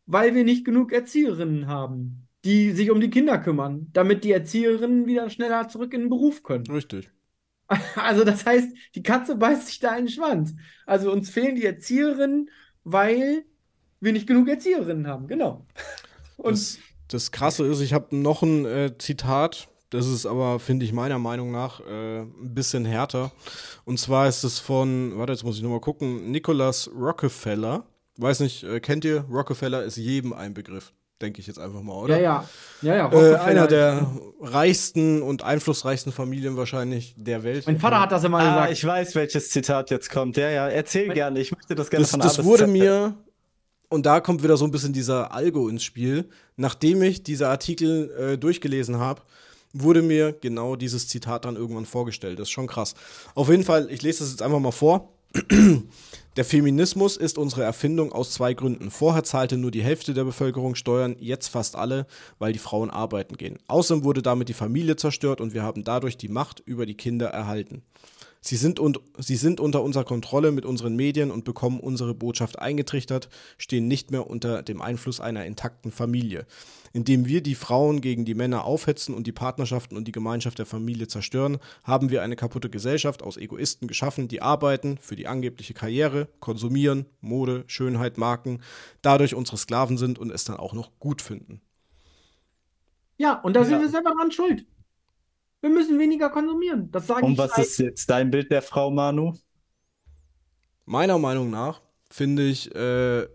weil 0.06 0.34
wir 0.34 0.44
nicht 0.44 0.64
genug 0.64 0.92
Erzieherinnen 0.92 1.66
haben, 1.66 2.28
die 2.44 2.72
sich 2.72 2.90
um 2.90 3.00
die 3.00 3.10
Kinder 3.10 3.38
kümmern, 3.38 3.88
damit 3.92 4.24
die 4.24 4.32
Erzieherinnen 4.32 5.06
wieder 5.06 5.30
schneller 5.30 5.68
zurück 5.68 5.94
in 5.94 6.02
den 6.02 6.10
Beruf 6.10 6.42
können. 6.42 6.66
Richtig. 6.66 7.10
Also 7.94 8.24
das 8.24 8.44
heißt, 8.44 8.68
die 8.96 9.02
Katze 9.04 9.36
beißt 9.36 9.68
sich 9.68 9.78
da 9.78 9.96
in 9.96 10.06
den 10.06 10.12
Schwanz. 10.12 10.56
Also 10.86 11.12
uns 11.12 11.30
fehlen 11.30 11.54
die 11.54 11.64
Erzieherinnen, 11.64 12.50
weil 12.82 13.44
wir 14.00 14.12
nicht 14.12 14.26
genug 14.26 14.48
Erzieherinnen 14.48 15.06
haben. 15.06 15.28
Genau. 15.28 15.66
Und 16.40 16.52
das, 16.52 16.78
das 17.08 17.30
Krasse 17.30 17.66
ist, 17.66 17.80
ich 17.80 17.92
habe 17.92 18.16
noch 18.16 18.42
ein 18.42 18.64
äh, 18.64 18.96
Zitat, 18.98 19.68
das 19.90 20.06
ist 20.06 20.24
aber, 20.24 20.60
finde 20.60 20.84
ich, 20.84 20.92
meiner 20.92 21.18
Meinung 21.18 21.50
nach 21.50 21.80
äh, 21.80 22.20
ein 22.20 22.54
bisschen 22.54 22.84
härter. 22.84 23.32
Und 23.84 23.98
zwar 23.98 24.28
ist 24.28 24.44
es 24.44 24.60
von, 24.60 25.18
warte, 25.18 25.32
jetzt 25.32 25.42
muss 25.42 25.56
ich 25.56 25.62
nochmal 25.62 25.80
gucken, 25.80 26.30
Nicholas 26.30 26.88
Rockefeller. 26.94 27.84
Weiß 28.16 28.40
nicht, 28.40 28.62
äh, 28.62 28.78
kennt 28.78 29.04
ihr? 29.04 29.24
Rockefeller 29.30 29.82
ist 29.82 29.96
jedem 29.96 30.32
ein 30.32 30.54
Begriff, 30.54 30.92
denke 31.20 31.40
ich 31.40 31.48
jetzt 31.48 31.58
einfach 31.58 31.82
mal, 31.82 31.94
oder? 31.94 32.20
Ja, 32.20 32.44
ja. 32.82 32.94
ja, 32.94 33.10
ja 33.10 33.12
äh, 33.12 33.36
einer 33.36 33.66
der 33.66 34.08
reichsten 34.40 35.22
und 35.22 35.42
einflussreichsten 35.42 36.12
Familien 36.12 36.56
wahrscheinlich 36.56 37.14
der 37.16 37.42
Welt. 37.42 37.66
Mein 37.66 37.80
Vater 37.80 38.00
hat 38.00 38.12
das 38.12 38.22
immer 38.22 38.38
ah, 38.38 38.48
gesagt. 38.48 38.72
Ich 38.72 38.84
weiß, 38.84 39.16
welches 39.16 39.50
Zitat 39.50 39.90
jetzt 39.90 40.10
kommt. 40.10 40.36
Ja, 40.36 40.50
ja, 40.50 40.68
erzähl 40.68 41.08
mein, 41.08 41.16
gerne. 41.16 41.40
Ich 41.40 41.50
möchte 41.50 41.74
das 41.74 41.90
gerne 41.90 42.02
das, 42.04 42.10
von 42.12 42.20
Das 42.20 42.44
wurde 42.44 42.68
mir 42.68 43.16
und 43.90 44.06
da 44.06 44.20
kommt 44.20 44.42
wieder 44.42 44.56
so 44.56 44.64
ein 44.64 44.70
bisschen 44.70 44.94
dieser 44.94 45.32
Algo 45.34 45.68
ins 45.68 45.84
Spiel. 45.84 46.28
Nachdem 46.56 47.02
ich 47.02 47.22
diese 47.22 47.48
Artikel 47.48 48.10
äh, 48.12 48.38
durchgelesen 48.38 48.98
habe, 48.98 49.20
wurde 49.72 50.00
mir 50.00 50.32
genau 50.32 50.76
dieses 50.76 51.08
Zitat 51.08 51.44
dann 51.44 51.56
irgendwann 51.56 51.86
vorgestellt. 51.86 52.38
Das 52.38 52.48
ist 52.48 52.52
schon 52.52 52.66
krass. 52.66 52.94
Auf 53.34 53.50
jeden 53.50 53.64
Fall, 53.64 53.88
ich 53.90 54.02
lese 54.02 54.20
das 54.20 54.30
jetzt 54.30 54.42
einfach 54.42 54.60
mal 54.60 54.70
vor. 54.70 55.12
Der 56.36 56.44
Feminismus 56.44 57.16
ist 57.16 57.38
unsere 57.38 57.64
Erfindung 57.64 58.12
aus 58.12 58.32
zwei 58.32 58.54
Gründen. 58.54 58.90
Vorher 58.90 59.24
zahlte 59.24 59.56
nur 59.56 59.72
die 59.72 59.82
Hälfte 59.82 60.14
der 60.14 60.24
Bevölkerung 60.24 60.76
Steuern, 60.76 61.16
jetzt 61.18 61.48
fast 61.48 61.74
alle, 61.74 62.06
weil 62.38 62.52
die 62.52 62.60
Frauen 62.60 62.90
arbeiten 62.90 63.36
gehen. 63.36 63.58
Außerdem 63.66 64.04
wurde 64.04 64.22
damit 64.22 64.48
die 64.48 64.54
Familie 64.54 64.94
zerstört 64.94 65.40
und 65.40 65.54
wir 65.54 65.62
haben 65.62 65.82
dadurch 65.82 66.16
die 66.16 66.28
Macht 66.28 66.60
über 66.64 66.86
die 66.86 66.96
Kinder 66.96 67.28
erhalten. 67.28 67.82
Sie 68.42 68.56
sind, 68.56 68.80
und, 68.80 69.00
sie 69.18 69.36
sind 69.36 69.60
unter 69.60 69.82
unserer 69.82 70.04
Kontrolle 70.04 70.50
mit 70.50 70.64
unseren 70.64 70.96
Medien 70.96 71.30
und 71.30 71.44
bekommen 71.44 71.78
unsere 71.78 72.14
Botschaft 72.14 72.58
eingetrichtert, 72.58 73.28
stehen 73.58 73.86
nicht 73.86 74.10
mehr 74.10 74.28
unter 74.28 74.62
dem 74.62 74.80
Einfluss 74.80 75.20
einer 75.20 75.44
intakten 75.44 75.92
Familie. 75.92 76.46
Indem 76.94 77.26
wir 77.26 77.42
die 77.42 77.54
Frauen 77.54 78.00
gegen 78.00 78.24
die 78.24 78.34
Männer 78.34 78.64
aufhetzen 78.64 79.14
und 79.14 79.26
die 79.26 79.32
Partnerschaften 79.32 79.94
und 79.94 80.08
die 80.08 80.12
Gemeinschaft 80.12 80.58
der 80.58 80.64
Familie 80.64 81.06
zerstören, 81.06 81.58
haben 81.84 82.08
wir 82.08 82.22
eine 82.22 82.34
kaputte 82.34 82.70
Gesellschaft 82.70 83.22
aus 83.22 83.36
Egoisten 83.36 83.86
geschaffen, 83.86 84.26
die 84.26 84.40
arbeiten 84.40 84.96
für 84.98 85.16
die 85.16 85.26
angebliche 85.26 85.74
Karriere, 85.74 86.26
konsumieren, 86.40 87.04
Mode, 87.20 87.64
Schönheit, 87.66 88.16
Marken, 88.16 88.62
dadurch 89.02 89.34
unsere 89.34 89.58
Sklaven 89.58 89.98
sind 89.98 90.18
und 90.18 90.32
es 90.32 90.44
dann 90.44 90.56
auch 90.56 90.72
noch 90.72 90.98
gut 90.98 91.20
finden. 91.20 91.60
Ja, 93.18 93.34
und 93.34 93.54
da 93.54 93.60
ja. 93.60 93.66
sind 93.66 93.82
wir 93.82 93.90
selber 93.90 94.12
dran 94.18 94.32
schuld. 94.32 94.64
Wir 95.60 95.70
müssen 95.70 95.98
weniger 95.98 96.30
konsumieren. 96.30 96.90
Das 96.90 97.06
sage 97.06 97.26
Und 97.26 97.36
was 97.36 97.56
ist 97.58 97.78
jetzt 97.78 98.08
dein 98.08 98.30
Bild 98.30 98.50
der 98.50 98.62
Frau, 98.62 98.90
Manu? 98.90 99.34
Meiner 100.86 101.18
Meinung 101.18 101.50
nach 101.50 101.80
finde 102.10 102.48
ich, 102.48 102.74
äh, 102.74 103.26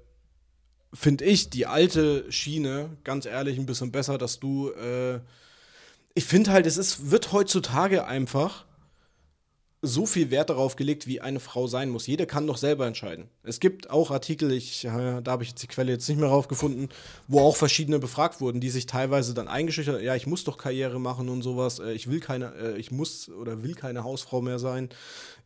finde 0.94 1.26
ich 1.26 1.50
die 1.50 1.66
alte 1.66 2.32
Schiene, 2.32 2.98
ganz 3.04 3.26
ehrlich, 3.26 3.58
ein 3.58 3.66
bisschen 3.66 3.92
besser, 3.92 4.18
dass 4.18 4.40
du, 4.40 4.72
äh, 4.72 5.20
ich 6.16 6.26
finde 6.26 6.52
halt, 6.52 6.66
es 6.66 6.78
ist, 6.78 7.12
wird 7.12 7.32
heutzutage 7.32 8.06
einfach 8.06 8.66
so 9.82 10.06
viel 10.06 10.32
Wert 10.32 10.50
darauf 10.50 10.76
gelegt, 10.76 11.06
wie 11.06 11.22
eine 11.22 11.40
Frau 11.40 11.68
sein 11.68 11.90
muss. 11.90 12.08
Jeder 12.08 12.26
kann 12.26 12.48
doch 12.48 12.58
selber 12.58 12.88
entscheiden. 12.88 13.30
Es 13.44 13.60
gibt 13.60 13.90
auch 13.90 14.10
Artikel, 14.10 14.52
ich, 14.52 14.86
äh, 14.86 15.22
da 15.22 15.32
habe 15.32 15.44
ich 15.44 15.50
jetzt 15.50 15.62
die 15.62 15.68
Quelle 15.68 15.92
jetzt 15.92 16.10
nicht 16.10 16.20
mehr 16.20 16.30
rausgefunden, 16.30 16.90
wo 17.28 17.40
auch 17.42 17.56
verschiedene 17.56 18.00
befragt 18.00 18.42
wurden, 18.42 18.62
die 18.62 18.70
sich 18.70 18.86
teilweise 18.86 19.34
dann 19.34 19.48
eingeschüchtert, 19.48 20.02
ja, 20.02 20.16
ich 20.16 20.28
muss 20.28 20.44
doch 20.44 20.58
Karriere 20.58 21.00
machen 21.00 21.30
und 21.30 21.42
sowas, 21.42 21.80
äh, 21.80 21.94
ich 21.94 22.10
will 22.10 22.20
keine, 22.20 22.54
äh, 22.56 22.78
ich 22.78 22.92
muss 22.92 23.30
oder 23.30 23.64
will 23.64 23.76
keine 23.76 24.04
Hausfrau 24.04 24.42
mehr 24.42 24.60
sein. 24.60 24.90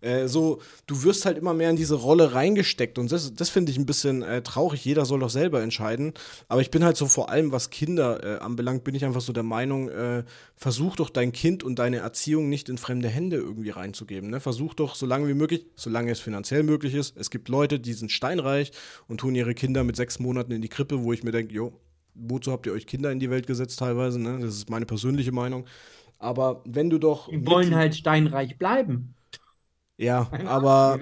Äh, 0.02 0.28
so, 0.28 0.62
du 0.88 1.04
wirst 1.04 1.26
halt 1.26 1.38
immer 1.38 1.54
mehr 1.54 1.70
in 1.70 1.76
diese 1.76 1.96
Rolle 1.96 2.34
reingesteckt 2.34 2.98
und 2.98 3.12
das, 3.12 3.34
das 3.34 3.50
finde 3.50 3.72
ich 3.72 3.78
ein 3.78 3.86
bisschen 3.86 4.22
äh, 4.22 4.42
traurig. 4.42 4.86
Jeder 4.86 5.06
soll 5.06 5.20
doch 5.20 5.30
selber 5.30 5.62
entscheiden. 5.62 6.14
Aber 6.48 6.62
ich 6.62 6.72
bin 6.72 6.84
halt 6.84 6.98
so 6.98 7.08
vor 7.08 7.30
allem, 7.30 7.52
was 7.52 7.70
Kinder 7.70 8.24
äh, 8.24 8.40
anbelangt, 8.40 8.84
bin 8.84 8.96
ich 8.96 9.06
einfach 9.06 9.22
so 9.22 9.34
der 9.34 9.44
Meinung, 9.44 9.90
äh, 9.90 10.24
versuch 10.56 10.96
doch 10.96 11.10
dein 11.10 11.32
Kind 11.32 11.64
und 11.64 11.80
deine 11.80 11.98
Erziehung 11.98 12.50
nicht 12.50 12.70
in 12.70 12.78
fremde 12.78 13.10
Hände 13.10 13.38
irgendwie 13.38 13.70
reinzugeben. 13.72 14.30
Ne? 14.30 14.40
Versuch 14.40 14.74
doch 14.74 14.96
so 14.96 15.06
lange 15.06 15.28
wie 15.28 15.34
möglich, 15.34 15.66
solange 15.76 16.12
es 16.12 16.20
finanziell 16.20 16.64
möglich 16.64 16.94
ist. 16.94 17.18
Es 17.18 17.30
gibt 17.30 17.50
Leute, 17.50 17.80
die 17.80 17.94
sind 17.94 18.12
steinreich 18.12 18.72
und 19.08 19.20
tun 19.20 19.36
ihre 19.36 19.54
Kinder 19.54 19.84
mit 19.84 19.96
sechs 19.96 20.20
Monaten 20.20 20.52
in 20.52 20.62
die 20.62 20.70
Krippe, 20.70 21.04
wo 21.04 21.14
ich 21.14 21.24
mir 21.24 21.32
denke, 21.32 21.54
jo, 21.54 21.74
wozu 22.16 22.52
habt 22.52 22.66
ihr 22.66 22.74
euch 22.74 22.88
Kinder 22.88 23.12
in 23.12 23.20
die 23.20 23.30
Welt 23.30 23.48
gesetzt 23.48 23.80
teilweise? 23.80 24.20
Ne? 24.20 24.40
Das 24.40 24.56
ist 24.56 24.70
meine 24.70 24.86
persönliche 24.86 25.32
Meinung. 25.32 25.66
Aber 26.18 26.62
wenn 26.66 26.90
du 26.90 26.98
doch. 26.98 27.30
Die 27.30 27.46
wollen 27.46 27.76
halt 27.76 27.96
steinreich 27.96 28.58
bleiben. 28.58 29.16
Ja, 30.00 30.32
aber 30.46 30.98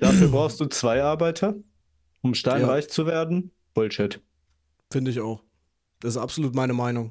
dafür 0.00 0.28
brauchst 0.28 0.60
du 0.60 0.66
zwei 0.66 1.02
Arbeiter, 1.02 1.56
um 2.22 2.34
steinreich 2.34 2.84
ja. 2.84 2.90
zu 2.90 3.06
werden. 3.06 3.50
Bullshit. 3.74 4.20
Finde 4.92 5.10
ich 5.10 5.20
auch. 5.20 5.42
Das 6.00 6.14
ist 6.14 6.22
absolut 6.22 6.54
meine 6.54 6.72
Meinung. 6.72 7.10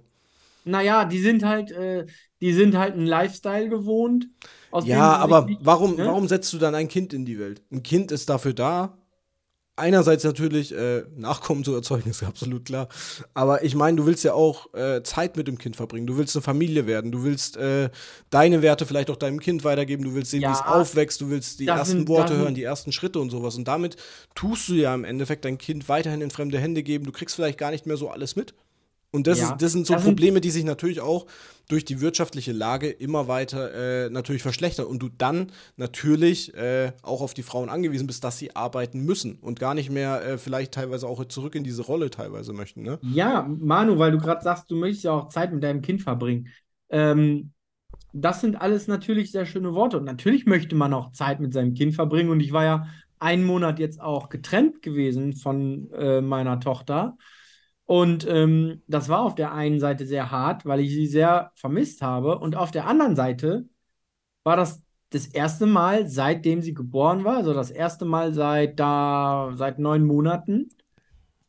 Naja, 0.64 1.04
die 1.04 1.20
sind 1.20 1.44
halt, 1.44 1.72
äh, 1.72 2.06
die 2.40 2.54
sind 2.54 2.78
halt 2.78 2.94
einen 2.94 3.06
Lifestyle 3.06 3.68
gewohnt. 3.68 4.28
ja, 4.84 5.18
aber 5.18 5.46
nicht, 5.46 5.60
warum, 5.64 5.96
ne? 5.96 6.06
warum 6.06 6.30
setzt 6.30 6.54
du 6.54 6.58
dann 6.58 6.76
ein 6.76 6.88
Kind 6.88 7.14
in 7.14 7.26
die 7.26 7.40
Welt? 7.40 7.62
Ein 7.72 7.84
Kind 7.84 8.12
ist 8.14 8.30
dafür 8.30 8.54
da, 8.54 8.98
einerseits 9.78 10.24
natürlich 10.24 10.74
äh, 10.74 11.04
Nachkommen 11.16 11.64
zu 11.64 11.74
erzeugen, 11.74 12.10
ist 12.10 12.24
absolut 12.24 12.66
klar. 12.66 12.90
Aber 13.34 13.64
ich 13.64 13.76
meine, 13.76 13.98
du 13.98 14.06
willst 14.06 14.24
ja 14.24 14.34
auch 14.34 14.74
äh, 14.74 15.04
Zeit 15.04 15.38
mit 15.38 15.48
dem 15.48 15.58
Kind 15.58 15.76
verbringen. 15.76 16.08
Du 16.08 16.18
willst 16.18 16.36
eine 16.36 16.42
Familie 16.42 16.88
werden. 16.88 17.12
Du 17.12 17.24
willst 17.24 17.58
äh, 17.58 17.90
deine 18.30 18.62
Werte 18.62 18.86
vielleicht 18.86 19.10
auch 19.10 19.16
deinem 19.16 19.40
Kind 19.40 19.64
weitergeben. 19.64 20.04
Du 20.04 20.14
willst 20.14 20.32
sehen, 20.32 20.42
ja, 20.42 20.50
wie 20.50 20.54
es 20.54 20.62
aufwächst. 20.62 21.22
Du 21.22 21.30
willst 21.30 21.60
die 21.60 21.68
ersten 21.68 22.00
sind, 22.00 22.10
Worte 22.10 22.36
hören, 22.36 22.56
die 22.56 22.64
ersten 22.64 22.92
Schritte 22.92 23.20
und 23.20 23.30
sowas. 23.30 23.56
Und 23.56 23.68
damit 23.68 23.96
tust 24.36 24.70
du 24.70 24.74
ja 24.74 24.94
im 24.94 25.04
Endeffekt 25.04 25.46
dein 25.46 25.58
Kind 25.58 25.88
weiterhin 25.90 26.22
in 26.22 26.32
fremde 26.32 26.60
Hände 26.60 26.84
geben. 26.84 27.06
Du 27.06 27.12
kriegst 27.12 27.36
vielleicht 27.36 27.58
gar 27.58 27.72
nicht 27.72 27.86
mehr 27.86 27.98
so 27.98 28.10
alles 28.10 28.36
mit. 28.36 28.54
Und 29.12 29.28
das, 29.28 29.40
ja, 29.40 29.52
ist, 29.52 29.62
das 29.62 29.72
sind 29.72 29.88
so 29.88 29.94
das 29.94 30.04
Probleme, 30.04 30.42
die 30.42 30.50
sich 30.50 30.64
natürlich 30.64 31.00
auch 31.00 31.28
durch 31.70 31.86
die 31.86 32.02
wirtschaftliche 32.02 32.52
Lage 32.52 32.90
immer 32.90 33.28
weiter 33.28 34.06
äh, 34.06 34.10
natürlich 34.10 34.42
verschlechtern 34.42 34.86
und 34.86 35.02
du 35.02 35.10
dann 35.10 35.52
natürlich 35.76 36.54
äh, 36.56 36.92
auch 37.04 37.22
auf 37.22 37.34
die 37.34 37.44
Frauen 37.44 37.70
angewiesen 37.70 38.08
bist, 38.08 38.24
dass 38.24 38.38
sie 38.38 38.56
arbeiten 38.56 39.06
müssen 39.06 39.36
und 39.40 39.60
gar 39.60 39.74
nicht 39.74 39.90
mehr 39.90 40.26
äh, 40.26 40.38
vielleicht 40.38 40.74
teilweise 40.74 41.08
auch 41.08 41.24
zurück 41.26 41.56
in 41.56 41.64
diese 41.64 41.84
Rolle 41.84 42.10
teilweise 42.10 42.54
möchten. 42.54 42.84
Ne? 42.84 43.00
Ja, 43.02 43.48
Manu, 43.48 43.98
weil 43.98 44.12
du 44.12 44.18
gerade 44.18 44.42
sagst, 44.42 44.70
du 44.72 44.76
möchtest 44.76 45.04
ja 45.06 45.12
auch 45.12 45.30
Zeit 45.30 45.54
mit 45.54 45.64
deinem 45.64 45.82
Kind 45.82 46.02
verbringen. 46.02 46.50
Ähm, 46.90 47.52
das 48.14 48.42
sind 48.42 48.60
alles 48.60 48.88
natürlich 48.88 49.32
sehr 49.32 49.46
schöne 49.46 49.74
Worte 49.74 49.98
und 49.98 50.06
natürlich 50.06 50.46
möchte 50.46 50.76
man 50.76 50.94
auch 50.94 51.12
Zeit 51.12 51.40
mit 51.40 51.54
seinem 51.54 51.74
Kind 51.74 51.96
verbringen 51.96 52.30
und 52.30 52.40
ich 52.40 52.52
war 52.52 52.64
ja 52.64 52.88
einen 53.20 53.44
Monat 53.44 53.80
jetzt 53.80 54.00
auch 54.00 54.30
getrennt 54.30 54.82
gewesen 54.82 55.34
von 55.34 55.92
äh, 55.92 56.22
meiner 56.22 56.60
Tochter. 56.60 57.18
Und 57.88 58.28
ähm, 58.28 58.84
das 58.88 59.10
war 59.10 59.22
auf 59.22 59.34
der 59.34 59.54
einen 59.54 59.80
Seite 59.80 60.06
sehr 60.06 60.30
hart, 60.30 60.66
weil 60.66 60.82
ich 60.82 60.92
sie 60.92 61.08
sehr 61.08 61.52
vermisst 61.56 62.02
habe. 62.02 62.38
Und 62.38 62.56
auf 62.56 62.70
der 62.70 62.86
anderen 62.86 63.16
Seite 63.16 63.68
war 64.44 64.58
das 64.58 64.84
das 65.10 65.28
erste 65.28 65.66
Mal, 65.66 66.08
seitdem 66.08 66.62
sie 66.62 66.74
geboren 66.74 67.24
war, 67.24 67.38
also 67.38 67.54
das 67.54 67.72
erste 67.72 68.04
Mal 68.06 68.34
seit 68.34 68.78
da, 68.80 69.54
seit 69.56 69.80
neun 69.80 70.06
Monaten, 70.06 70.70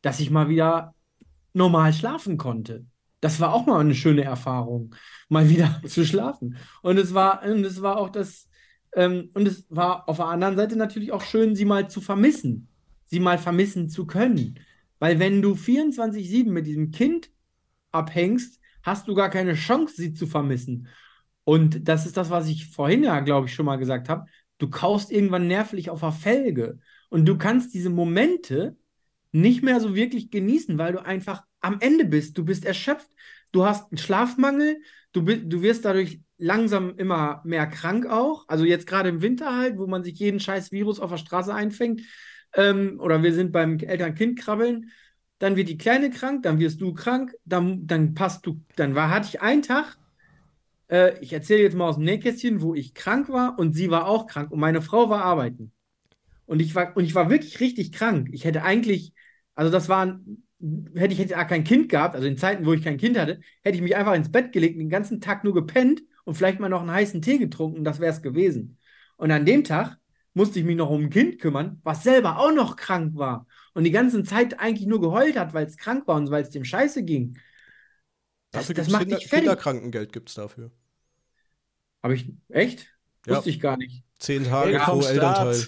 dass 0.01 0.21
ich 0.21 0.31
mal 0.31 0.47
wieder 0.47 0.95
normal 1.53 1.91
schlafen 1.93 2.37
konnte. 2.37 2.85
Das 3.19 3.41
war 3.41 3.53
auch 3.53 3.65
mal 3.65 3.81
eine 3.81 3.95
schöne 3.95 4.23
Erfahrung, 4.23 4.95
mal 5.27 5.49
wieder 5.49 5.81
zu 5.85 6.05
schlafen. 6.05 6.55
Und 6.81 6.97
es 6.97 7.13
war, 7.13 7.43
und 7.43 7.65
es 7.65 7.81
war 7.81 7.97
auch 7.97 8.09
das, 8.09 8.47
ähm, 8.93 9.29
und 9.33 9.45
es 9.45 9.65
war 9.69 10.07
auf 10.07 10.17
der 10.17 10.27
anderen 10.27 10.55
Seite 10.55 10.77
natürlich 10.77 11.11
auch 11.11 11.21
schön, 11.21 11.53
sie 11.53 11.65
mal 11.65 11.89
zu 11.89 11.99
vermissen, 11.99 12.69
sie 13.07 13.19
mal 13.19 13.37
vermissen 13.37 13.89
zu 13.89 14.07
können. 14.07 14.57
Weil 14.99 15.19
wenn 15.19 15.41
du 15.41 15.55
24-7 15.55 16.51
mit 16.51 16.67
diesem 16.67 16.91
Kind 16.91 17.31
abhängst, 17.91 18.59
hast 18.83 19.07
du 19.07 19.15
gar 19.15 19.29
keine 19.29 19.55
Chance, 19.55 19.95
sie 19.95 20.13
zu 20.13 20.27
vermissen. 20.27 20.87
Und 21.43 21.87
das 21.87 22.05
ist 22.05 22.17
das, 22.17 22.29
was 22.29 22.47
ich 22.47 22.67
vorhin 22.67 23.03
ja, 23.03 23.19
glaube 23.21 23.47
ich, 23.47 23.53
schon 23.53 23.65
mal 23.65 23.77
gesagt 23.77 24.09
habe. 24.09 24.25
Du 24.57 24.69
kaust 24.69 25.11
irgendwann 25.11 25.47
nervlich 25.47 25.89
auf 25.89 26.01
der 26.01 26.11
Felge. 26.11 26.79
Und 27.09 27.25
du 27.25 27.37
kannst 27.37 27.73
diese 27.73 27.89
Momente 27.89 28.77
nicht 29.31 29.63
mehr 29.63 29.79
so 29.79 29.95
wirklich 29.95 30.31
genießen, 30.31 30.77
weil 30.77 30.93
du 30.93 31.03
einfach 31.03 31.43
am 31.61 31.77
Ende 31.79 32.05
bist. 32.05 32.37
Du 32.37 32.45
bist 32.45 32.65
erschöpft, 32.65 33.09
du 33.51 33.65
hast 33.65 33.91
einen 33.91 33.97
Schlafmangel, 33.97 34.81
du, 35.11 35.21
du 35.21 35.61
wirst 35.61 35.85
dadurch 35.85 36.21
langsam 36.37 36.95
immer 36.97 37.41
mehr 37.45 37.67
krank 37.67 38.05
auch. 38.05 38.45
Also 38.47 38.63
jetzt 38.63 38.87
gerade 38.87 39.09
im 39.09 39.21
Winter 39.21 39.55
halt, 39.55 39.77
wo 39.77 39.87
man 39.87 40.03
sich 40.03 40.17
jeden 40.19 40.39
scheiß 40.39 40.71
Virus 40.71 40.99
auf 40.99 41.11
der 41.11 41.17
Straße 41.17 41.53
einfängt. 41.53 42.01
Ähm, 42.53 42.99
oder 42.99 43.21
wir 43.23 43.33
sind 43.33 43.51
beim 43.51 43.79
Eltern-Kind-Krabbeln. 43.79 44.91
Dann 45.39 45.55
wird 45.55 45.69
die 45.69 45.77
Kleine 45.77 46.09
krank, 46.09 46.43
dann 46.43 46.59
wirst 46.59 46.81
du 46.81 46.93
krank, 46.93 47.33
dann, 47.45 47.87
dann 47.87 48.13
passt 48.13 48.45
du, 48.45 48.61
dann 48.75 48.95
war, 48.95 49.09
hatte 49.09 49.29
ich 49.29 49.41
einen 49.41 49.61
Tag, 49.61 49.97
äh, 50.89 51.17
ich 51.21 51.31
erzähle 51.33 51.63
jetzt 51.63 51.75
mal 51.75 51.87
aus 51.87 51.95
dem 51.95 52.03
Nähkästchen, 52.05 52.61
wo 52.61 52.73
ich 52.75 52.93
krank 52.93 53.29
war 53.29 53.57
und 53.57 53.73
sie 53.73 53.89
war 53.89 54.07
auch 54.07 54.27
krank 54.27 54.51
und 54.51 54.59
meine 54.59 54.81
Frau 54.81 55.09
war 55.09 55.23
arbeiten. 55.23 55.71
Und 56.45 56.61
ich 56.61 56.75
war, 56.75 56.97
und 56.97 57.05
ich 57.05 57.15
war 57.15 57.29
wirklich 57.29 57.59
richtig 57.59 57.91
krank. 57.91 58.29
Ich 58.31 58.43
hätte 58.43 58.63
eigentlich, 58.63 59.13
also 59.55 59.71
das 59.71 59.87
war, 59.87 60.19
hätte 60.95 61.13
ich 61.13 61.19
jetzt 61.19 61.33
kein 61.33 61.63
Kind 61.63 61.89
gehabt, 61.89 62.15
also 62.15 62.27
in 62.27 62.37
Zeiten, 62.37 62.65
wo 62.65 62.73
ich 62.73 62.83
kein 62.83 62.97
Kind 62.97 63.17
hatte, 63.17 63.39
hätte 63.61 63.77
ich 63.77 63.83
mich 63.83 63.95
einfach 63.95 64.15
ins 64.15 64.31
Bett 64.31 64.51
gelegt, 64.51 64.79
den 64.79 64.89
ganzen 64.89 65.21
Tag 65.21 65.43
nur 65.43 65.53
gepennt 65.53 66.01
und 66.25 66.35
vielleicht 66.35 66.59
mal 66.59 66.69
noch 66.69 66.81
einen 66.81 66.91
heißen 66.91 67.21
Tee 67.21 67.37
getrunken, 67.37 67.83
das 67.83 67.99
wäre 67.99 68.11
es 68.11 68.21
gewesen. 68.21 68.77
Und 69.17 69.31
an 69.31 69.45
dem 69.45 69.63
Tag 69.63 69.97
musste 70.33 70.59
ich 70.59 70.65
mich 70.65 70.75
noch 70.75 70.89
um 70.89 71.03
ein 71.03 71.09
Kind 71.09 71.39
kümmern, 71.39 71.79
was 71.83 72.03
selber 72.03 72.39
auch 72.39 72.53
noch 72.53 72.75
krank 72.75 73.15
war 73.15 73.47
und 73.73 73.83
die 73.83 73.91
ganze 73.91 74.23
Zeit 74.23 74.59
eigentlich 74.59 74.87
nur 74.87 75.01
geheult 75.01 75.37
hat, 75.37 75.53
weil 75.53 75.65
es 75.65 75.77
krank 75.77 76.07
war 76.07 76.15
und 76.15 76.31
weil 76.31 76.43
es 76.43 76.49
dem 76.49 76.65
scheiße 76.65 77.03
ging. 77.03 77.37
Das, 78.51 78.63
dafür 78.63 78.75
das 78.75 78.89
macht 78.89 79.03
Kinder, 79.03 79.17
Kinderkrankengeld 79.17 80.13
gibt 80.13 80.29
es 80.29 80.35
dafür. 80.35 80.71
Habe 82.01 82.15
ich, 82.15 82.31
echt? 82.49 82.87
Ja. 83.25 83.37
Wusste 83.37 83.49
ich 83.49 83.59
gar 83.59 83.77
nicht. 83.77 84.03
Zehn 84.17 84.45
Tage 84.45 84.73
ja, 84.73 84.83
pro 84.83 85.01
Elternteil. 85.01 85.67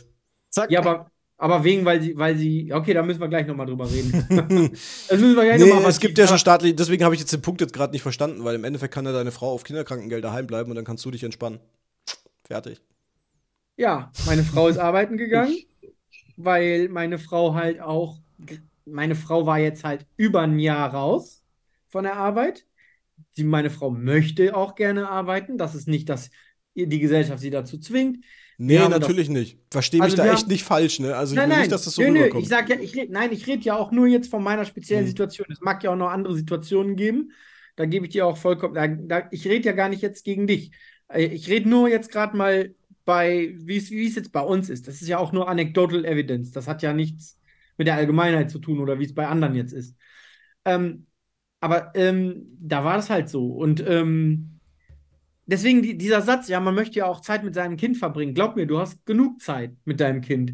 Zack. 0.50 0.72
Ja, 0.72 0.80
aber, 0.80 1.12
aber 1.38 1.64
wegen, 1.64 1.86
weil 1.86 2.02
sie, 2.02 2.18
weil 2.18 2.38
sie, 2.38 2.74
okay, 2.74 2.94
da 2.94 3.04
müssen 3.04 3.20
wir 3.20 3.28
gleich 3.28 3.48
nochmal 3.48 3.66
drüber 3.66 3.90
reden. 3.90 4.12
das 4.30 5.20
müssen 5.20 5.36
wir 5.36 5.44
gleich 5.44 5.60
nee, 5.60 5.70
nochmal 5.70 5.90
Es 5.90 6.00
gibt 6.00 6.18
ja 6.18 6.28
schon 6.28 6.38
staatlich, 6.38 6.76
deswegen 6.76 7.04
habe 7.04 7.16
ich 7.16 7.22
jetzt 7.22 7.34
den 7.34 7.42
Punkt 7.42 7.62
jetzt 7.62 7.74
gerade 7.74 7.94
nicht 7.94 8.02
verstanden, 8.02 8.44
weil 8.44 8.56
im 8.56 8.64
Endeffekt 8.64 8.94
kann 8.94 9.06
ja 9.06 9.12
deine 9.12 9.32
Frau 9.32 9.52
auf 9.52 9.64
Kinderkrankengeld 9.64 10.24
daheim 10.24 10.48
bleiben 10.48 10.70
und 10.70 10.76
dann 10.76 10.86
kannst 10.86 11.06
du 11.06 11.12
dich 11.12 11.24
entspannen. 11.24 11.60
Fertig. 12.44 12.82
Ja, 13.82 14.12
meine 14.28 14.44
Frau 14.44 14.68
ist 14.68 14.78
arbeiten 14.78 15.18
gegangen, 15.18 15.58
weil 16.38 16.88
meine 16.90 17.18
Frau 17.18 17.56
halt 17.56 17.82
auch, 17.82 18.20
meine 18.86 19.16
Frau 19.16 19.48
war 19.48 19.58
jetzt 19.58 19.84
halt 19.84 20.06
über 20.18 20.42
ein 20.42 20.60
Jahr 20.60 20.94
raus 20.94 21.42
von 21.90 22.04
der 22.04 22.16
Arbeit. 22.16 22.68
Sie, 23.32 23.44
meine 23.44 23.72
Frau 23.72 23.90
möchte 23.90 24.56
auch 24.56 24.76
gerne 24.76 25.10
arbeiten. 25.10 25.58
Das 25.58 25.74
ist 25.74 25.88
nicht, 25.88 26.10
dass 26.10 26.30
die 26.76 27.00
Gesellschaft 27.00 27.40
sie 27.40 27.50
dazu 27.50 27.80
zwingt. 27.80 28.24
Nee, 28.60 28.88
natürlich 28.88 29.30
das, 29.30 29.34
nicht. 29.36 29.58
Verstehe 29.72 30.00
mich 30.00 30.12
also 30.12 30.18
da 30.18 30.32
echt 30.32 30.48
nicht 30.48 30.64
falsch, 30.64 31.00
ne? 31.00 31.16
Also 31.16 31.34
nein, 31.34 31.46
ich 31.46 31.50
will 31.50 31.56
nein, 31.56 31.60
nicht, 31.62 31.72
dass 31.72 31.86
das 31.86 31.96
so 31.96 32.04
nö, 32.04 32.10
rüberkommt. 32.10 32.44
Ich 32.44 32.50
sag 32.50 32.70
ja, 32.70 32.76
ich 32.80 33.10
nein, 33.10 33.32
ich 33.32 33.48
rede 33.48 33.64
ja 33.64 33.78
auch 33.78 33.92
nur 33.92 34.06
jetzt 34.06 34.30
von 34.30 34.44
meiner 34.44 34.66
speziellen 34.66 35.06
hm. 35.06 35.10
Situation. 35.10 35.48
Es 35.50 35.60
mag 35.60 35.84
ja 35.84 35.90
auch 35.90 35.96
noch 35.96 36.12
andere 36.12 36.36
Situationen 36.36 36.96
geben. 36.96 37.32
Da 37.78 37.86
gebe 37.86 38.06
ich 38.06 38.12
dir 38.12 38.28
auch 38.28 38.38
vollkommen. 38.38 38.76
Da, 38.76 38.86
da, 38.86 39.28
ich 39.32 39.48
rede 39.48 39.66
ja 39.66 39.72
gar 39.72 39.90
nicht 39.90 40.04
jetzt 40.04 40.24
gegen 40.24 40.46
dich. 40.46 40.70
Äh, 41.08 41.24
ich 41.24 41.50
rede 41.50 41.68
nur 41.68 41.90
jetzt 41.90 42.12
gerade 42.12 42.38
mal 42.38 42.76
bei, 43.06 43.54
wie 43.58 43.78
es 43.78 43.90
jetzt 43.90 44.32
bei 44.32 44.42
uns 44.42 44.70
ist. 44.70 44.88
Das 44.88 45.02
ist 45.02 45.08
ja 45.08 45.18
auch 45.18 45.32
nur 45.32 45.50
anecdotal 45.50 46.06
evidence. 46.06 46.52
Das 46.52 46.68
hat 46.68 46.82
ja 46.82 46.94
nichts 46.94 47.40
mit 47.78 47.88
der 47.88 47.96
Allgemeinheit 47.96 48.52
zu 48.52 48.60
tun 48.60 48.80
oder 48.80 49.00
wie 49.00 49.06
es 49.06 49.16
bei 49.16 49.28
anderen 49.28 49.56
jetzt 49.56 49.74
ist. 49.74 49.96
Ähm, 50.66 51.08
aber 51.60 51.92
ähm, 51.96 52.58
da 52.60 52.84
war 52.84 52.98
das 52.98 53.10
halt 53.10 53.30
so. 53.30 53.48
Und 53.48 53.84
ähm, 53.88 54.60
deswegen 55.46 55.82
die, 55.82 55.98
dieser 55.98 56.22
Satz, 56.22 56.48
ja, 56.48 56.60
man 56.60 56.76
möchte 56.76 57.00
ja 57.00 57.06
auch 57.06 57.22
Zeit 57.22 57.44
mit 57.44 57.54
seinem 57.54 57.78
Kind 57.78 57.98
verbringen. 57.98 58.34
Glaub 58.34 58.56
mir, 58.56 58.66
du 58.66 58.80
hast 58.80 59.06
genug 59.06 59.42
Zeit 59.42 59.76
mit 59.86 60.00
deinem 60.00 60.22
Kind, 60.22 60.54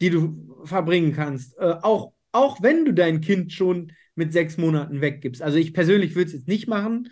die 0.00 0.10
du 0.10 0.62
verbringen 0.64 1.12
kannst. 1.12 1.56
Äh, 1.58 1.76
auch, 1.82 2.12
auch 2.32 2.62
wenn 2.62 2.84
du 2.84 2.92
dein 2.92 3.20
Kind 3.20 3.52
schon 3.52 3.92
mit 4.14 4.32
sechs 4.32 4.56
Monaten 4.56 5.00
weggibst. 5.00 5.42
Also 5.42 5.58
ich 5.58 5.74
persönlich 5.74 6.14
würde 6.14 6.28
es 6.28 6.32
jetzt 6.32 6.48
nicht 6.48 6.68
machen. 6.68 7.10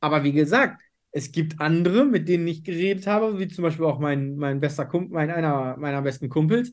Aber 0.00 0.24
wie 0.24 0.32
gesagt, 0.32 0.82
es 1.16 1.30
gibt 1.30 1.60
andere, 1.60 2.04
mit 2.04 2.28
denen 2.28 2.48
ich 2.48 2.64
geredet 2.64 3.06
habe, 3.06 3.38
wie 3.38 3.46
zum 3.46 3.62
Beispiel 3.62 3.84
auch 3.84 4.00
mein, 4.00 4.34
mein 4.34 4.58
bester 4.58 4.84
Kumpel, 4.84 5.14
mein, 5.14 5.30
einer 5.30 5.76
meiner 5.76 6.02
besten 6.02 6.28
Kumpels, 6.28 6.72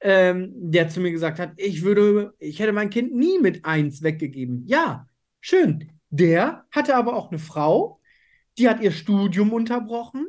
ähm, 0.00 0.50
der 0.56 0.88
zu 0.88 0.98
mir 1.00 1.12
gesagt 1.12 1.38
hat, 1.38 1.52
ich 1.56 1.82
würde, 1.82 2.34
ich 2.40 2.58
hätte 2.58 2.72
mein 2.72 2.90
Kind 2.90 3.14
nie 3.14 3.38
mit 3.38 3.64
eins 3.64 4.02
weggegeben. 4.02 4.64
Ja, 4.66 5.06
schön. 5.40 5.92
Der 6.10 6.64
hatte 6.72 6.96
aber 6.96 7.14
auch 7.14 7.30
eine 7.30 7.38
Frau, 7.38 8.00
die 8.58 8.68
hat 8.68 8.80
ihr 8.80 8.90
Studium 8.90 9.52
unterbrochen, 9.52 10.26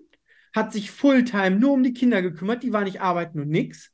hat 0.56 0.72
sich 0.72 0.92
Fulltime 0.92 1.58
nur 1.58 1.72
um 1.72 1.82
die 1.82 1.94
Kinder 1.94 2.22
gekümmert, 2.22 2.62
die 2.62 2.74
war 2.74 2.84
nicht 2.84 3.02
arbeiten 3.02 3.40
und 3.40 3.50
nix. 3.50 3.92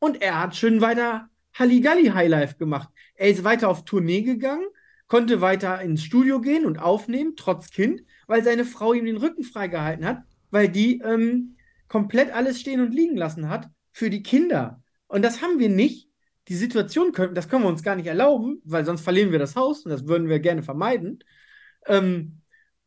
Und 0.00 0.20
er 0.20 0.38
hat 0.38 0.54
schön 0.54 0.82
weiter 0.82 1.30
Halligalli 1.54 2.08
Highlife 2.08 2.56
gemacht. 2.58 2.90
Er 3.14 3.30
ist 3.30 3.42
weiter 3.42 3.70
auf 3.70 3.86
Tournee 3.86 4.20
gegangen, 4.20 4.66
konnte 5.08 5.40
weiter 5.40 5.80
ins 5.80 6.04
Studio 6.04 6.40
gehen 6.40 6.64
und 6.64 6.78
aufnehmen, 6.78 7.34
trotz 7.36 7.70
Kind, 7.70 8.02
weil 8.26 8.44
seine 8.44 8.64
Frau 8.64 8.92
ihm 8.92 9.06
den 9.06 9.16
Rücken 9.16 9.42
freigehalten 9.42 10.04
hat, 10.04 10.22
weil 10.50 10.68
die 10.68 11.00
ähm, 11.00 11.56
komplett 11.88 12.32
alles 12.32 12.60
stehen 12.60 12.80
und 12.80 12.94
liegen 12.94 13.16
lassen 13.16 13.48
hat 13.48 13.68
für 13.90 14.10
die 14.10 14.22
Kinder. 14.22 14.82
Und 15.06 15.22
das 15.22 15.42
haben 15.42 15.58
wir 15.58 15.70
nicht. 15.70 16.08
Die 16.48 16.54
Situation 16.54 17.12
können, 17.12 17.34
das 17.34 17.48
können 17.48 17.64
wir 17.64 17.68
uns 17.68 17.82
gar 17.82 17.96
nicht 17.96 18.06
erlauben, 18.06 18.60
weil 18.64 18.84
sonst 18.84 19.02
verlieren 19.02 19.32
wir 19.32 19.38
das 19.38 19.56
Haus 19.56 19.84
und 19.84 19.90
das 19.90 20.06
würden 20.06 20.28
wir 20.28 20.38
gerne 20.38 20.62
vermeiden. 20.62 21.18
Ähm, 21.86 22.40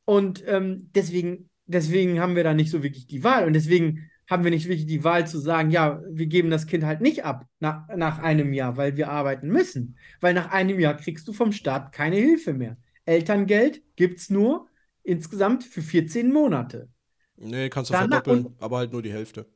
und 0.06 0.44
ähm, 0.48 0.90
deswegen, 0.96 1.50
deswegen 1.66 2.20
haben 2.20 2.36
wir 2.36 2.44
da 2.44 2.54
nicht 2.54 2.72
so 2.72 2.82
wirklich 2.84 3.08
die 3.08 3.24
Wahl. 3.24 3.46
Und 3.46 3.54
deswegen 3.54 4.11
haben 4.32 4.46
wir 4.46 4.52
nicht 4.52 4.68
wirklich 4.68 4.88
die 4.88 5.04
Wahl 5.04 5.28
zu 5.28 5.40
sagen, 5.40 5.72
ja, 5.72 6.02
wir 6.10 6.26
geben 6.26 6.50
das 6.50 6.66
Kind 6.66 6.86
halt 6.86 7.02
nicht 7.02 7.26
ab 7.26 7.46
nach, 7.60 7.88
nach 7.96 8.20
einem 8.20 8.54
Jahr, 8.54 8.78
weil 8.78 8.96
wir 8.96 9.12
arbeiten 9.12 9.50
müssen. 9.50 9.98
Weil 10.22 10.34
nach 10.34 10.52
einem 10.52 10.80
Jahr 10.80 10.96
kriegst 10.96 11.28
du 11.28 11.34
vom 11.34 11.52
Staat 11.52 11.92
keine 11.92 12.16
Hilfe 12.16 12.54
mehr. 12.54 12.78
Elterngeld 13.06 13.84
gibt 13.98 14.20
es 14.20 14.30
nur 14.30 14.68
insgesamt 15.04 15.66
für 15.66 15.82
14 15.82 16.32
Monate. 16.32 16.88
Nee, 17.36 17.70
kannst 17.70 17.90
du 17.90 17.94
Danach 17.94 18.24
verdoppeln, 18.24 18.56
aber 18.60 18.78
halt 18.78 18.94
nur 18.94 19.02
die 19.02 19.12
Hälfte. 19.12 19.48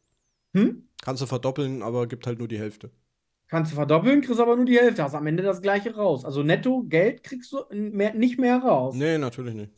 Hm? 0.53 0.89
Kannst 1.01 1.21
du 1.21 1.25
verdoppeln, 1.25 1.81
aber 1.81 2.07
gibt 2.07 2.27
halt 2.27 2.39
nur 2.39 2.47
die 2.49 2.59
Hälfte. 2.59 2.91
Kannst 3.47 3.71
du 3.71 3.75
verdoppeln, 3.75 4.21
kriegst 4.21 4.41
aber 4.41 4.57
nur 4.57 4.65
die 4.65 4.77
Hälfte, 4.77 5.03
hast 5.03 5.15
am 5.15 5.27
Ende 5.27 5.43
das 5.43 5.61
gleiche 5.61 5.95
raus. 5.95 6.25
Also 6.25 6.43
netto 6.43 6.83
Geld 6.83 7.23
kriegst 7.23 7.53
du 7.53 7.63
mehr, 7.71 8.13
nicht 8.13 8.39
mehr 8.39 8.57
raus. 8.57 8.95
Nee, 8.95 9.17
natürlich 9.17 9.53
nicht. 9.53 9.71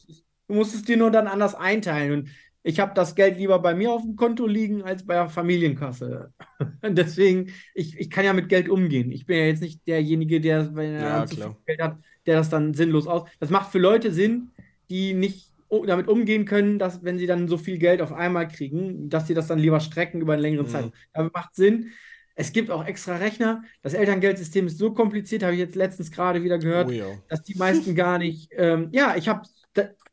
Du 0.47 0.55
musst 0.55 0.73
es 0.73 0.83
dir 0.83 0.97
nur 0.97 1.12
dann 1.12 1.27
anders 1.27 1.53
einteilen. 1.53 2.13
Und 2.13 2.29
ich 2.67 2.82
habe 2.82 2.93
das 2.93 3.15
Geld 3.15 3.38
lieber 3.38 3.60
bei 3.60 3.73
mir 3.73 3.93
auf 3.93 4.01
dem 4.01 4.17
Konto 4.17 4.45
liegen 4.45 4.84
als 4.84 5.06
bei 5.06 5.13
der 5.13 5.30
Familienkasse. 5.30 6.34
Deswegen, 6.84 7.53
ich, 7.73 7.97
ich 7.97 8.10
kann 8.10 8.25
ja 8.25 8.34
mit 8.34 8.49
Geld 8.49 8.67
umgehen. 8.67 9.10
Ich 9.13 9.25
bin 9.25 9.38
ja 9.38 9.45
jetzt 9.45 9.62
nicht 9.62 9.88
derjenige, 9.88 10.41
der, 10.41 10.75
wenn 10.75 10.95
er 10.95 11.01
ja, 11.01 11.25
zu 11.25 11.38
viel 11.38 11.56
Geld 11.65 11.82
hat, 11.82 11.97
der 12.25 12.36
das 12.36 12.49
dann 12.49 12.73
sinnlos 12.73 13.08
aus. 13.08 13.27
Das 13.39 13.49
macht 13.51 13.71
für 13.71 13.80
Leute 13.80 14.12
Sinn, 14.12 14.51
die 14.89 15.13
nicht 15.13 15.53
damit 15.86 16.10
umgehen 16.10 16.43
können, 16.43 16.77
dass, 16.77 17.06
wenn 17.06 17.17
sie 17.17 17.25
dann 17.25 17.47
so 17.47 17.58
viel 17.58 17.77
Geld 17.77 18.01
auf 18.01 18.12
einmal 18.12 18.49
kriegen, 18.49 19.10
dass 19.10 19.27
sie 19.27 19.34
das 19.34 19.47
dann 19.47 19.60
lieber 19.60 19.80
strecken 19.80 20.19
über 20.19 20.34
einen 20.34 20.41
längeren 20.41 20.65
mhm. 20.65 20.71
Zeitraum. 20.71 20.93
Das 21.13 21.32
macht 21.34 21.56
Sinn. 21.56 21.91
Es 22.36 22.51
gibt 22.51 22.69
auch 22.69 22.86
extra 22.86 23.15
Rechner. 23.15 23.63
Das 23.82 23.93
Elterngeldsystem 23.93 24.67
ist 24.67 24.77
so 24.77 24.93
kompliziert, 24.93 25.41
habe 25.41 25.53
ich 25.53 25.60
jetzt 25.60 25.75
letztens 25.75 26.12
gerade 26.12 26.43
wieder 26.43 26.60
gehört, 26.60 26.89
oh 26.89 26.91
ja. 26.91 27.06
dass 27.30 27.43
die 27.43 27.56
meisten 27.56 27.95
gar 27.95 28.17
nicht. 28.17 28.49
Ähm, 28.51 28.89
ja, 28.91 29.15
ich 29.15 29.30
habe, 29.30 29.41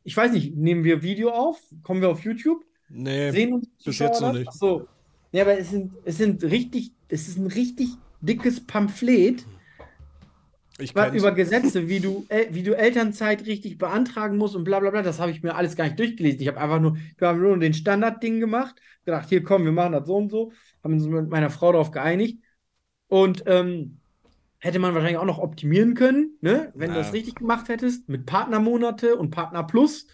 ich 0.05 0.15
weiß 0.15 0.31
nicht, 0.31 0.55
nehmen 0.55 0.83
wir 0.83 1.01
Video 1.01 1.31
auf? 1.31 1.59
Kommen 1.83 1.99
wir 1.99 2.09
auf 2.09 2.21
YouTube? 2.21 2.63
Nee, 2.89 3.31
Sehen 3.31 3.53
uns 3.53 3.67
bis 3.83 3.99
jetzt 3.99 4.21
noch 4.21 4.33
nicht. 4.33 4.47
Achso. 4.47 4.87
Ja, 5.31 5.41
aber 5.41 5.57
es 5.57 5.71
sind, 5.71 5.91
es 6.05 6.17
sind 6.17 6.43
richtig, 6.43 6.91
es 7.09 7.27
ist 7.27 7.37
ein 7.37 7.47
richtig 7.47 7.89
dickes 8.21 8.65
Pamphlet 8.65 9.45
über 11.13 11.31
Gesetze, 11.31 11.87
wie 11.87 11.99
du, 11.99 12.27
wie 12.51 12.63
du 12.63 12.77
Elternzeit 12.77 13.45
richtig 13.45 13.77
beantragen 13.77 14.37
musst 14.37 14.55
und 14.55 14.63
bla 14.63 14.79
bla 14.79 14.91
bla, 14.91 15.01
das 15.01 15.19
habe 15.19 15.31
ich 15.31 15.41
mir 15.41 15.55
alles 15.55 15.75
gar 15.75 15.85
nicht 15.85 15.97
durchgelesen. 15.97 16.41
Ich 16.41 16.47
habe 16.47 16.59
einfach 16.59 16.79
nur, 16.79 16.97
wir 17.17 17.27
haben 17.27 17.41
nur 17.41 17.57
den 17.57 17.73
Standardding 17.73 18.39
gemacht, 18.39 18.75
gedacht, 19.05 19.29
hier 19.29 19.43
komm, 19.43 19.65
wir 19.65 19.71
machen 19.71 19.93
das 19.93 20.05
so 20.05 20.17
und 20.17 20.29
so, 20.29 20.51
haben 20.83 20.93
uns 20.93 21.07
mit 21.07 21.29
meiner 21.29 21.49
Frau 21.49 21.71
darauf 21.71 21.91
geeinigt. 21.91 22.43
Und 23.07 23.43
ähm, 23.47 23.99
hätte 24.65 24.79
man 24.79 24.95
wahrscheinlich 24.95 25.19
auch 25.19 25.25
noch 25.25 25.37
optimieren 25.37 25.93
können, 25.93 26.39
ne? 26.41 26.71
wenn 26.73 26.89
ja. 26.89 26.95
du 26.95 27.01
das 27.03 27.13
richtig 27.13 27.35
gemacht 27.35 27.69
hättest, 27.69 28.09
mit 28.09 28.25
Partnermonate 28.25 29.15
und 29.15 29.29
Partner 29.29 29.61
Plus 29.61 30.07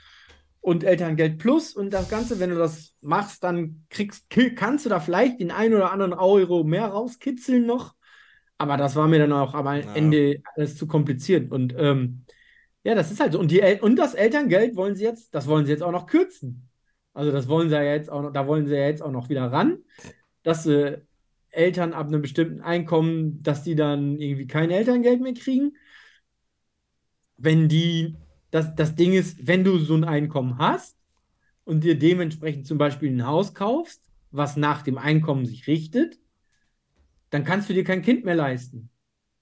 und 0.59 0.83
Elterngeld 0.83 1.37
Plus 1.37 1.73
und 1.73 1.93
das 1.93 2.09
Ganze, 2.09 2.41
wenn 2.41 2.49
du 2.49 2.57
das 2.57 2.93
machst, 2.99 3.45
dann 3.45 3.85
kriegst, 3.89 4.29
kannst 4.57 4.85
du 4.85 4.89
da 4.89 4.99
vielleicht 4.99 5.39
den 5.39 5.51
einen 5.51 5.73
oder 5.73 5.93
anderen 5.93 6.13
Euro 6.13 6.65
mehr 6.65 6.87
rauskitzeln 6.87 7.65
noch. 7.65 7.95
Aber 8.57 8.75
das 8.75 8.97
war 8.97 9.07
mir 9.07 9.19
dann 9.19 9.31
auch 9.31 9.53
am 9.53 9.65
ja. 9.67 9.95
Ende 9.95 10.41
alles 10.53 10.75
zu 10.75 10.85
kompliziert. 10.85 11.49
Und 11.49 11.73
ähm, 11.77 12.25
ja, 12.83 12.93
das 12.93 13.09
ist 13.09 13.21
halt 13.21 13.31
so. 13.31 13.39
Und, 13.39 13.51
die 13.51 13.61
El 13.61 13.79
und 13.79 13.95
das 13.95 14.15
Elterngeld 14.15 14.75
wollen 14.75 14.97
sie 14.97 15.05
jetzt, 15.05 15.33
das 15.33 15.47
wollen 15.47 15.65
sie 15.65 15.71
jetzt 15.71 15.81
auch 15.81 15.93
noch 15.93 16.07
kürzen. 16.07 16.67
Also 17.13 17.31
das 17.31 17.47
wollen 17.47 17.69
sie 17.69 17.75
ja 17.75 17.83
jetzt 17.83 18.11
auch 18.11 18.21
noch, 18.21 18.33
da 18.33 18.47
wollen 18.47 18.67
sie 18.67 18.75
ja 18.75 18.85
jetzt 18.85 19.01
auch 19.01 19.11
noch 19.11 19.29
wieder 19.29 19.49
ran, 19.49 19.77
dass 20.43 20.65
äh, 20.65 20.99
Eltern 21.51 21.93
ab 21.93 22.07
einem 22.07 22.21
bestimmten 22.21 22.61
Einkommen, 22.61 23.41
dass 23.43 23.63
die 23.63 23.75
dann 23.75 24.19
irgendwie 24.19 24.47
kein 24.47 24.71
Elterngeld 24.71 25.21
mehr 25.21 25.33
kriegen. 25.33 25.73
Wenn 27.37 27.67
die, 27.69 28.17
das, 28.51 28.73
das 28.75 28.95
Ding 28.95 29.13
ist, 29.13 29.45
wenn 29.47 29.63
du 29.63 29.77
so 29.79 29.95
ein 29.95 30.03
Einkommen 30.03 30.57
hast 30.57 30.97
und 31.65 31.83
dir 31.83 31.97
dementsprechend 31.97 32.67
zum 32.67 32.77
Beispiel 32.77 33.11
ein 33.11 33.25
Haus 33.27 33.53
kaufst, 33.55 34.03
was 34.31 34.57
nach 34.57 34.81
dem 34.83 34.97
Einkommen 34.97 35.45
sich 35.45 35.67
richtet, 35.67 36.19
dann 37.29 37.43
kannst 37.43 37.69
du 37.69 37.73
dir 37.73 37.83
kein 37.83 38.01
Kind 38.01 38.25
mehr 38.25 38.35
leisten. 38.35 38.89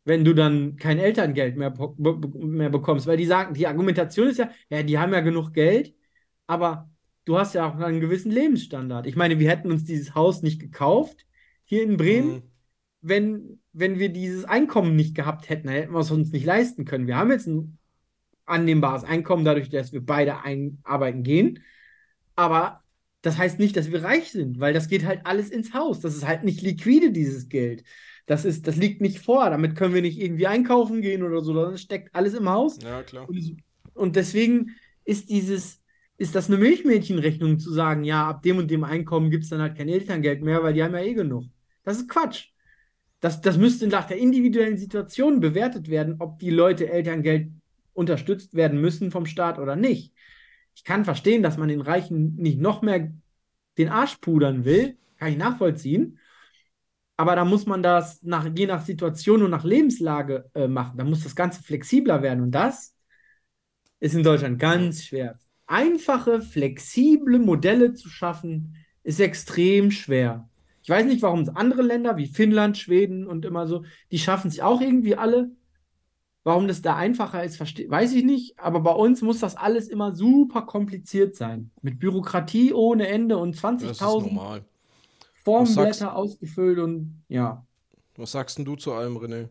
wenn 0.06 0.26
du 0.26 0.36
dann 0.36 0.78
kein 0.78 1.00
Elterngeld 1.00 1.58
mehr, 1.58 1.74
mehr 1.98 2.70
bekommst. 2.72 3.08
Weil 3.08 3.18
die 3.18 3.28
sagen, 3.28 3.54
die 3.56 3.68
Argumentation 3.68 4.30
ist 4.30 4.40
ja, 4.40 4.52
ja, 4.70 4.84
die 4.84 5.00
haben 5.00 5.14
ja 5.14 5.22
genug 5.22 5.54
Geld, 5.54 5.96
aber 6.48 6.92
du 7.26 7.38
hast 7.40 7.56
ja 7.56 7.70
auch 7.70 7.78
einen 7.80 8.02
gewissen 8.02 8.32
Lebensstandard. 8.32 9.08
Ich 9.08 9.16
meine, 9.16 9.40
wir 9.40 9.50
hätten 9.50 9.72
uns 9.72 9.86
dieses 9.86 10.16
Haus 10.16 10.44
nicht 10.44 10.60
gekauft 10.62 11.28
hier 11.70 11.84
in 11.84 11.98
Bremen, 11.98 12.32
mhm. 12.32 12.44
wenn, 13.02 13.60
wenn 13.74 14.00
wir 14.00 14.10
dieses 14.10 14.44
Einkommen 14.44 14.96
nicht 14.96 15.14
gehabt 15.14 15.50
hätten, 15.50 15.70
hätten 15.70 15.94
wir 15.94 16.00
es 16.00 16.10
uns 16.10 16.32
nicht 16.32 16.44
leisten 16.44 16.84
können. 16.84 17.06
Wir 17.06 17.16
haben 17.16 17.30
jetzt 17.30 17.46
ein 17.46 17.78
annehmbares 18.48 19.04
Einkommen, 19.04 19.46
dadurch, 19.46 19.70
dass 19.70 19.94
wir 19.94 20.04
beide 20.04 20.38
arbeiten 20.84 21.22
gehen. 21.22 21.64
Aber 22.36 22.82
das 23.22 23.38
heißt 23.38 23.60
nicht, 23.60 23.78
dass 23.78 23.92
wir 23.92 24.04
reich 24.04 24.32
sind, 24.32 24.60
weil 24.60 24.74
das 24.74 24.88
geht 24.88 25.06
halt 25.06 25.28
alles 25.28 25.52
ins 25.52 25.76
Haus. 25.76 26.00
Das 26.00 26.16
ist 26.16 26.26
halt 26.26 26.44
nicht 26.44 26.64
liquide, 26.64 27.12
dieses 27.12 27.50
Geld. 27.50 27.84
Das, 28.26 28.46
ist, 28.46 28.66
das 28.66 28.76
liegt 28.76 29.00
nicht 29.00 29.20
vor. 29.20 29.48
Damit 29.52 29.76
können 29.76 29.94
wir 29.94 30.02
nicht 30.02 30.20
irgendwie 30.20 30.48
einkaufen 30.48 31.02
gehen 31.04 31.22
oder 31.22 31.42
so. 31.42 31.54
Das 31.54 31.80
steckt 31.80 32.16
alles 32.16 32.34
im 32.34 32.50
Haus. 32.50 32.80
Ja, 32.82 33.04
klar. 33.04 33.30
Und, 33.30 33.58
und 33.94 34.16
deswegen 34.16 34.72
ist 35.06 35.30
dieses, 35.30 35.84
ist 36.18 36.34
das 36.34 36.48
eine 36.48 36.58
Milchmädchenrechnung 36.58 37.60
zu 37.60 37.72
sagen, 37.72 38.06
ja, 38.06 38.28
ab 38.28 38.42
dem 38.42 38.58
und 38.58 38.72
dem 38.72 38.84
Einkommen 38.84 39.30
gibt 39.30 39.44
es 39.44 39.52
dann 39.52 39.62
halt 39.62 39.78
kein 39.78 39.88
Elterngeld 39.88 40.42
mehr, 40.42 40.64
weil 40.64 40.74
die 40.74 40.82
haben 40.82 40.96
ja 40.96 41.02
eh 41.02 41.14
genug. 41.14 41.44
Das 41.84 41.98
ist 41.98 42.10
Quatsch. 42.10 42.50
Das, 43.20 43.42
das 43.42 43.58
müsste 43.58 43.88
nach 43.88 44.08
der 44.08 44.18
individuellen 44.18 44.78
Situation 44.78 45.40
bewertet 45.40 45.90
werden, 45.90 46.16
ob 46.20 46.40
die 46.40 46.50
Leute 46.50 46.90
Elterngeld 46.90 47.52
unterstützt 47.94 48.54
werden 48.54 48.80
müssen 48.80 49.12
vom 49.12 49.26
Staat 49.26 49.60
oder 49.60 49.76
nicht. 49.76 50.14
Ich 50.76 50.84
kann 50.84 51.04
verstehen, 51.04 51.44
dass 51.44 51.58
man 51.58 51.68
den 51.68 51.82
Reichen 51.82 52.36
nicht 52.36 52.60
noch 52.60 52.82
mehr 52.82 53.12
den 53.78 53.90
Arsch 53.90 54.18
pudern 54.18 54.64
will. 54.64 54.98
Kann 55.18 55.32
ich 55.32 55.38
nachvollziehen. 55.38 56.18
Aber 57.18 57.36
da 57.36 57.44
muss 57.44 57.66
man 57.66 57.84
das 57.84 58.24
nach, 58.24 58.48
je 58.56 58.66
nach 58.66 58.86
Situation 58.86 59.44
und 59.44 59.52
nach 59.52 59.66
Lebenslage 59.66 60.50
äh, 60.54 60.70
machen. 60.70 60.98
Da 60.98 61.04
muss 61.04 61.24
das 61.24 61.36
Ganze 61.36 61.62
flexibler 61.62 62.22
werden. 62.22 62.42
Und 62.42 62.52
das 62.52 62.96
ist 64.00 64.16
in 64.16 64.24
Deutschland 64.24 64.58
ganz 64.58 65.04
schwer. 65.04 65.38
Einfache, 65.68 66.42
flexible 66.42 67.38
Modelle 67.38 67.94
zu 67.94 68.08
schaffen, 68.08 68.78
ist 69.04 69.20
extrem 69.20 69.92
schwer. 69.92 70.49
Ich 70.90 70.96
weiß 70.96 71.06
nicht, 71.06 71.22
warum 71.22 71.42
es 71.42 71.50
andere 71.50 71.84
Länder 71.84 72.18
wie 72.18 72.26
Finnland, 72.26 72.76
Schweden 72.76 73.28
und 73.28 73.46
immer 73.46 73.68
so, 73.68 73.84
die 74.12 74.18
schaffen 74.18 74.48
es 74.48 74.60
auch 74.60 74.82
irgendwie 74.82 75.16
alle. 75.16 75.52
Warum 76.44 76.68
das 76.68 76.82
da 76.82 76.96
einfacher 76.96 77.44
ist, 77.44 77.60
weiß 77.60 78.12
ich 78.14 78.24
nicht. 78.24 78.58
Aber 78.58 78.80
bei 78.80 78.94
uns 78.94 79.22
muss 79.22 79.38
das 79.38 79.56
alles 79.56 79.88
immer 79.88 80.16
super 80.16 80.64
kompliziert 80.64 81.36
sein. 81.36 81.70
Mit 81.84 82.00
Bürokratie 82.00 82.74
ohne 82.74 83.08
Ende 83.08 83.38
und 83.38 83.56
20.000 83.56 84.64
Formblätter 85.44 86.16
ausgefüllt 86.16 86.80
und 86.80 87.22
ja. 87.28 87.64
Was 88.18 88.32
sagst 88.32 88.58
denn 88.58 88.66
du 88.66 88.76
zu 88.76 88.92
allem, 88.94 89.16
René? 89.18 89.50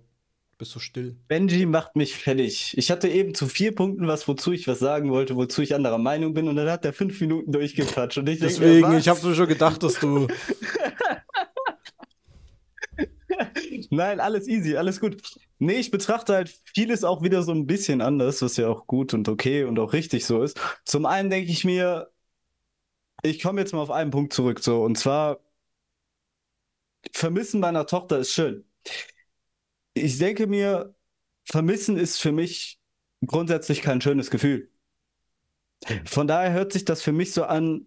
Bist 0.59 0.75
du 0.75 0.81
still? 0.81 1.17
Benji 1.29 1.67
macht 1.67 1.95
mich 1.95 2.17
fertig. 2.17 2.77
Ich 2.77 2.91
hatte 2.91 3.07
eben 3.07 3.33
zu 3.33 3.47
vier 3.47 3.77
Punkten 3.77 4.09
was, 4.09 4.27
wozu 4.27 4.51
ich 4.51 4.67
was 4.67 4.81
sagen 4.81 5.13
wollte, 5.13 5.37
wozu 5.37 5.63
ich 5.63 5.77
anderer 5.77 5.99
Meinung 5.99 6.35
bin, 6.35 6.49
und 6.49 6.57
dann 6.57 6.69
hat 6.69 6.85
er 6.85 6.93
fünf 6.93 7.21
Minuten 7.21 7.53
durchgequatscht. 7.53 8.19
Und 8.19 8.29
ich 8.29 8.41
Deswegen, 8.41 8.83
denke, 8.83 8.99
ich 8.99 9.09
habe 9.09 9.21
schon 9.37 9.47
gedacht, 9.47 9.85
dass 9.85 10.01
du. 10.01 10.27
Nein, 13.91 14.21
alles 14.21 14.47
easy, 14.49 14.77
alles 14.77 15.01
gut. 15.01 15.23
Nee, 15.59 15.75
ich 15.81 15.91
betrachte 15.91 16.35
halt 16.35 16.61
vieles 16.75 17.05
auch 17.05 17.23
wieder 17.23 17.43
so 17.43 17.53
ein 17.53 17.67
bisschen 17.67 18.01
anders, 18.03 18.43
was 18.43 18.57
ja 18.57 18.69
auch 18.69 18.87
gut 18.87 19.15
und 19.15 19.29
okay 19.29 19.65
und 19.65 19.79
auch 19.79 19.93
richtig 19.93 20.27
so 20.27 20.43
ist. 20.43 20.59
Zum 20.85 21.07
einen 21.07 21.31
denke 21.31 21.51
ich 21.51 21.65
mir, 21.65 22.11
ich 23.23 23.41
komme 23.43 23.61
jetzt 23.61 23.73
mal 23.73 23.81
auf 23.81 23.91
einen 23.91 24.11
Punkt 24.11 24.33
zurück, 24.33 24.59
so, 24.61 24.83
und 24.85 24.97
zwar, 24.99 25.39
Vermissen 27.13 27.61
meiner 27.61 27.85
Tochter 27.87 28.19
ist 28.19 28.33
schön. 28.33 28.65
Ich 29.95 30.19
denke 30.19 30.47
mir, 30.47 30.95
Vermissen 31.45 31.97
ist 31.99 32.19
für 32.21 32.33
mich 32.33 32.81
grundsätzlich 33.27 33.83
kein 33.83 34.01
schönes 34.01 34.31
Gefühl. 34.31 34.71
Von 36.07 36.27
daher 36.27 36.53
hört 36.53 36.73
sich 36.73 36.85
das 36.85 37.03
für 37.03 37.13
mich 37.13 37.33
so 37.33 37.45
an, 37.45 37.87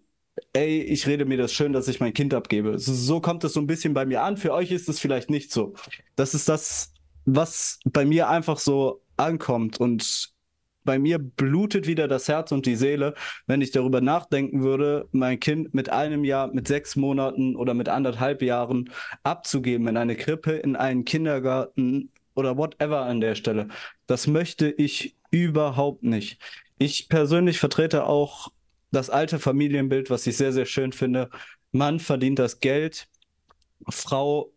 ey, 0.52 0.82
ich 0.82 1.06
rede 1.06 1.24
mir 1.24 1.38
das 1.38 1.52
schön, 1.52 1.72
dass 1.72 1.88
ich 1.88 2.00
mein 2.00 2.14
Kind 2.14 2.34
abgebe. 2.34 2.78
So 2.78 3.20
kommt 3.20 3.44
es 3.44 3.52
so 3.52 3.60
ein 3.60 3.66
bisschen 3.66 3.94
bei 3.94 4.06
mir 4.06 4.22
an. 4.22 4.36
Für 4.36 4.52
euch 4.52 4.70
ist 4.70 4.88
es 4.88 4.98
vielleicht 4.98 5.30
nicht 5.30 5.52
so. 5.52 5.74
Das 6.16 6.34
ist 6.34 6.48
das, 6.48 6.92
was 7.24 7.80
bei 7.84 8.04
mir 8.04 8.28
einfach 8.28 8.58
so 8.58 9.02
ankommt 9.16 9.78
und 9.78 10.32
bei 10.84 10.98
mir 10.98 11.18
blutet 11.20 11.86
wieder 11.86 12.08
das 12.08 12.26
Herz 12.26 12.50
und 12.50 12.66
die 12.66 12.74
Seele, 12.74 13.14
wenn 13.46 13.60
ich 13.60 13.70
darüber 13.70 14.00
nachdenken 14.00 14.64
würde, 14.64 15.08
mein 15.12 15.38
Kind 15.38 15.74
mit 15.74 15.90
einem 15.90 16.24
Jahr, 16.24 16.48
mit 16.48 16.66
sechs 16.66 16.96
Monaten 16.96 17.54
oder 17.54 17.72
mit 17.74 17.88
anderthalb 17.88 18.42
Jahren 18.42 18.90
abzugeben 19.22 19.86
in 19.86 19.96
eine 19.96 20.16
Krippe, 20.16 20.52
in 20.52 20.74
einen 20.74 21.04
Kindergarten 21.04 22.10
oder 22.34 22.56
whatever 22.56 23.02
an 23.02 23.20
der 23.20 23.36
Stelle. 23.36 23.68
Das 24.06 24.26
möchte 24.26 24.70
ich 24.70 25.14
überhaupt 25.30 26.02
nicht. 26.02 26.40
Ich 26.78 27.08
persönlich 27.08 27.60
vertrete 27.60 28.06
auch 28.06 28.50
das 28.92 29.10
alte 29.10 29.38
Familienbild, 29.38 30.10
was 30.10 30.26
ich 30.26 30.36
sehr, 30.36 30.52
sehr 30.52 30.66
schön 30.66 30.92
finde. 30.92 31.30
Mann 31.72 32.00
verdient 32.00 32.38
das 32.38 32.60
Geld, 32.60 33.08
Frau 33.88 34.52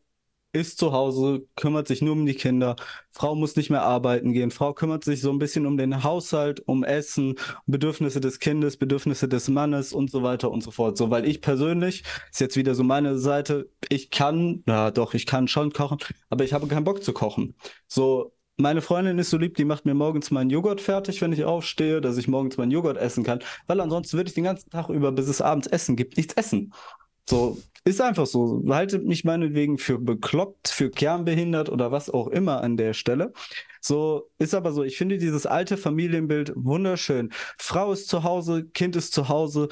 ist 0.55 0.77
zu 0.77 0.93
Hause, 0.93 1.45
kümmert 1.57 1.87
sich 1.87 2.01
nur 2.01 2.13
um 2.13 2.25
die 2.25 2.33
Kinder. 2.33 2.77
Frau 3.11 3.35
muss 3.35 3.57
nicht 3.57 3.69
mehr 3.69 3.81
arbeiten 3.81 4.31
gehen. 4.31 4.51
Frau 4.51 4.73
kümmert 4.73 5.03
sich 5.03 5.19
so 5.19 5.29
ein 5.29 5.37
bisschen 5.37 5.65
um 5.65 5.77
den 5.77 6.03
Haushalt, 6.03 6.61
um 6.65 6.83
Essen, 6.85 7.35
Bedürfnisse 7.65 8.21
des 8.21 8.39
Kindes, 8.39 8.77
Bedürfnisse 8.77 9.27
des 9.27 9.49
Mannes 9.49 9.91
und 9.91 10.09
so 10.09 10.23
weiter 10.23 10.49
und 10.51 10.63
so 10.63 10.71
fort. 10.71 10.97
So, 10.97 11.09
weil 11.09 11.27
ich 11.27 11.41
persönlich, 11.41 12.03
ist 12.31 12.39
jetzt 12.39 12.55
wieder 12.55 12.73
so 12.73 12.83
meine 12.83 13.17
Seite, 13.17 13.69
ich 13.89 14.11
kann, 14.11 14.63
na 14.65 14.91
doch, 14.91 15.13
ich 15.13 15.25
kann 15.25 15.49
schon 15.49 15.73
kochen, 15.73 15.97
aber 16.29 16.45
ich 16.45 16.53
habe 16.53 16.67
keinen 16.67 16.85
Bock 16.85 17.03
zu 17.03 17.11
kochen. 17.11 17.55
So, 17.87 18.31
meine 18.57 18.81
Freundin 18.81 19.19
ist 19.19 19.29
so 19.29 19.37
lieb, 19.37 19.55
die 19.55 19.65
macht 19.65 19.85
mir 19.85 19.93
morgens 19.93 20.31
meinen 20.31 20.49
Joghurt 20.49 20.81
fertig, 20.81 21.21
wenn 21.21 21.33
ich 21.33 21.43
aufstehe, 21.43 22.01
dass 22.01 22.17
ich 22.17 22.27
morgens 22.27 22.57
meinen 22.57 22.71
Joghurt 22.71 22.97
essen 22.97 23.23
kann, 23.23 23.39
weil 23.67 23.81
ansonsten 23.81 24.17
würde 24.17 24.29
ich 24.29 24.33
den 24.33 24.45
ganzen 24.45 24.69
Tag 24.69 24.89
über, 24.89 25.11
bis 25.11 25.27
es 25.27 25.41
abends 25.41 25.67
Essen 25.67 25.95
gibt, 25.95 26.17
nichts 26.17 26.33
essen. 26.35 26.73
So, 27.29 27.57
ist 27.83 28.01
einfach 28.01 28.27
so. 28.27 28.63
Haltet 28.69 29.05
mich 29.05 29.23
meinetwegen 29.23 29.77
für 29.77 29.99
bekloppt, 29.99 30.69
für 30.69 30.89
kernbehindert 30.89 31.69
oder 31.69 31.91
was 31.91 32.09
auch 32.09 32.27
immer 32.27 32.61
an 32.61 32.77
der 32.77 32.93
Stelle. 32.93 33.33
So, 33.81 34.29
ist 34.37 34.53
aber 34.53 34.71
so. 34.71 34.83
Ich 34.83 34.97
finde 34.97 35.17
dieses 35.17 35.45
alte 35.45 35.77
Familienbild 35.77 36.53
wunderschön. 36.55 37.31
Frau 37.57 37.91
ist 37.91 38.07
zu 38.07 38.23
Hause, 38.23 38.65
Kind 38.73 38.95
ist 38.95 39.13
zu 39.13 39.27
Hause, 39.29 39.69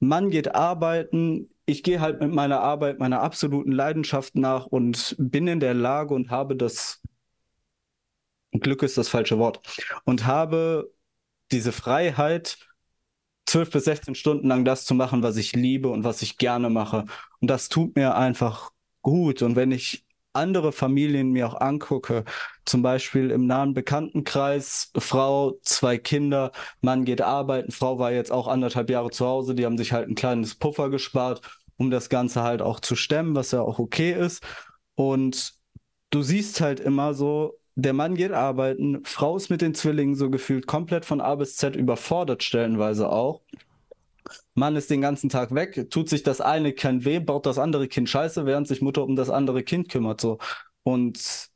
Mann 0.00 0.30
geht 0.30 0.54
arbeiten. 0.54 1.50
Ich 1.66 1.82
gehe 1.82 2.00
halt 2.00 2.20
mit 2.20 2.32
meiner 2.32 2.60
Arbeit, 2.60 2.98
meiner 2.98 3.20
absoluten 3.22 3.72
Leidenschaft 3.72 4.36
nach 4.36 4.66
und 4.66 5.16
bin 5.18 5.46
in 5.48 5.60
der 5.60 5.74
Lage 5.74 6.14
und 6.14 6.30
habe 6.30 6.56
das 6.56 7.00
Glück 8.52 8.82
ist 8.82 8.98
das 8.98 9.08
falsche 9.08 9.38
Wort 9.38 9.60
und 10.04 10.26
habe 10.26 10.90
diese 11.50 11.72
Freiheit, 11.72 12.58
zwölf 13.46 13.70
bis 13.70 13.84
16 13.84 14.14
Stunden 14.14 14.48
lang 14.48 14.64
das 14.64 14.84
zu 14.84 14.94
machen, 14.94 15.22
was 15.22 15.36
ich 15.36 15.54
liebe 15.54 15.88
und 15.88 16.04
was 16.04 16.22
ich 16.22 16.36
gerne 16.36 16.68
mache. 16.70 17.06
Und 17.40 17.48
das 17.48 17.68
tut 17.68 17.96
mir 17.96 18.14
einfach 18.14 18.70
gut. 19.00 19.42
Und 19.42 19.56
wenn 19.56 19.72
ich 19.72 20.04
andere 20.34 20.72
Familien 20.72 21.30
mir 21.32 21.48
auch 21.48 21.60
angucke, 21.60 22.24
zum 22.64 22.82
Beispiel 22.82 23.30
im 23.30 23.46
nahen 23.46 23.74
Bekanntenkreis, 23.74 24.92
Frau, 24.96 25.58
zwei 25.62 25.98
Kinder, 25.98 26.52
Mann 26.80 27.04
geht 27.04 27.22
arbeiten, 27.22 27.72
Frau 27.72 27.98
war 27.98 28.12
jetzt 28.12 28.30
auch 28.30 28.46
anderthalb 28.46 28.90
Jahre 28.90 29.10
zu 29.10 29.26
Hause, 29.26 29.54
die 29.54 29.64
haben 29.64 29.78
sich 29.78 29.92
halt 29.92 30.08
ein 30.08 30.14
kleines 30.14 30.54
Puffer 30.54 30.90
gespart, 30.90 31.40
um 31.76 31.90
das 31.90 32.08
Ganze 32.08 32.42
halt 32.42 32.60
auch 32.62 32.80
zu 32.80 32.96
stemmen, 32.96 33.34
was 33.34 33.50
ja 33.50 33.62
auch 33.62 33.78
okay 33.78 34.12
ist. 34.12 34.42
Und 34.94 35.54
du 36.10 36.22
siehst 36.22 36.60
halt 36.60 36.80
immer 36.80 37.14
so, 37.14 37.58
der 37.80 37.92
Mann 37.92 38.16
geht 38.16 38.32
arbeiten, 38.32 39.04
Frau 39.04 39.36
ist 39.36 39.50
mit 39.50 39.62
den 39.62 39.72
Zwillingen 39.72 40.16
so 40.16 40.30
gefühlt 40.30 40.66
komplett 40.66 41.04
von 41.04 41.20
A 41.20 41.36
bis 41.36 41.54
Z 41.54 41.76
überfordert, 41.76 42.42
stellenweise 42.42 43.08
auch. 43.08 43.42
Mann 44.54 44.74
ist 44.74 44.90
den 44.90 45.00
ganzen 45.00 45.28
Tag 45.28 45.54
weg, 45.54 45.88
tut 45.88 46.08
sich 46.08 46.24
das 46.24 46.40
eine 46.40 46.72
Kind 46.72 47.04
weh, 47.04 47.20
baut 47.20 47.46
das 47.46 47.56
andere 47.56 47.86
Kind 47.86 48.08
scheiße, 48.08 48.46
während 48.46 48.66
sich 48.66 48.82
Mutter 48.82 49.04
um 49.04 49.14
das 49.14 49.30
andere 49.30 49.62
Kind 49.62 49.88
kümmert. 49.88 50.20
So. 50.20 50.38
Und 50.82 51.50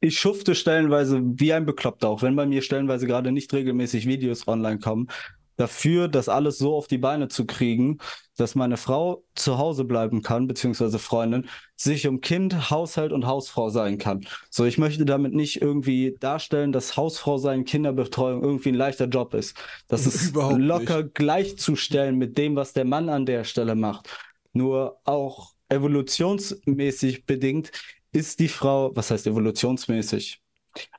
ich 0.00 0.18
schufte 0.18 0.54
stellenweise 0.54 1.22
wie 1.24 1.54
ein 1.54 1.64
Bekloppter, 1.64 2.10
auch 2.10 2.20
wenn 2.20 2.36
bei 2.36 2.44
mir 2.44 2.60
stellenweise 2.60 3.06
gerade 3.06 3.32
nicht 3.32 3.54
regelmäßig 3.54 4.06
Videos 4.06 4.46
online 4.46 4.80
kommen 4.80 5.08
dafür, 5.56 6.08
das 6.08 6.28
alles 6.28 6.58
so 6.58 6.74
auf 6.74 6.86
die 6.86 6.98
Beine 6.98 7.28
zu 7.28 7.46
kriegen, 7.46 7.98
dass 8.36 8.54
meine 8.54 8.76
Frau 8.76 9.24
zu 9.34 9.58
Hause 9.58 9.84
bleiben 9.84 10.22
kann, 10.22 10.46
beziehungsweise 10.46 10.98
Freundin, 10.98 11.48
sich 11.76 12.06
um 12.08 12.20
Kind, 12.20 12.70
Haushalt 12.70 13.12
und 13.12 13.26
Hausfrau 13.26 13.70
sein 13.70 13.98
kann. 13.98 14.26
So, 14.50 14.64
ich 14.64 14.78
möchte 14.78 15.04
damit 15.04 15.34
nicht 15.34 15.62
irgendwie 15.62 16.16
darstellen, 16.20 16.72
dass 16.72 16.96
Hausfrau 16.96 17.38
sein, 17.38 17.64
Kinderbetreuung 17.64 18.42
irgendwie 18.42 18.70
ein 18.70 18.74
leichter 18.74 19.06
Job 19.06 19.34
ist. 19.34 19.56
Das 19.88 20.06
ist 20.06 20.34
Überhaupt 20.34 20.60
locker 20.60 21.02
nicht. 21.02 21.14
gleichzustellen 21.14 22.16
mit 22.16 22.36
dem, 22.38 22.56
was 22.56 22.72
der 22.72 22.84
Mann 22.84 23.08
an 23.08 23.26
der 23.26 23.44
Stelle 23.44 23.74
macht. 23.74 24.08
Nur 24.52 25.00
auch 25.04 25.54
evolutionsmäßig 25.68 27.26
bedingt 27.26 27.70
ist 28.12 28.38
die 28.38 28.48
Frau, 28.48 28.94
was 28.94 29.10
heißt 29.10 29.26
evolutionsmäßig? 29.26 30.40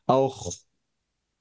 Auch 0.07 0.51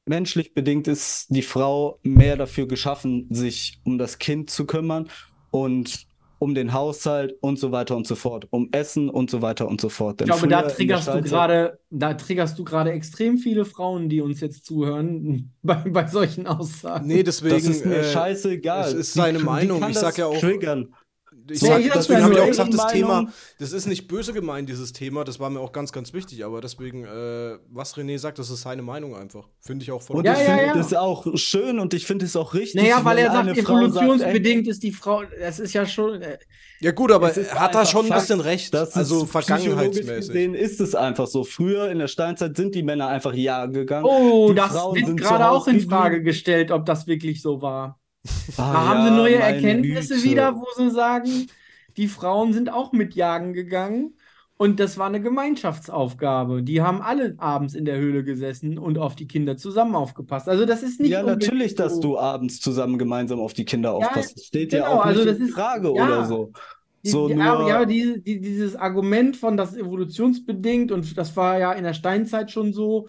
menschlich 0.06 0.54
bedingt 0.54 0.88
ist 0.88 1.26
die 1.30 1.42
Frau 1.42 1.98
mehr 2.02 2.36
dafür 2.36 2.66
geschaffen, 2.66 3.26
sich 3.30 3.80
um 3.84 3.98
das 3.98 4.18
Kind 4.18 4.50
zu 4.50 4.66
kümmern 4.66 5.08
und 5.50 6.06
um 6.38 6.54
den 6.54 6.74
Haushalt 6.74 7.36
und 7.40 7.58
so 7.58 7.72
weiter 7.72 7.96
und 7.96 8.06
so 8.06 8.16
fort, 8.16 8.46
um 8.50 8.68
Essen 8.72 9.08
und 9.08 9.30
so 9.30 9.40
weiter 9.40 9.66
und 9.66 9.80
so 9.80 9.88
fort. 9.88 10.20
Denn 10.20 10.28
ich 10.28 10.34
glaube, 10.34 10.48
da 10.48 10.62
triggerst 10.62 11.08
du 11.08 11.22
gerade, 11.22 11.78
da 11.90 12.12
triggerst 12.12 12.58
du 12.58 12.64
gerade 12.64 12.92
extrem 12.92 13.38
viele 13.38 13.64
Frauen, 13.64 14.08
die 14.10 14.20
uns 14.20 14.40
jetzt 14.40 14.66
zuhören, 14.66 15.52
bei, 15.62 15.76
bei 15.76 16.06
solchen 16.06 16.46
Aussagen. 16.46 17.06
Nee, 17.06 17.22
deswegen. 17.22 17.54
Das 17.54 17.64
ist 17.64 17.86
mir 17.86 17.98
äh, 17.98 18.12
scheißegal. 18.12 18.82
Das 18.82 18.92
ist 18.92 19.14
seine 19.14 19.38
die, 19.38 19.44
Meinung. 19.44 19.80
Die 19.80 19.92
ich 19.92 19.98
sag 19.98 20.18
ja 20.18 20.26
auch. 20.26 20.38
Triggern 20.38 20.94
ich 21.50 21.60
sag, 21.60 21.84
ja, 21.84 21.92
deswegen 21.94 22.22
habe 22.22 22.34
ich 22.34 22.40
auch 22.40 22.46
gesagt, 22.46 22.72
das 22.72 22.86
Thema, 22.86 23.32
das 23.58 23.72
ist 23.72 23.86
nicht 23.86 24.08
böse 24.08 24.32
gemeint, 24.32 24.68
dieses 24.68 24.92
Thema, 24.92 25.24
das 25.24 25.40
war 25.40 25.50
mir 25.50 25.60
auch 25.60 25.72
ganz, 25.72 25.92
ganz 25.92 26.12
wichtig, 26.12 26.44
aber 26.44 26.60
deswegen, 26.60 27.04
äh, 27.04 27.58
was 27.70 27.96
René 27.96 28.18
sagt, 28.18 28.38
das 28.38 28.50
ist 28.50 28.62
seine 28.62 28.82
Meinung 28.82 29.14
einfach. 29.14 29.48
Finde 29.60 29.82
ich 29.82 29.92
auch 29.92 30.00
voll 30.00 30.16
Und 30.16 30.24
ja, 30.24 30.32
ich 30.32 30.40
ja, 30.40 30.44
finde 30.46 30.66
ja. 30.66 30.74
das 30.74 30.94
auch 30.94 31.26
schön 31.36 31.78
und 31.78 31.92
ich 31.92 32.06
finde 32.06 32.24
es 32.24 32.36
auch 32.36 32.54
richtig. 32.54 32.80
Naja, 32.80 33.04
weil 33.04 33.18
er 33.18 33.32
sagt, 33.32 33.56
evolutionsbedingt 33.56 34.68
ist 34.68 34.82
die 34.82 34.92
Frau, 34.92 35.22
das 35.38 35.58
ist 35.58 35.74
ja 35.74 35.86
schon. 35.86 36.22
Äh, 36.22 36.38
ja, 36.80 36.92
gut, 36.92 37.12
aber 37.12 37.28
hat 37.28 37.74
er 37.74 37.86
schon 37.86 38.06
ein 38.06 38.18
bisschen 38.18 38.40
recht. 38.40 38.74
also 38.74 39.26
vergangenheitsmäßig. 39.26 40.28
Gesehen 40.28 40.54
ist 40.54 40.80
es 40.80 40.94
einfach 40.94 41.26
so. 41.26 41.44
Früher 41.44 41.90
in 41.90 41.98
der 41.98 42.08
Steinzeit 42.08 42.56
sind 42.56 42.74
die 42.74 42.82
Männer 42.82 43.08
einfach 43.08 43.34
jagen 43.34 43.72
gegangen. 43.72 44.06
Oh, 44.06 44.48
die 44.48 44.54
das 44.54 44.72
Frauen 44.72 44.96
wird 44.96 45.16
gerade 45.18 45.50
auch 45.50 45.66
in 45.68 45.80
Frage 45.80 46.22
gestellt, 46.22 46.70
ob 46.70 46.86
das 46.86 47.06
wirklich 47.06 47.42
so 47.42 47.60
war. 47.60 48.00
Ah, 48.56 48.72
da 48.72 48.88
haben 48.88 48.98
ja, 49.00 49.04
sie 49.08 49.16
neue 49.16 49.36
Erkenntnisse 49.36 50.14
Güte. 50.14 50.26
wieder, 50.28 50.56
wo 50.56 50.66
sie 50.76 50.90
sagen, 50.90 51.48
die 51.96 52.08
Frauen 52.08 52.52
sind 52.52 52.72
auch 52.72 52.92
mit 52.92 53.14
jagen 53.14 53.52
gegangen. 53.52 54.14
Und 54.56 54.78
das 54.78 54.98
war 54.98 55.06
eine 55.06 55.20
Gemeinschaftsaufgabe. 55.20 56.62
Die 56.62 56.80
haben 56.80 57.02
alle 57.02 57.34
abends 57.38 57.74
in 57.74 57.84
der 57.84 57.98
Höhle 57.98 58.22
gesessen 58.22 58.78
und 58.78 58.98
auf 58.98 59.16
die 59.16 59.26
Kinder 59.26 59.56
zusammen 59.56 59.96
aufgepasst. 59.96 60.48
Also 60.48 60.64
das 60.64 60.84
ist 60.84 61.00
nicht. 61.00 61.10
Ja, 61.10 61.24
natürlich, 61.24 61.74
dass 61.74 61.98
du 61.98 62.18
abends 62.18 62.60
zusammen 62.60 62.96
gemeinsam 62.96 63.40
auf 63.40 63.52
die 63.52 63.64
Kinder 63.64 63.92
aufpasst. 63.92 64.30
Ja, 64.30 64.34
das 64.36 64.44
steht 64.46 64.70
genau, 64.70 64.84
ja 64.84 64.92
auch 64.92 65.04
also 65.04 65.24
nicht 65.24 65.40
in 65.40 65.48
Frage 65.48 65.88
ist, 65.88 65.96
ja, 65.96 66.04
oder 66.04 66.24
so. 66.24 66.52
Die, 67.04 67.10
so 67.10 67.28
die, 67.28 67.34
nur... 67.34 67.68
Ja, 67.68 67.84
die, 67.84 68.22
dieses 68.22 68.76
Argument 68.76 69.36
von 69.36 69.56
das 69.56 69.76
evolutionsbedingt 69.76 70.92
und 70.92 71.18
das 71.18 71.36
war 71.36 71.58
ja 71.58 71.72
in 71.72 71.82
der 71.82 71.94
Steinzeit 71.94 72.52
schon 72.52 72.72
so, 72.72 73.08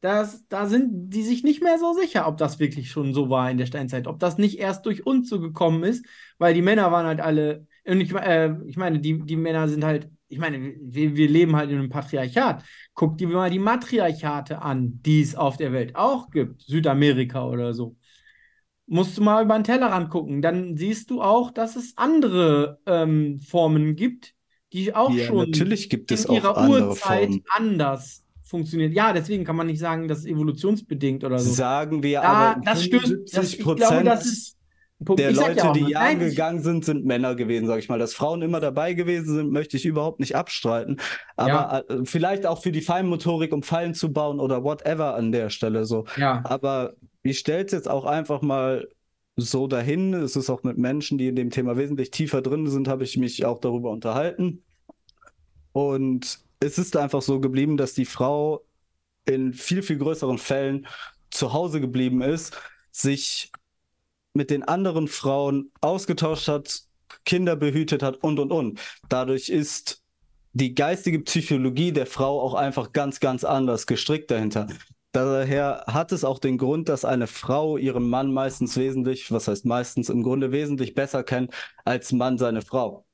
das, 0.00 0.46
da 0.48 0.66
sind 0.66 1.10
die 1.10 1.22
sich 1.22 1.42
nicht 1.42 1.62
mehr 1.62 1.78
so 1.78 1.92
sicher, 1.94 2.28
ob 2.28 2.36
das 2.36 2.58
wirklich 2.58 2.90
schon 2.90 3.14
so 3.14 3.30
war 3.30 3.50
in 3.50 3.58
der 3.58 3.66
Steinzeit, 3.66 4.06
ob 4.06 4.18
das 4.18 4.38
nicht 4.38 4.58
erst 4.58 4.86
durch 4.86 5.06
uns 5.06 5.28
so 5.28 5.40
gekommen 5.40 5.82
ist, 5.84 6.06
weil 6.38 6.54
die 6.54 6.62
Männer 6.62 6.92
waren 6.92 7.06
halt 7.06 7.20
alle, 7.20 7.66
und 7.86 8.00
ich, 8.00 8.12
äh, 8.14 8.54
ich 8.66 8.76
meine, 8.76 9.00
die, 9.00 9.18
die 9.24 9.36
Männer 9.36 9.68
sind 9.68 9.84
halt, 9.84 10.10
ich 10.28 10.38
meine, 10.38 10.74
wir, 10.80 11.16
wir 11.16 11.28
leben 11.28 11.56
halt 11.56 11.70
in 11.70 11.78
einem 11.78 11.88
Patriarchat. 11.88 12.64
Guck 12.94 13.16
dir 13.16 13.28
mal 13.28 13.50
die 13.50 13.58
Matriarchate 13.60 14.60
an, 14.60 15.00
die 15.02 15.22
es 15.22 15.34
auf 15.34 15.56
der 15.56 15.72
Welt 15.72 15.94
auch 15.94 16.30
gibt, 16.30 16.62
Südamerika 16.62 17.46
oder 17.46 17.72
so. 17.74 17.96
Musst 18.86 19.16
du 19.16 19.22
mal 19.22 19.44
über 19.44 19.54
den 19.58 19.64
Tellerrand 19.64 20.10
gucken, 20.10 20.42
dann 20.42 20.76
siehst 20.76 21.10
du 21.10 21.22
auch, 21.22 21.50
dass 21.50 21.74
es 21.74 21.96
andere 21.96 22.80
ähm, 22.86 23.38
Formen 23.40 23.96
gibt, 23.96 24.34
die 24.72 24.94
auch 24.94 25.12
ja, 25.12 25.26
schon 25.26 25.50
natürlich 25.50 25.88
gibt 25.88 26.10
in 26.10 26.16
es 26.16 26.28
ihrer 26.28 26.68
Urzeit 26.68 27.28
Formen. 27.28 27.44
anders 27.48 28.25
funktioniert. 28.46 28.94
Ja, 28.94 29.12
deswegen 29.12 29.44
kann 29.44 29.56
man 29.56 29.66
nicht 29.66 29.80
sagen, 29.80 30.08
das 30.08 30.20
ist 30.20 30.26
evolutionsbedingt 30.26 31.24
oder 31.24 31.38
so. 31.38 31.52
Sagen 31.52 32.02
wir 32.02 32.20
da, 32.20 32.28
aber, 32.28 32.60
das 32.64 32.84
stimmt. 32.84 33.18
Das, 33.32 33.52
ich 33.52 33.58
glaube, 33.58 34.04
das 34.04 34.26
ist 34.26 34.56
der 34.98 35.32
Leute, 35.32 35.58
ja 35.58 35.72
die 35.72 35.90
jagen 35.90 36.20
gegangen 36.20 36.62
sind, 36.62 36.84
sind 36.84 37.04
Männer 37.04 37.34
gewesen, 37.34 37.66
sag 37.66 37.80
ich 37.80 37.88
mal. 37.88 37.98
Dass 37.98 38.14
Frauen 38.14 38.40
immer 38.40 38.60
dabei 38.60 38.94
gewesen 38.94 39.34
sind, 39.34 39.52
möchte 39.52 39.76
ich 39.76 39.84
überhaupt 39.84 40.20
nicht 40.20 40.36
abstreiten. 40.36 40.98
Aber 41.36 41.84
ja. 41.88 41.96
Äh, 41.96 42.04
vielleicht 42.04 42.46
auch 42.46 42.62
für 42.62 42.72
die 42.72 42.80
Feinmotorik, 42.80 43.52
um 43.52 43.62
Fallen 43.62 43.92
zu 43.94 44.12
bauen 44.12 44.40
oder 44.40 44.64
whatever 44.64 45.14
an 45.14 45.32
der 45.32 45.50
Stelle 45.50 45.84
so. 45.84 46.06
Ja. 46.16 46.42
Aber 46.44 46.94
ich 47.22 47.38
stelle 47.38 47.66
es 47.66 47.72
jetzt 47.72 47.90
auch 47.90 48.06
einfach 48.06 48.40
mal 48.40 48.88
so 49.34 49.66
dahin. 49.66 50.14
Es 50.14 50.34
ist 50.36 50.48
auch 50.48 50.62
mit 50.62 50.78
Menschen, 50.78 51.18
die 51.18 51.28
in 51.28 51.36
dem 51.36 51.50
Thema 51.50 51.76
wesentlich 51.76 52.10
tiefer 52.10 52.40
drin 52.40 52.66
sind, 52.66 52.88
habe 52.88 53.04
ich 53.04 53.18
mich 53.18 53.44
auch 53.44 53.58
darüber 53.58 53.90
unterhalten. 53.90 54.62
Und 55.72 56.45
es 56.60 56.78
ist 56.78 56.96
einfach 56.96 57.22
so 57.22 57.40
geblieben, 57.40 57.76
dass 57.76 57.94
die 57.94 58.04
Frau 58.04 58.64
in 59.26 59.52
viel, 59.52 59.82
viel 59.82 59.98
größeren 59.98 60.38
Fällen 60.38 60.86
zu 61.30 61.52
Hause 61.52 61.80
geblieben 61.80 62.22
ist, 62.22 62.56
sich 62.92 63.50
mit 64.34 64.50
den 64.50 64.62
anderen 64.62 65.08
Frauen 65.08 65.72
ausgetauscht 65.80 66.48
hat, 66.48 66.82
Kinder 67.24 67.56
behütet 67.56 68.02
hat 68.02 68.16
und, 68.22 68.38
und, 68.38 68.52
und. 68.52 68.80
Dadurch 69.08 69.48
ist 69.48 70.02
die 70.52 70.74
geistige 70.74 71.20
Psychologie 71.20 71.92
der 71.92 72.06
Frau 72.06 72.40
auch 72.40 72.54
einfach 72.54 72.92
ganz, 72.92 73.20
ganz 73.20 73.44
anders 73.44 73.86
gestrickt 73.86 74.30
dahinter. 74.30 74.68
Daher 75.12 75.84
hat 75.86 76.12
es 76.12 76.24
auch 76.24 76.38
den 76.38 76.58
Grund, 76.58 76.88
dass 76.90 77.06
eine 77.06 77.26
Frau 77.26 77.78
ihren 77.78 78.08
Mann 78.08 78.32
meistens 78.32 78.76
wesentlich, 78.76 79.32
was 79.32 79.48
heißt 79.48 79.64
meistens, 79.64 80.10
im 80.10 80.22
Grunde 80.22 80.52
wesentlich 80.52 80.94
besser 80.94 81.24
kennt 81.24 81.54
als 81.84 82.12
Mann 82.12 82.36
seine 82.36 82.60
Frau. 82.60 83.05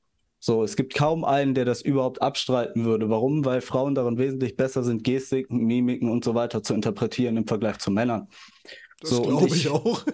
So, 0.45 0.61
es 0.61 0.75
gibt 0.75 0.93
kaum 0.93 1.23
einen, 1.23 1.53
der 1.53 1.63
das 1.63 1.81
überhaupt 1.81 2.21
abstreiten 2.21 2.83
würde. 2.83 3.09
Warum? 3.09 3.45
Weil 3.45 3.61
Frauen 3.61 3.95
darin 3.95 4.17
wesentlich 4.17 4.57
besser 4.57 4.83
sind, 4.83 5.05
Gestiken, 5.05 5.59
Mimiken 5.59 6.11
und 6.11 6.25
so 6.25 6.35
weiter 6.35 6.61
zu 6.61 6.73
interpretieren 6.73 7.37
im 7.37 7.47
Vergleich 7.47 7.77
zu 7.77 7.91
Männern. 7.91 8.27
Das 9.03 9.11
so, 9.11 9.21
glaube 9.21 9.47
ich, 9.47 9.65
ich 9.65 9.69
auch. 9.69 10.01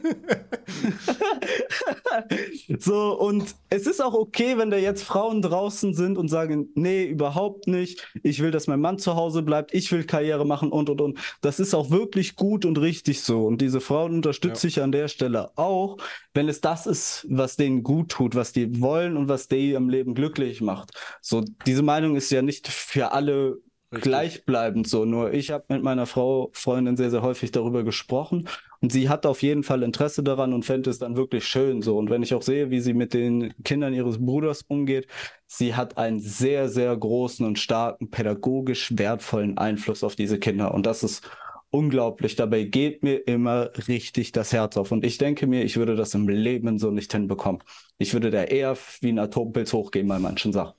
so, 2.80 3.20
und 3.20 3.54
es 3.70 3.86
ist 3.86 4.02
auch 4.02 4.16
okay, 4.16 4.58
wenn 4.58 4.72
da 4.72 4.78
jetzt 4.78 5.04
Frauen 5.04 5.44
draußen 5.44 5.94
sind 5.94 6.18
und 6.18 6.28
sagen, 6.28 6.70
nee, 6.74 7.06
überhaupt 7.06 7.68
nicht. 7.68 8.12
Ich 8.24 8.42
will, 8.42 8.50
dass 8.50 8.66
mein 8.66 8.82
Mann 8.82 8.98
zu 8.98 9.16
Hause 9.16 9.44
bleibt. 9.44 9.76
Ich 9.76 9.92
will 9.92 10.06
Karriere 10.06 10.44
machen 10.44 10.72
und, 10.72 10.90
und, 10.90 11.02
und. 11.02 11.20
Das 11.42 11.60
ist 11.60 11.76
auch 11.76 11.92
wirklich 11.92 12.36
gut 12.36 12.66
und 12.66 12.80
richtig 12.80 13.22
so. 13.22 13.46
Und 13.46 13.62
diese 13.62 13.80
Frauen 13.80 14.16
unterstütze 14.16 14.66
ja. 14.66 14.70
ich 14.70 14.82
an 14.82 14.92
der 14.92 15.08
Stelle 15.08 15.52
auch, 15.56 15.98
wenn 16.34 16.50
es 16.50 16.60
das 16.60 16.88
ist, 16.88 17.28
was 17.30 17.58
denen 17.58 17.84
gut 17.84 18.10
tut, 18.10 18.34
was 18.34 18.54
die 18.54 18.82
wollen 18.82 19.18
und 19.18 19.30
was 19.30 19.48
die 19.48 19.74
im 19.74 19.90
Leben 19.90 20.16
glücklich 20.16 20.62
macht. 20.62 20.94
So, 21.22 21.46
diese 21.68 21.84
Meinung 21.84 22.16
ist 22.16 22.32
ja 22.32 22.42
nicht 22.42 22.68
für 22.68 23.12
alle 23.12 23.60
Richtig. 23.92 24.02
gleichbleibend 24.02 24.88
so. 24.88 25.06
Nur 25.06 25.32
ich 25.32 25.52
habe 25.52 25.66
mit 25.70 25.84
meiner 25.84 26.08
Frau, 26.08 26.50
Freundin 26.54 26.98
sehr, 26.98 27.12
sehr 27.12 27.22
häufig 27.22 27.52
darüber 27.52 27.84
gesprochen 27.84 28.50
und 28.82 28.92
sie 28.92 29.10
hat 29.10 29.26
auf 29.26 29.42
jeden 29.42 29.64
Fall 29.64 29.84
Interesse 29.84 30.24
daran 30.24 30.54
und 30.54 30.64
fände 30.64 30.90
es 30.90 31.00
dann 31.00 31.18
wirklich 31.18 31.46
schön 31.46 31.82
so. 31.82 31.98
Und 31.98 32.10
wenn 32.10 32.24
ich 32.24 32.34
auch 32.34 32.42
sehe, 32.42 32.70
wie 32.70 32.80
sie 32.80 32.94
mit 32.94 33.14
den 33.14 33.54
Kindern 33.64 33.94
ihres 33.94 34.24
Bruders 34.24 34.64
umgeht, 34.68 35.08
sie 35.48 35.76
hat 35.76 35.98
einen 35.98 36.20
sehr, 36.20 36.70
sehr 36.70 36.96
großen 36.96 37.46
und 37.46 37.60
starken, 37.60 38.10
pädagogisch 38.10 38.98
wertvollen 38.98 39.58
Einfluss 39.58 40.04
auf 40.04 40.16
diese 40.16 40.40
Kinder. 40.40 40.74
Und 40.74 40.86
das 40.86 41.04
ist 41.04 41.30
unglaublich. 41.72 42.36
Dabei 42.36 42.64
geht 42.64 43.04
mir 43.04 43.18
immer 43.28 43.70
richtig 43.88 44.32
das 44.32 44.54
Herz 44.54 44.78
auf. 44.78 44.92
Und 44.92 45.04
ich 45.04 45.18
denke 45.18 45.46
mir, 45.48 45.64
ich 45.64 45.78
würde 45.78 45.96
das 45.96 46.14
im 46.14 46.28
Leben 46.30 46.80
so 46.80 46.92
nicht 46.92 47.12
hinbekommen. 47.12 47.62
Ich 47.98 48.14
würde 48.14 48.32
da 48.32 48.44
eher 48.44 48.78
wie 49.02 49.10
ein 49.10 49.20
Atompilz 49.20 49.74
hochgehen 49.74 50.08
bei 50.08 50.20
manchen 50.20 50.54
Sachen. 50.54 50.79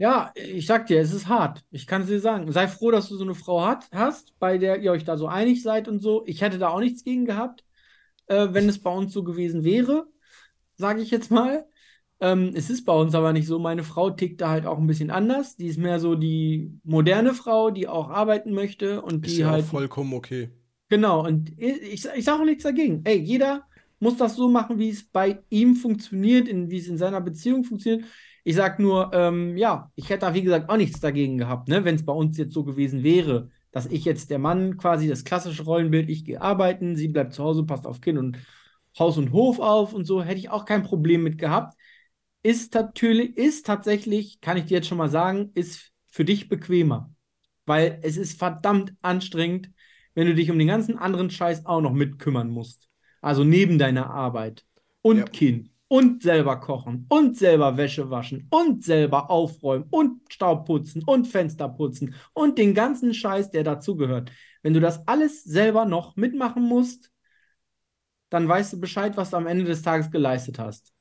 Ja, 0.00 0.32
ich 0.34 0.64
sag 0.64 0.86
dir, 0.86 0.98
es 0.98 1.12
ist 1.12 1.28
hart. 1.28 1.62
Ich 1.70 1.86
kann 1.86 2.00
es 2.00 2.08
dir 2.08 2.20
sagen. 2.20 2.50
Sei 2.50 2.68
froh, 2.68 2.90
dass 2.90 3.10
du 3.10 3.16
so 3.16 3.24
eine 3.24 3.34
Frau 3.34 3.66
hat, 3.66 3.86
hast, 3.92 4.32
bei 4.38 4.56
der 4.56 4.80
ihr 4.80 4.92
euch 4.92 5.04
da 5.04 5.18
so 5.18 5.26
einig 5.26 5.62
seid 5.62 5.88
und 5.88 6.00
so. 6.00 6.24
Ich 6.24 6.40
hätte 6.40 6.56
da 6.56 6.70
auch 6.70 6.80
nichts 6.80 7.04
gegen 7.04 7.26
gehabt, 7.26 7.66
äh, 8.26 8.48
wenn 8.52 8.66
es 8.66 8.80
bei 8.80 8.90
uns 8.90 9.12
so 9.12 9.22
gewesen 9.22 9.62
wäre, 9.62 10.06
sage 10.74 11.02
ich 11.02 11.10
jetzt 11.10 11.30
mal. 11.30 11.66
Ähm, 12.18 12.52
es 12.54 12.70
ist 12.70 12.86
bei 12.86 12.94
uns 12.94 13.14
aber 13.14 13.34
nicht 13.34 13.46
so. 13.46 13.58
Meine 13.58 13.82
Frau 13.82 14.08
tickt 14.08 14.40
da 14.40 14.48
halt 14.48 14.64
auch 14.64 14.78
ein 14.78 14.86
bisschen 14.86 15.10
anders. 15.10 15.56
Die 15.56 15.66
ist 15.66 15.78
mehr 15.78 16.00
so 16.00 16.14
die 16.14 16.72
moderne 16.82 17.34
Frau, 17.34 17.70
die 17.70 17.86
auch 17.86 18.08
arbeiten 18.08 18.54
möchte 18.54 19.02
und 19.02 19.26
ist 19.26 19.36
die 19.36 19.42
ja 19.42 19.50
halt. 19.50 19.66
vollkommen 19.66 20.14
okay. 20.14 20.48
Genau, 20.88 21.26
und 21.26 21.52
ich, 21.58 22.06
ich 22.06 22.24
sage 22.24 22.40
auch 22.40 22.46
nichts 22.46 22.62
dagegen. 22.62 23.02
Ey, 23.04 23.18
jeder 23.18 23.66
muss 23.98 24.16
das 24.16 24.34
so 24.34 24.48
machen, 24.48 24.78
wie 24.78 24.88
es 24.88 25.04
bei 25.04 25.40
ihm 25.50 25.76
funktioniert, 25.76 26.48
wie 26.48 26.78
es 26.78 26.88
in 26.88 26.96
seiner 26.96 27.20
Beziehung 27.20 27.64
funktioniert. 27.64 28.06
Ich 28.44 28.54
sag 28.56 28.78
nur, 28.78 29.10
ähm, 29.12 29.56
ja, 29.56 29.90
ich 29.94 30.08
hätte 30.08 30.26
da 30.26 30.34
wie 30.34 30.42
gesagt 30.42 30.68
auch 30.68 30.76
nichts 30.76 31.00
dagegen 31.00 31.38
gehabt, 31.38 31.68
ne, 31.68 31.84
wenn 31.84 31.94
es 31.94 32.04
bei 32.04 32.12
uns 32.12 32.38
jetzt 32.38 32.54
so 32.54 32.64
gewesen 32.64 33.02
wäre, 33.02 33.50
dass 33.70 33.86
ich 33.86 34.04
jetzt 34.04 34.30
der 34.30 34.38
Mann 34.38 34.76
quasi 34.76 35.08
das 35.08 35.24
klassische 35.24 35.64
Rollenbild, 35.64 36.08
ich 36.08 36.24
gehe 36.24 36.40
arbeiten, 36.40 36.96
sie 36.96 37.08
bleibt 37.08 37.34
zu 37.34 37.44
Hause, 37.44 37.64
passt 37.64 37.86
auf 37.86 38.00
Kind 38.00 38.18
und 38.18 38.38
Haus 38.98 39.18
und 39.18 39.32
Hof 39.32 39.60
auf 39.60 39.92
und 39.92 40.04
so, 40.04 40.22
hätte 40.22 40.38
ich 40.38 40.50
auch 40.50 40.64
kein 40.64 40.82
Problem 40.82 41.22
mit 41.22 41.38
gehabt. 41.38 41.76
Ist 42.42 42.74
natürlich, 42.74 43.36
ist 43.36 43.66
tatsächlich, 43.66 44.40
kann 44.40 44.56
ich 44.56 44.64
dir 44.64 44.78
jetzt 44.78 44.88
schon 44.88 44.98
mal 44.98 45.10
sagen, 45.10 45.50
ist 45.54 45.92
für 46.08 46.24
dich 46.24 46.48
bequemer. 46.48 47.14
Weil 47.66 48.00
es 48.02 48.16
ist 48.16 48.38
verdammt 48.38 48.94
anstrengend, 49.02 49.70
wenn 50.14 50.26
du 50.26 50.34
dich 50.34 50.50
um 50.50 50.58
den 50.58 50.66
ganzen 50.66 50.98
anderen 50.98 51.30
Scheiß 51.30 51.66
auch 51.66 51.80
noch 51.80 51.92
mitkümmern 51.92 52.50
musst. 52.50 52.88
Also 53.20 53.44
neben 53.44 53.78
deiner 53.78 54.10
Arbeit 54.10 54.64
und 55.02 55.18
ja. 55.18 55.24
Kind 55.24 55.70
und 55.90 56.22
selber 56.22 56.60
kochen 56.60 57.04
und 57.08 57.36
selber 57.36 57.76
Wäsche 57.76 58.10
waschen 58.10 58.46
und 58.50 58.84
selber 58.84 59.28
aufräumen 59.28 59.86
und 59.90 60.20
Staub 60.32 60.64
putzen 60.64 61.02
und 61.04 61.26
Fenster 61.26 61.68
putzen 61.68 62.14
und 62.32 62.58
den 62.58 62.74
ganzen 62.74 63.12
Scheiß, 63.12 63.50
der 63.50 63.64
dazugehört. 63.64 64.30
Wenn 64.62 64.72
du 64.72 64.78
das 64.78 65.06
alles 65.08 65.42
selber 65.42 65.86
noch 65.86 66.14
mitmachen 66.14 66.62
musst, 66.62 67.10
dann 68.28 68.46
weißt 68.46 68.74
du 68.74 68.80
Bescheid, 68.80 69.16
was 69.16 69.30
du 69.30 69.36
am 69.38 69.48
Ende 69.48 69.64
des 69.64 69.82
Tages 69.82 70.12
geleistet 70.12 70.60
hast. 70.60 70.92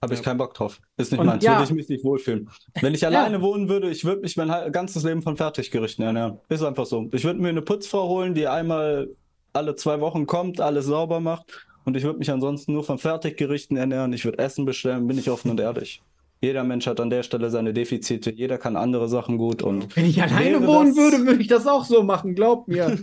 Habe 0.00 0.14
ich 0.14 0.22
keinen 0.22 0.38
Bock 0.38 0.54
drauf. 0.54 0.80
Ist 0.96 1.10
nicht 1.10 1.18
und 1.18 1.26
meins. 1.26 1.42
Ja. 1.42 1.54
Würde 1.54 1.64
ich 1.64 1.72
mich 1.72 1.88
nicht 1.88 2.04
wohlfühlen. 2.04 2.48
Wenn 2.80 2.94
ich 2.94 3.04
alleine 3.06 3.38
ja. 3.38 3.42
wohnen 3.42 3.68
würde, 3.68 3.90
ich 3.90 4.04
würde 4.04 4.20
mich 4.20 4.36
mein 4.36 4.70
ganzes 4.70 5.02
Leben 5.02 5.22
von 5.22 5.36
Fertiggerichten 5.36 6.04
ernähren. 6.04 6.38
Ist 6.48 6.62
einfach 6.62 6.86
so. 6.86 7.08
Ich 7.10 7.24
würde 7.24 7.40
mir 7.40 7.48
eine 7.48 7.62
Putzfrau 7.62 8.06
holen, 8.06 8.34
die 8.34 8.46
einmal 8.46 9.16
alle 9.52 9.74
zwei 9.74 10.00
Wochen 10.00 10.26
kommt, 10.26 10.60
alles 10.60 10.86
sauber 10.86 11.18
macht 11.18 11.66
und 11.84 11.96
ich 11.96 12.04
würde 12.04 12.18
mich 12.18 12.30
ansonsten 12.30 12.72
nur 12.72 12.84
von 12.84 12.98
Fertiggerichten 12.98 13.76
ernähren. 13.76 14.12
Ich 14.12 14.24
würde 14.24 14.38
Essen 14.38 14.64
bestellen, 14.64 15.06
bin 15.06 15.18
ich 15.18 15.30
offen 15.30 15.50
und 15.50 15.60
ehrlich. 15.60 16.02
Jeder 16.44 16.64
Mensch 16.64 16.88
hat 16.88 16.98
an 16.98 17.08
der 17.08 17.22
Stelle 17.22 17.50
seine 17.50 17.72
Defizite, 17.72 18.32
jeder 18.32 18.58
kann 18.58 18.74
andere 18.74 19.08
Sachen 19.08 19.38
gut 19.38 19.62
und 19.62 19.94
Wenn 19.94 20.06
ich 20.06 20.20
alleine 20.20 20.66
wohnen 20.66 20.88
das- 20.88 20.96
würde, 20.96 21.24
würde 21.24 21.40
ich 21.40 21.46
das 21.46 21.68
auch 21.68 21.84
so 21.84 22.02
machen, 22.02 22.34
glaubt 22.34 22.66
mir. 22.66 22.86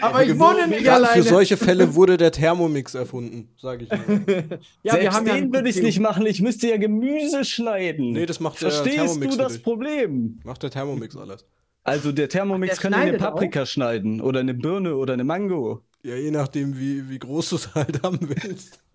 Aber 0.00 0.24
ich 0.24 0.38
wohne 0.38 0.68
nicht 0.68 0.84
Gerade 0.84 1.08
alleine. 1.08 1.22
für 1.24 1.28
solche 1.28 1.56
Fälle 1.56 1.94
wurde 1.96 2.16
der 2.16 2.30
Thermomix 2.30 2.94
erfunden, 2.94 3.48
sage 3.60 3.84
ich 3.84 3.90
ja, 4.82 4.92
selbst 4.92 5.00
wir 5.02 5.12
haben 5.12 5.26
ja 5.26 5.34
den 5.34 5.44
ein 5.46 5.52
würde 5.52 5.68
ich 5.68 5.82
nicht 5.82 5.98
machen. 5.98 6.24
Ich 6.26 6.40
müsste 6.40 6.68
ja 6.68 6.76
Gemüse 6.76 7.44
schneiden. 7.44 8.12
Nee, 8.12 8.26
das 8.26 8.38
macht 8.40 8.62
der 8.62 8.70
Verstehst 8.70 8.94
Thermomix 8.96 9.36
du 9.36 9.42
für 9.42 9.48
das. 9.48 9.58
Problem? 9.58 10.38
Macht 10.44 10.62
der 10.62 10.70
Thermomix 10.70 11.16
alles. 11.16 11.44
Also 11.82 12.12
der 12.12 12.28
Thermomix 12.28 12.74
der 12.76 12.82
kann 12.82 12.92
ja 12.92 12.98
eine 12.98 13.08
schneidet 13.08 13.22
auch? 13.26 13.30
Paprika 13.32 13.66
schneiden 13.66 14.20
oder 14.20 14.38
eine 14.40 14.54
Birne 14.54 14.94
oder 14.96 15.14
eine 15.14 15.24
Mango. 15.24 15.82
Ja, 16.02 16.14
je 16.16 16.30
nachdem, 16.30 16.78
wie, 16.78 17.08
wie 17.10 17.18
groß 17.18 17.50
du 17.50 17.56
es 17.56 17.74
halt 17.74 18.02
haben 18.02 18.20
willst. 18.22 18.78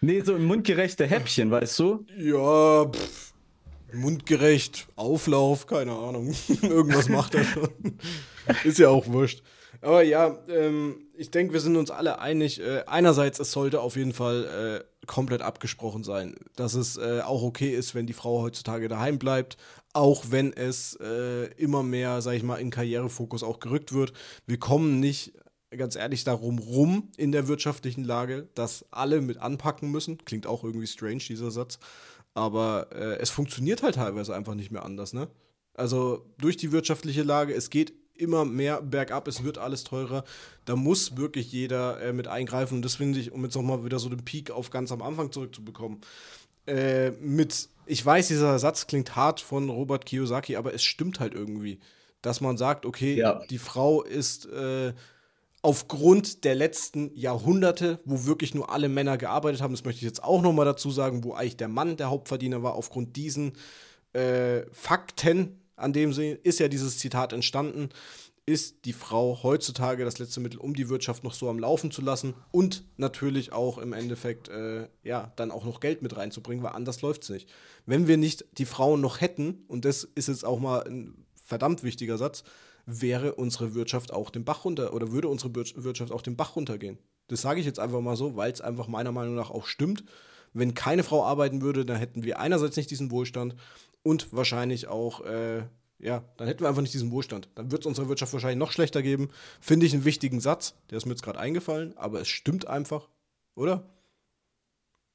Nee, 0.00 0.20
so 0.20 0.38
mundgerechte 0.38 1.06
Häppchen, 1.06 1.50
weißt 1.50 1.78
du? 1.78 2.06
Ja, 2.16 2.86
pff, 2.86 3.32
mundgerecht, 3.92 4.88
Auflauf, 4.96 5.66
keine 5.66 5.92
Ahnung. 5.92 6.34
Irgendwas 6.62 7.08
macht 7.08 7.34
er 7.34 7.44
schon. 7.44 7.68
Ist 8.64 8.78
ja 8.78 8.88
auch 8.88 9.06
wurscht. 9.06 9.42
Aber 9.80 10.02
ja, 10.02 10.38
ähm, 10.48 11.06
ich 11.14 11.30
denke, 11.30 11.52
wir 11.52 11.60
sind 11.60 11.76
uns 11.76 11.90
alle 11.90 12.18
einig. 12.18 12.60
Äh, 12.60 12.84
einerseits, 12.86 13.38
es 13.38 13.52
sollte 13.52 13.80
auf 13.80 13.96
jeden 13.96 14.12
Fall 14.12 14.82
äh, 14.82 15.06
komplett 15.06 15.42
abgesprochen 15.42 16.02
sein, 16.04 16.34
dass 16.56 16.74
es 16.74 16.96
äh, 16.96 17.20
auch 17.24 17.42
okay 17.42 17.74
ist, 17.74 17.94
wenn 17.94 18.06
die 18.06 18.12
Frau 18.12 18.42
heutzutage 18.42 18.88
daheim 18.88 19.18
bleibt, 19.18 19.56
auch 19.92 20.24
wenn 20.30 20.52
es 20.52 20.98
äh, 21.00 21.46
immer 21.56 21.82
mehr, 21.82 22.22
sag 22.22 22.34
ich 22.34 22.42
mal, 22.42 22.56
in 22.56 22.70
Karrierefokus 22.70 23.42
auch 23.42 23.60
gerückt 23.60 23.92
wird. 23.92 24.12
Wir 24.46 24.58
kommen 24.58 25.00
nicht, 25.00 25.34
ganz 25.70 25.96
ehrlich, 25.96 26.24
darum 26.24 26.58
rum 26.58 27.10
in 27.16 27.32
der 27.32 27.48
wirtschaftlichen 27.48 28.04
Lage, 28.04 28.48
dass 28.54 28.84
alle 28.90 29.20
mit 29.20 29.38
anpacken 29.38 29.90
müssen. 29.90 30.18
Klingt 30.24 30.46
auch 30.46 30.64
irgendwie 30.64 30.86
strange, 30.86 31.18
dieser 31.18 31.50
Satz. 31.50 31.78
Aber 32.34 32.88
äh, 32.92 33.16
es 33.18 33.30
funktioniert 33.30 33.82
halt 33.82 33.94
teilweise 33.96 34.34
einfach 34.34 34.54
nicht 34.54 34.70
mehr 34.70 34.84
anders, 34.84 35.12
ne? 35.12 35.28
Also 35.74 36.24
durch 36.38 36.56
die 36.56 36.72
wirtschaftliche 36.72 37.22
Lage, 37.22 37.54
es 37.54 37.70
geht 37.70 37.92
immer 38.14 38.44
mehr 38.46 38.80
bergab, 38.80 39.28
es 39.28 39.44
wird 39.44 39.58
alles 39.58 39.84
teurer. 39.84 40.24
Da 40.64 40.74
muss 40.76 41.16
wirklich 41.16 41.52
jeder 41.52 42.00
äh, 42.00 42.12
mit 42.12 42.28
eingreifen. 42.28 42.76
Und 42.76 42.84
das 42.84 42.94
finde 42.94 43.18
ich, 43.18 43.32
um 43.32 43.44
jetzt 43.44 43.54
nochmal 43.56 43.84
wieder 43.84 43.98
so 43.98 44.08
den 44.08 44.24
Peak 44.24 44.50
auf 44.50 44.70
ganz 44.70 44.90
am 44.92 45.02
Anfang 45.02 45.32
zurückzubekommen. 45.32 46.00
Äh, 46.66 47.10
mit, 47.20 47.68
ich 47.84 48.04
weiß, 48.04 48.28
dieser 48.28 48.58
Satz 48.58 48.86
klingt 48.86 49.16
hart 49.16 49.40
von 49.40 49.68
Robert 49.68 50.06
Kiyosaki, 50.06 50.56
aber 50.56 50.74
es 50.74 50.82
stimmt 50.82 51.20
halt 51.20 51.34
irgendwie. 51.34 51.78
Dass 52.22 52.40
man 52.40 52.56
sagt, 52.56 52.86
okay, 52.86 53.16
Ja. 53.16 53.44
die 53.50 53.58
Frau 53.58 54.02
ist 54.02 54.46
äh, 54.46 54.94
aufgrund 55.66 56.44
der 56.44 56.54
letzten 56.54 57.10
Jahrhunderte, 57.16 57.98
wo 58.04 58.24
wirklich 58.24 58.54
nur 58.54 58.70
alle 58.70 58.88
Männer 58.88 59.18
gearbeitet 59.18 59.60
haben, 59.60 59.74
das 59.74 59.84
möchte 59.84 59.98
ich 59.98 60.04
jetzt 60.04 60.22
auch 60.22 60.40
nochmal 60.40 60.64
dazu 60.64 60.92
sagen, 60.92 61.24
wo 61.24 61.34
eigentlich 61.34 61.56
der 61.56 61.66
Mann 61.66 61.96
der 61.96 62.08
Hauptverdiener 62.08 62.62
war, 62.62 62.76
aufgrund 62.76 63.16
diesen 63.16 63.54
äh, 64.12 64.62
Fakten, 64.70 65.58
an 65.74 65.92
dem 65.92 66.12
sie, 66.12 66.38
ist 66.44 66.60
ja 66.60 66.68
dieses 66.68 66.98
Zitat 66.98 67.32
entstanden, 67.32 67.88
ist 68.46 68.84
die 68.84 68.92
Frau 68.92 69.40
heutzutage 69.42 70.04
das 70.04 70.20
letzte 70.20 70.38
Mittel, 70.38 70.60
um 70.60 70.72
die 70.72 70.88
Wirtschaft 70.88 71.24
noch 71.24 71.34
so 71.34 71.50
am 71.50 71.58
Laufen 71.58 71.90
zu 71.90 72.00
lassen 72.00 72.34
und 72.52 72.84
natürlich 72.96 73.52
auch 73.52 73.78
im 73.78 73.92
Endeffekt, 73.92 74.48
äh, 74.48 74.86
ja, 75.02 75.32
dann 75.34 75.50
auch 75.50 75.64
noch 75.64 75.80
Geld 75.80 76.00
mit 76.00 76.16
reinzubringen, 76.16 76.62
weil 76.62 76.74
anders 76.74 77.02
läuft 77.02 77.24
es 77.24 77.30
nicht. 77.30 77.50
Wenn 77.86 78.06
wir 78.06 78.18
nicht 78.18 78.44
die 78.56 78.66
Frauen 78.66 79.00
noch 79.00 79.20
hätten, 79.20 79.64
und 79.66 79.84
das 79.84 80.04
ist 80.04 80.28
jetzt 80.28 80.44
auch 80.44 80.60
mal 80.60 80.84
ein 80.86 81.26
verdammt 81.44 81.82
wichtiger 81.82 82.18
Satz, 82.18 82.44
wäre 82.86 83.34
unsere 83.34 83.74
Wirtschaft 83.74 84.12
auch 84.12 84.30
den 84.30 84.44
Bach 84.44 84.64
runter 84.64 84.94
oder 84.94 85.12
würde 85.12 85.28
unsere 85.28 85.54
Wirtschaft 85.54 86.12
auch 86.12 86.22
den 86.22 86.36
Bach 86.36 86.56
runtergehen. 86.56 86.98
Das 87.28 87.42
sage 87.42 87.60
ich 87.60 87.66
jetzt 87.66 87.80
einfach 87.80 88.00
mal 88.00 88.16
so, 88.16 88.36
weil 88.36 88.52
es 88.52 88.60
einfach 88.60 88.86
meiner 88.88 89.12
Meinung 89.12 89.34
nach 89.34 89.50
auch 89.50 89.66
stimmt. 89.66 90.04
Wenn 90.52 90.74
keine 90.74 91.02
Frau 91.02 91.24
arbeiten 91.24 91.60
würde, 91.60 91.84
dann 91.84 91.98
hätten 91.98 92.22
wir 92.22 92.38
einerseits 92.38 92.76
nicht 92.76 92.90
diesen 92.90 93.10
Wohlstand 93.10 93.56
und 94.02 94.32
wahrscheinlich 94.32 94.86
auch, 94.86 95.24
äh, 95.26 95.64
ja, 95.98 96.24
dann 96.36 96.46
hätten 96.46 96.60
wir 96.60 96.68
einfach 96.68 96.82
nicht 96.82 96.94
diesen 96.94 97.10
Wohlstand. 97.10 97.48
Dann 97.56 97.72
wird 97.72 97.82
es 97.82 97.86
unserer 97.86 98.08
Wirtschaft 98.08 98.32
wahrscheinlich 98.32 98.58
noch 98.58 98.70
schlechter 98.72 99.02
geben. 99.02 99.30
Finde 99.60 99.86
ich 99.86 99.92
einen 99.92 100.04
wichtigen 100.04 100.40
Satz, 100.40 100.74
der 100.90 100.98
ist 100.98 101.06
mir 101.06 101.12
jetzt 101.12 101.22
gerade 101.22 101.40
eingefallen, 101.40 101.96
aber 101.98 102.20
es 102.20 102.28
stimmt 102.28 102.68
einfach, 102.68 103.08
oder? 103.56 103.90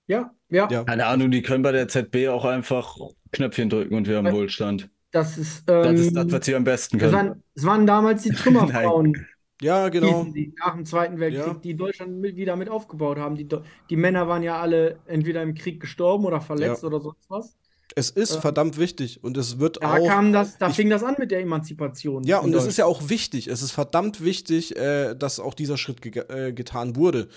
Ja, 0.07 0.35
ja, 0.49 0.69
Ja. 0.69 0.83
Keine 0.83 1.05
Ahnung, 1.05 1.31
die 1.31 1.41
können 1.41 1.63
bei 1.63 1.71
der 1.71 1.87
ZB 1.87 2.27
auch 2.27 2.43
einfach 2.43 2.97
Knöpfchen 3.31 3.69
drücken 3.69 3.95
und 3.95 4.07
wir 4.07 4.17
haben 4.17 4.25
Ja. 4.25 4.33
Wohlstand. 4.33 4.89
Das 5.11 5.37
ist, 5.37 5.67
Das 5.67 5.87
ähm, 5.87 5.95
ist 5.95 6.15
das, 6.15 6.31
was 6.31 6.45
sie 6.45 6.55
am 6.55 6.63
besten 6.63 6.97
es 6.97 7.01
können. 7.01 7.13
waren, 7.13 7.43
es 7.55 7.65
waren 7.65 7.85
damals 7.87 8.23
die 8.23 8.29
Trümmerfrauen, 8.33 9.25
Ja, 9.61 9.89
genau. 9.89 10.23
die, 10.25 10.53
nach 10.59 10.75
dem 10.75 10.85
Zweiten 10.85 11.19
Weltkrieg, 11.19 11.45
Ja. 11.47 11.59
die 11.63 11.75
Deutschland 11.75 12.19
mit, 12.19 12.35
wieder 12.35 12.55
mit 12.55 12.69
aufgebaut 12.69 13.17
haben. 13.17 13.35
Die, 13.35 13.47
die 13.89 13.95
Männer 13.95 14.27
waren 14.27 14.43
ja 14.43 14.59
alle 14.59 14.99
entweder 15.05 15.41
im 15.43 15.53
Krieg 15.53 15.79
gestorben 15.79 16.25
oder 16.25 16.41
verletzt 16.41 16.81
Ja. 16.83 16.87
oder 16.87 17.01
sonst 17.01 17.29
was. 17.29 17.55
Es 17.93 18.09
ist 18.09 18.35
Ja. 18.35 18.39
verdammt 18.41 18.77
wichtig 18.79 19.21
und 19.21 19.35
es 19.35 19.59
wird 19.59 19.83
Da 19.83 19.97
auch. 19.97 20.07
kam 20.07 20.31
das, 20.31 20.57
da 20.57 20.69
ich- 20.69 20.75
fing 20.77 20.89
das 20.89 21.03
an 21.03 21.15
mit 21.19 21.29
der 21.29 21.41
Emanzipation. 21.41 22.23
Ja, 22.23 22.39
und 22.39 22.53
es 22.55 22.65
ist 22.65 22.77
ja 22.77 22.85
auch 22.85 23.09
wichtig. 23.09 23.47
Es 23.47 23.61
ist 23.61 23.71
verdammt 23.73 24.23
wichtig, 24.23 24.77
äh, 24.77 25.13
dass 25.13 25.41
auch 25.41 25.53
dieser 25.53 25.75
Schritt 25.77 26.01
ge 26.01 26.23
äh, 26.29 26.53
getan 26.53 26.95
wurde. 26.95 27.27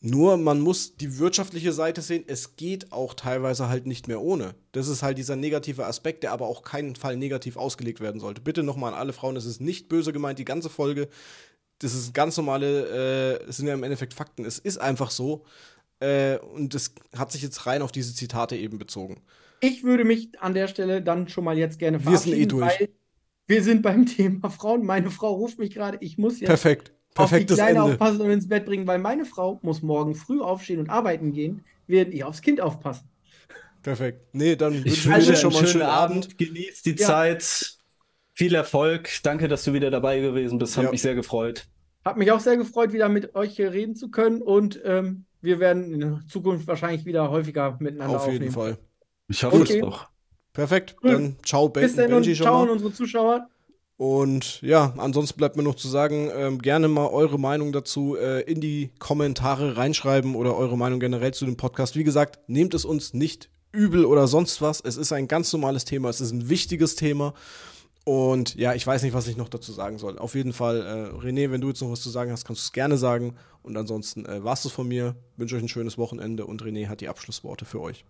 Nur 0.00 0.36
man 0.36 0.60
muss 0.60 0.96
die 0.96 1.18
wirtschaftliche 1.18 1.72
Seite 1.72 2.02
sehen. 2.02 2.22
Es 2.28 2.54
geht 2.54 2.92
auch 2.92 3.14
teilweise 3.14 3.68
halt 3.68 3.86
nicht 3.86 4.06
mehr 4.06 4.20
ohne. 4.20 4.54
Das 4.70 4.86
ist 4.86 5.02
halt 5.02 5.18
dieser 5.18 5.34
negative 5.34 5.86
Aspekt, 5.86 6.22
der 6.22 6.30
aber 6.32 6.46
auch 6.46 6.62
keinen 6.62 6.94
Fall 6.94 7.16
negativ 7.16 7.56
ausgelegt 7.56 8.00
werden 8.00 8.20
sollte. 8.20 8.40
Bitte 8.40 8.62
nochmal 8.62 8.92
an 8.92 8.98
alle 8.98 9.12
Frauen, 9.12 9.34
es 9.36 9.44
ist 9.44 9.60
nicht 9.60 9.88
böse 9.88 10.12
gemeint, 10.12 10.38
die 10.38 10.44
ganze 10.44 10.70
Folge. 10.70 11.08
Das 11.80 11.94
ist 11.94 12.14
ganz 12.14 12.36
normale, 12.36 13.40
äh, 13.42 13.48
es 13.48 13.56
sind 13.56 13.66
ja 13.66 13.74
im 13.74 13.82
Endeffekt 13.82 14.14
Fakten. 14.14 14.44
Es 14.44 14.58
ist 14.60 14.78
einfach 14.78 15.10
so. 15.10 15.44
Äh, 16.00 16.38
und 16.38 16.76
es 16.76 16.94
hat 17.16 17.32
sich 17.32 17.42
jetzt 17.42 17.66
rein 17.66 17.82
auf 17.82 17.90
diese 17.90 18.14
Zitate 18.14 18.56
eben 18.56 18.78
bezogen. 18.78 19.22
Ich 19.60 19.82
würde 19.82 20.04
mich 20.04 20.30
an 20.40 20.54
der 20.54 20.68
Stelle 20.68 21.02
dann 21.02 21.28
schon 21.28 21.42
mal 21.42 21.58
jetzt 21.58 21.80
gerne 21.80 21.98
Wir 22.04 22.18
sind 22.18 22.34
eh 22.34 22.46
verabschieden, 22.46 22.48
durch. 22.50 22.80
weil 22.80 22.88
wir 23.48 23.64
sind 23.64 23.82
beim 23.82 24.06
Thema 24.16 24.48
Frauen. 24.50 24.86
Meine 24.86 25.10
Frau 25.10 25.34
ruft 25.34 25.58
mich 25.58 25.70
gerade, 25.70 25.98
ich 26.00 26.18
muss 26.18 26.38
jetzt 26.38 26.48
Perfekt. 26.48 26.92
Auf 27.18 27.28
die 27.28 27.34
Perfektes 27.34 27.56
Kleine 27.56 27.78
Ende. 27.80 27.92
aufpassen 27.92 28.20
und 28.20 28.30
ins 28.30 28.48
Bett 28.48 28.66
bringen, 28.66 28.86
weil 28.86 28.98
meine 28.98 29.24
Frau 29.24 29.58
muss 29.62 29.82
morgen 29.82 30.14
früh 30.14 30.40
aufstehen 30.40 30.80
und 30.80 30.90
arbeiten 30.90 31.32
gehen, 31.32 31.64
während 31.86 32.14
ich 32.14 32.24
aufs 32.24 32.42
Kind 32.42 32.60
aufpassen. 32.60 33.08
Perfekt. 33.82 34.20
Nee, 34.32 34.56
dann 34.56 34.74
Ich 34.84 35.06
wünsche 35.06 35.20
dir 35.20 35.32
dir 35.32 35.36
schon 35.36 35.52
mal 35.52 35.58
einen 35.60 35.68
schönen 35.68 35.82
Abend. 35.84 36.24
Abend. 36.26 36.38
Genießt 36.38 36.86
die 36.86 36.90
Ja. 36.96 37.06
Zeit. 37.06 37.74
Viel 38.34 38.54
Erfolg. 38.54 39.08
Danke, 39.22 39.48
dass 39.48 39.64
du 39.64 39.72
wieder 39.72 39.90
dabei 39.90 40.20
gewesen 40.20 40.58
bist. 40.58 40.76
Hat 40.76 40.84
Ja. 40.84 40.90
mich 40.90 41.02
sehr 41.02 41.14
gefreut. 41.14 41.66
Hat 42.04 42.16
mich 42.16 42.30
auch 42.32 42.40
sehr 42.40 42.56
gefreut, 42.56 42.92
wieder 42.92 43.08
mit 43.08 43.34
euch 43.34 43.56
hier 43.56 43.72
reden 43.72 43.94
zu 43.96 44.10
können 44.10 44.40
und 44.42 44.80
ähm, 44.84 45.24
wir 45.40 45.58
werden 45.60 45.92
in 45.92 46.22
Zukunft 46.28 46.66
wahrscheinlich 46.66 47.04
wieder 47.04 47.30
häufiger 47.30 47.76
miteinander 47.80 48.16
Auf 48.16 48.26
jeden 48.26 48.48
aufnehmen. 48.48 48.52
Fall. 48.52 48.78
Ich 49.28 49.42
hoffe 49.44 49.56
Okay. 49.60 49.74
es 49.78 49.80
doch. 49.80 50.08
Perfekt. 50.52 50.96
Dann 51.02 51.36
ciao, 51.44 51.68
Ben 51.68 51.82
Bis 51.82 51.94
dann 51.96 52.06
und 52.06 52.10
Benji 52.22 52.34
schon 52.36 52.44
ciao 52.46 52.62
an 52.62 52.70
unsere 52.70 52.92
Zuschauer. 52.92 53.48
Und 53.98 54.62
ja, 54.62 54.94
ansonsten 54.96 55.36
bleibt 55.36 55.56
mir 55.56 55.64
noch 55.64 55.74
zu 55.74 55.88
sagen, 55.88 56.30
ähm, 56.32 56.62
gerne 56.62 56.86
mal 56.86 57.08
eure 57.08 57.36
Meinung 57.36 57.72
dazu 57.72 58.16
äh, 58.16 58.42
in 58.42 58.60
die 58.60 58.92
Kommentare 59.00 59.76
reinschreiben 59.76 60.36
oder 60.36 60.56
eure 60.56 60.78
Meinung 60.78 61.00
generell 61.00 61.34
zu 61.34 61.44
dem 61.44 61.56
Podcast. 61.56 61.96
Wie 61.96 62.04
gesagt, 62.04 62.38
nehmt 62.48 62.74
es 62.74 62.84
uns 62.84 63.12
nicht 63.12 63.50
übel 63.72 64.04
oder 64.04 64.28
sonst 64.28 64.62
was. 64.62 64.80
Es 64.80 64.96
ist 64.96 65.12
ein 65.12 65.26
ganz 65.26 65.52
normales 65.52 65.84
Thema, 65.84 66.10
es 66.10 66.20
ist 66.20 66.30
ein 66.30 66.48
wichtiges 66.48 66.94
Thema. 66.94 67.34
Und 68.04 68.54
ja, 68.54 68.72
ich 68.72 68.86
weiß 68.86 69.02
nicht, 69.02 69.14
was 69.14 69.26
ich 69.26 69.36
noch 69.36 69.48
dazu 69.48 69.72
sagen 69.72 69.98
soll. 69.98 70.16
Auf 70.16 70.36
jeden 70.36 70.52
Fall, 70.52 70.80
äh, 70.80 71.26
René, 71.26 71.50
wenn 71.50 71.60
du 71.60 71.68
jetzt 71.68 71.82
noch 71.82 71.90
was 71.90 72.00
zu 72.00 72.08
sagen 72.08 72.30
hast, 72.30 72.44
kannst 72.44 72.62
du 72.62 72.66
es 72.66 72.72
gerne 72.72 72.98
sagen. 72.98 73.34
Und 73.64 73.76
ansonsten 73.76 74.24
äh, 74.26 74.44
war 74.44 74.52
es 74.52 74.62
das 74.62 74.70
von 74.70 74.86
mir. 74.86 75.16
Wünsche 75.36 75.56
euch 75.56 75.62
ein 75.62 75.68
schönes 75.68 75.98
Wochenende 75.98 76.46
und 76.46 76.62
René 76.62 76.86
hat 76.86 77.00
die 77.00 77.08
Abschlussworte 77.08 77.64
für 77.64 77.80
euch. 77.80 78.04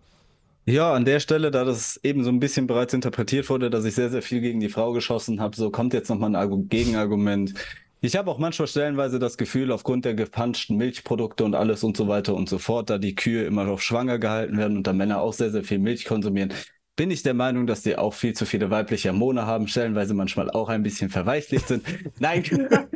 Ja, 0.65 0.93
an 0.93 1.03
der 1.03 1.19
Stelle, 1.19 1.49
da 1.49 1.63
das 1.65 1.99
eben 2.03 2.23
so 2.23 2.29
ein 2.29 2.39
bisschen 2.39 2.67
bereits 2.67 2.93
interpretiert 2.93 3.49
wurde, 3.49 3.69
dass 3.71 3.85
ich 3.85 3.95
sehr, 3.95 4.09
sehr 4.09 4.21
viel 4.21 4.39
gegen 4.39 4.59
die 4.59 4.69
Frau 4.69 4.91
geschossen 4.93 5.41
habe, 5.41 5.55
so 5.55 5.71
kommt 5.71 5.93
jetzt 5.93 6.09
nochmal 6.09 6.29
ein 6.29 6.35
Argu- 6.35 6.67
Gegenargument. 6.67 7.53
Ich 8.01 8.15
habe 8.15 8.29
auch 8.29 8.37
manchmal 8.37 8.67
stellenweise 8.67 9.17
das 9.19 9.37
Gefühl, 9.37 9.71
aufgrund 9.71 10.05
der 10.05 10.13
gepanschten 10.13 10.77
Milchprodukte 10.77 11.43
und 11.43 11.55
alles 11.55 11.83
und 11.83 11.97
so 11.97 12.07
weiter 12.07 12.35
und 12.35 12.47
so 12.47 12.59
fort, 12.59 12.89
da 12.91 12.97
die 12.99 13.15
Kühe 13.15 13.43
immer 13.45 13.63
noch 13.63 13.79
schwanger 13.79 14.19
gehalten 14.19 14.57
werden 14.57 14.77
und 14.77 14.85
da 14.85 14.93
Männer 14.93 15.21
auch 15.21 15.33
sehr, 15.33 15.49
sehr 15.49 15.63
viel 15.63 15.79
Milch 15.79 16.05
konsumieren, 16.05 16.53
bin 16.95 17.09
ich 17.11 17.23
der 17.23 17.33
Meinung, 17.33 17.65
dass 17.65 17.81
die 17.81 17.97
auch 17.97 18.13
viel 18.13 18.33
zu 18.33 18.45
viele 18.45 18.69
weibliche 18.69 19.09
Hormone 19.09 19.45
haben, 19.45 19.67
stellenweise 19.67 20.13
manchmal 20.13 20.51
auch 20.51 20.69
ein 20.69 20.83
bisschen 20.83 21.09
verweichlicht 21.09 21.67
sind. 21.67 21.83
Nein. 22.19 22.43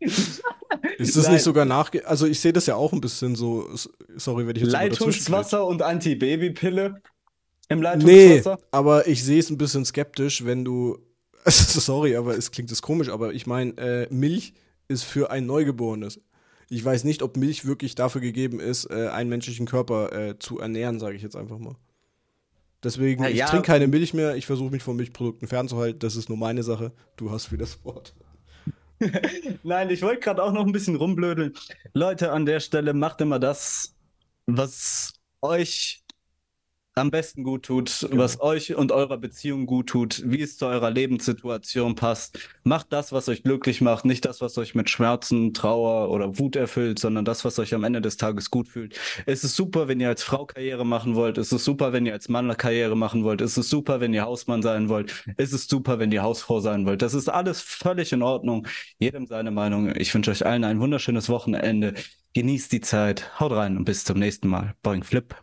Ist 1.02 1.16
das 1.16 1.24
Nein. 1.24 1.34
nicht 1.34 1.42
sogar 1.42 1.64
nachge... 1.64 2.06
Also 2.06 2.26
ich 2.26 2.40
sehe 2.40 2.52
das 2.52 2.66
ja 2.66 2.76
auch 2.76 2.92
ein 2.92 3.00
bisschen 3.00 3.34
so... 3.34 3.68
Sorry, 4.16 4.46
wenn 4.46 4.56
ich 4.56 4.62
jetzt 4.62 4.72
Leitungswasser 4.72 5.66
und 5.66 5.82
Antibabypille 5.82 7.00
im 7.68 7.78
Nee, 7.78 7.84
Leitungswasser? 7.84 8.58
aber 8.70 9.06
ich 9.06 9.24
sehe 9.24 9.38
es 9.38 9.50
ein 9.50 9.58
bisschen 9.58 9.84
skeptisch, 9.84 10.44
wenn 10.44 10.64
du. 10.64 10.98
Sorry, 11.46 12.16
aber 12.16 12.36
es 12.36 12.50
klingt 12.50 12.70
jetzt 12.70 12.82
komisch, 12.82 13.08
aber 13.08 13.32
ich 13.32 13.46
meine, 13.46 13.76
äh, 13.78 14.06
Milch 14.10 14.54
ist 14.88 15.04
für 15.04 15.30
ein 15.30 15.46
Neugeborenes. 15.46 16.20
Ich 16.68 16.84
weiß 16.84 17.04
nicht, 17.04 17.22
ob 17.22 17.36
Milch 17.36 17.66
wirklich 17.66 17.94
dafür 17.94 18.20
gegeben 18.20 18.60
ist, 18.60 18.90
äh, 18.90 19.08
einen 19.08 19.28
menschlichen 19.28 19.66
Körper 19.66 20.12
äh, 20.12 20.38
zu 20.38 20.58
ernähren, 20.58 21.00
sage 21.00 21.16
ich 21.16 21.22
jetzt 21.22 21.36
einfach 21.36 21.58
mal. 21.58 21.76
Deswegen, 22.82 23.22
Na 23.22 23.30
ich 23.30 23.36
ja. 23.36 23.46
trinke 23.46 23.66
keine 23.66 23.86
Milch 23.86 24.12
mehr, 24.12 24.36
ich 24.36 24.46
versuche 24.46 24.70
mich 24.70 24.82
von 24.82 24.96
Milchprodukten 24.96 25.46
fernzuhalten, 25.48 26.00
das 26.00 26.16
ist 26.16 26.28
nur 26.28 26.38
meine 26.38 26.62
Sache. 26.62 26.92
Du 27.16 27.30
hast 27.30 27.52
wieder 27.52 27.64
das 27.64 27.84
Wort. 27.84 28.14
Nein, 29.62 29.90
ich 29.90 30.02
wollte 30.02 30.20
gerade 30.20 30.42
auch 30.42 30.52
noch 30.52 30.66
ein 30.66 30.72
bisschen 30.72 30.96
rumblödeln. 30.96 31.54
Leute, 31.94 32.32
an 32.32 32.46
der 32.46 32.60
Stelle 32.60 32.94
macht 32.94 33.20
immer 33.20 33.38
das, 33.38 33.94
was 34.46 35.14
euch 35.40 36.01
am 36.94 37.10
besten 37.10 37.42
gut 37.42 37.64
tut, 37.64 38.06
genau. 38.08 38.22
was 38.22 38.40
euch 38.40 38.74
und 38.74 38.92
eurer 38.92 39.16
Beziehung 39.16 39.66
gut 39.66 39.88
tut, 39.88 40.22
wie 40.26 40.42
es 40.42 40.58
zu 40.58 40.66
eurer 40.66 40.90
Lebenssituation 40.90 41.94
passt. 41.94 42.38
Macht 42.64 42.92
das, 42.92 43.12
was 43.12 43.28
euch 43.28 43.42
glücklich 43.42 43.80
macht, 43.80 44.04
nicht 44.04 44.24
das, 44.24 44.40
was 44.40 44.58
euch 44.58 44.74
mit 44.74 44.90
Schmerzen, 44.90 45.54
Trauer 45.54 46.10
oder 46.10 46.38
Wut 46.38 46.56
erfüllt, 46.56 46.98
sondern 46.98 47.24
das, 47.24 47.44
was 47.44 47.58
euch 47.58 47.74
am 47.74 47.84
Ende 47.84 48.00
des 48.00 48.16
Tages 48.16 48.50
gut 48.50 48.68
fühlt. 48.68 48.98
Es 49.26 49.42
ist 49.42 49.56
super, 49.56 49.88
wenn 49.88 50.00
ihr 50.00 50.08
als 50.08 50.22
Frau 50.22 50.44
Karriere 50.44 50.84
machen 50.84 51.14
wollt. 51.14 51.38
Es 51.38 51.52
ist 51.52 51.64
super, 51.64 51.92
wenn 51.92 52.04
ihr 52.06 52.12
als 52.12 52.28
Mann 52.28 52.54
Karriere 52.56 52.96
machen 52.96 53.24
wollt. 53.24 53.40
Es 53.40 53.56
ist 53.56 53.70
super, 53.70 54.00
wenn 54.00 54.12
ihr 54.12 54.24
Hausmann 54.24 54.62
sein 54.62 54.88
wollt. 54.88 55.24
Es 55.36 55.52
ist 55.52 55.70
super, 55.70 55.98
wenn 55.98 56.12
ihr 56.12 56.22
Hausfrau 56.22 56.60
sein 56.60 56.86
wollt. 56.86 57.02
Das 57.02 57.14
ist 57.14 57.28
alles 57.28 57.60
völlig 57.60 58.12
in 58.12 58.22
Ordnung. 58.22 58.66
Jedem 58.98 59.26
seine 59.26 59.50
Meinung. 59.50 59.94
Ich 59.96 60.14
wünsche 60.14 60.30
euch 60.30 60.44
allen 60.44 60.64
ein 60.64 60.80
wunderschönes 60.80 61.28
Wochenende. 61.28 61.94
Genießt 62.34 62.72
die 62.72 62.80
Zeit. 62.80 63.38
Haut 63.40 63.52
rein 63.52 63.76
und 63.76 63.84
bis 63.84 64.04
zum 64.04 64.18
nächsten 64.18 64.48
Mal. 64.48 64.74
Boing 64.82 65.02
Flip. 65.02 65.34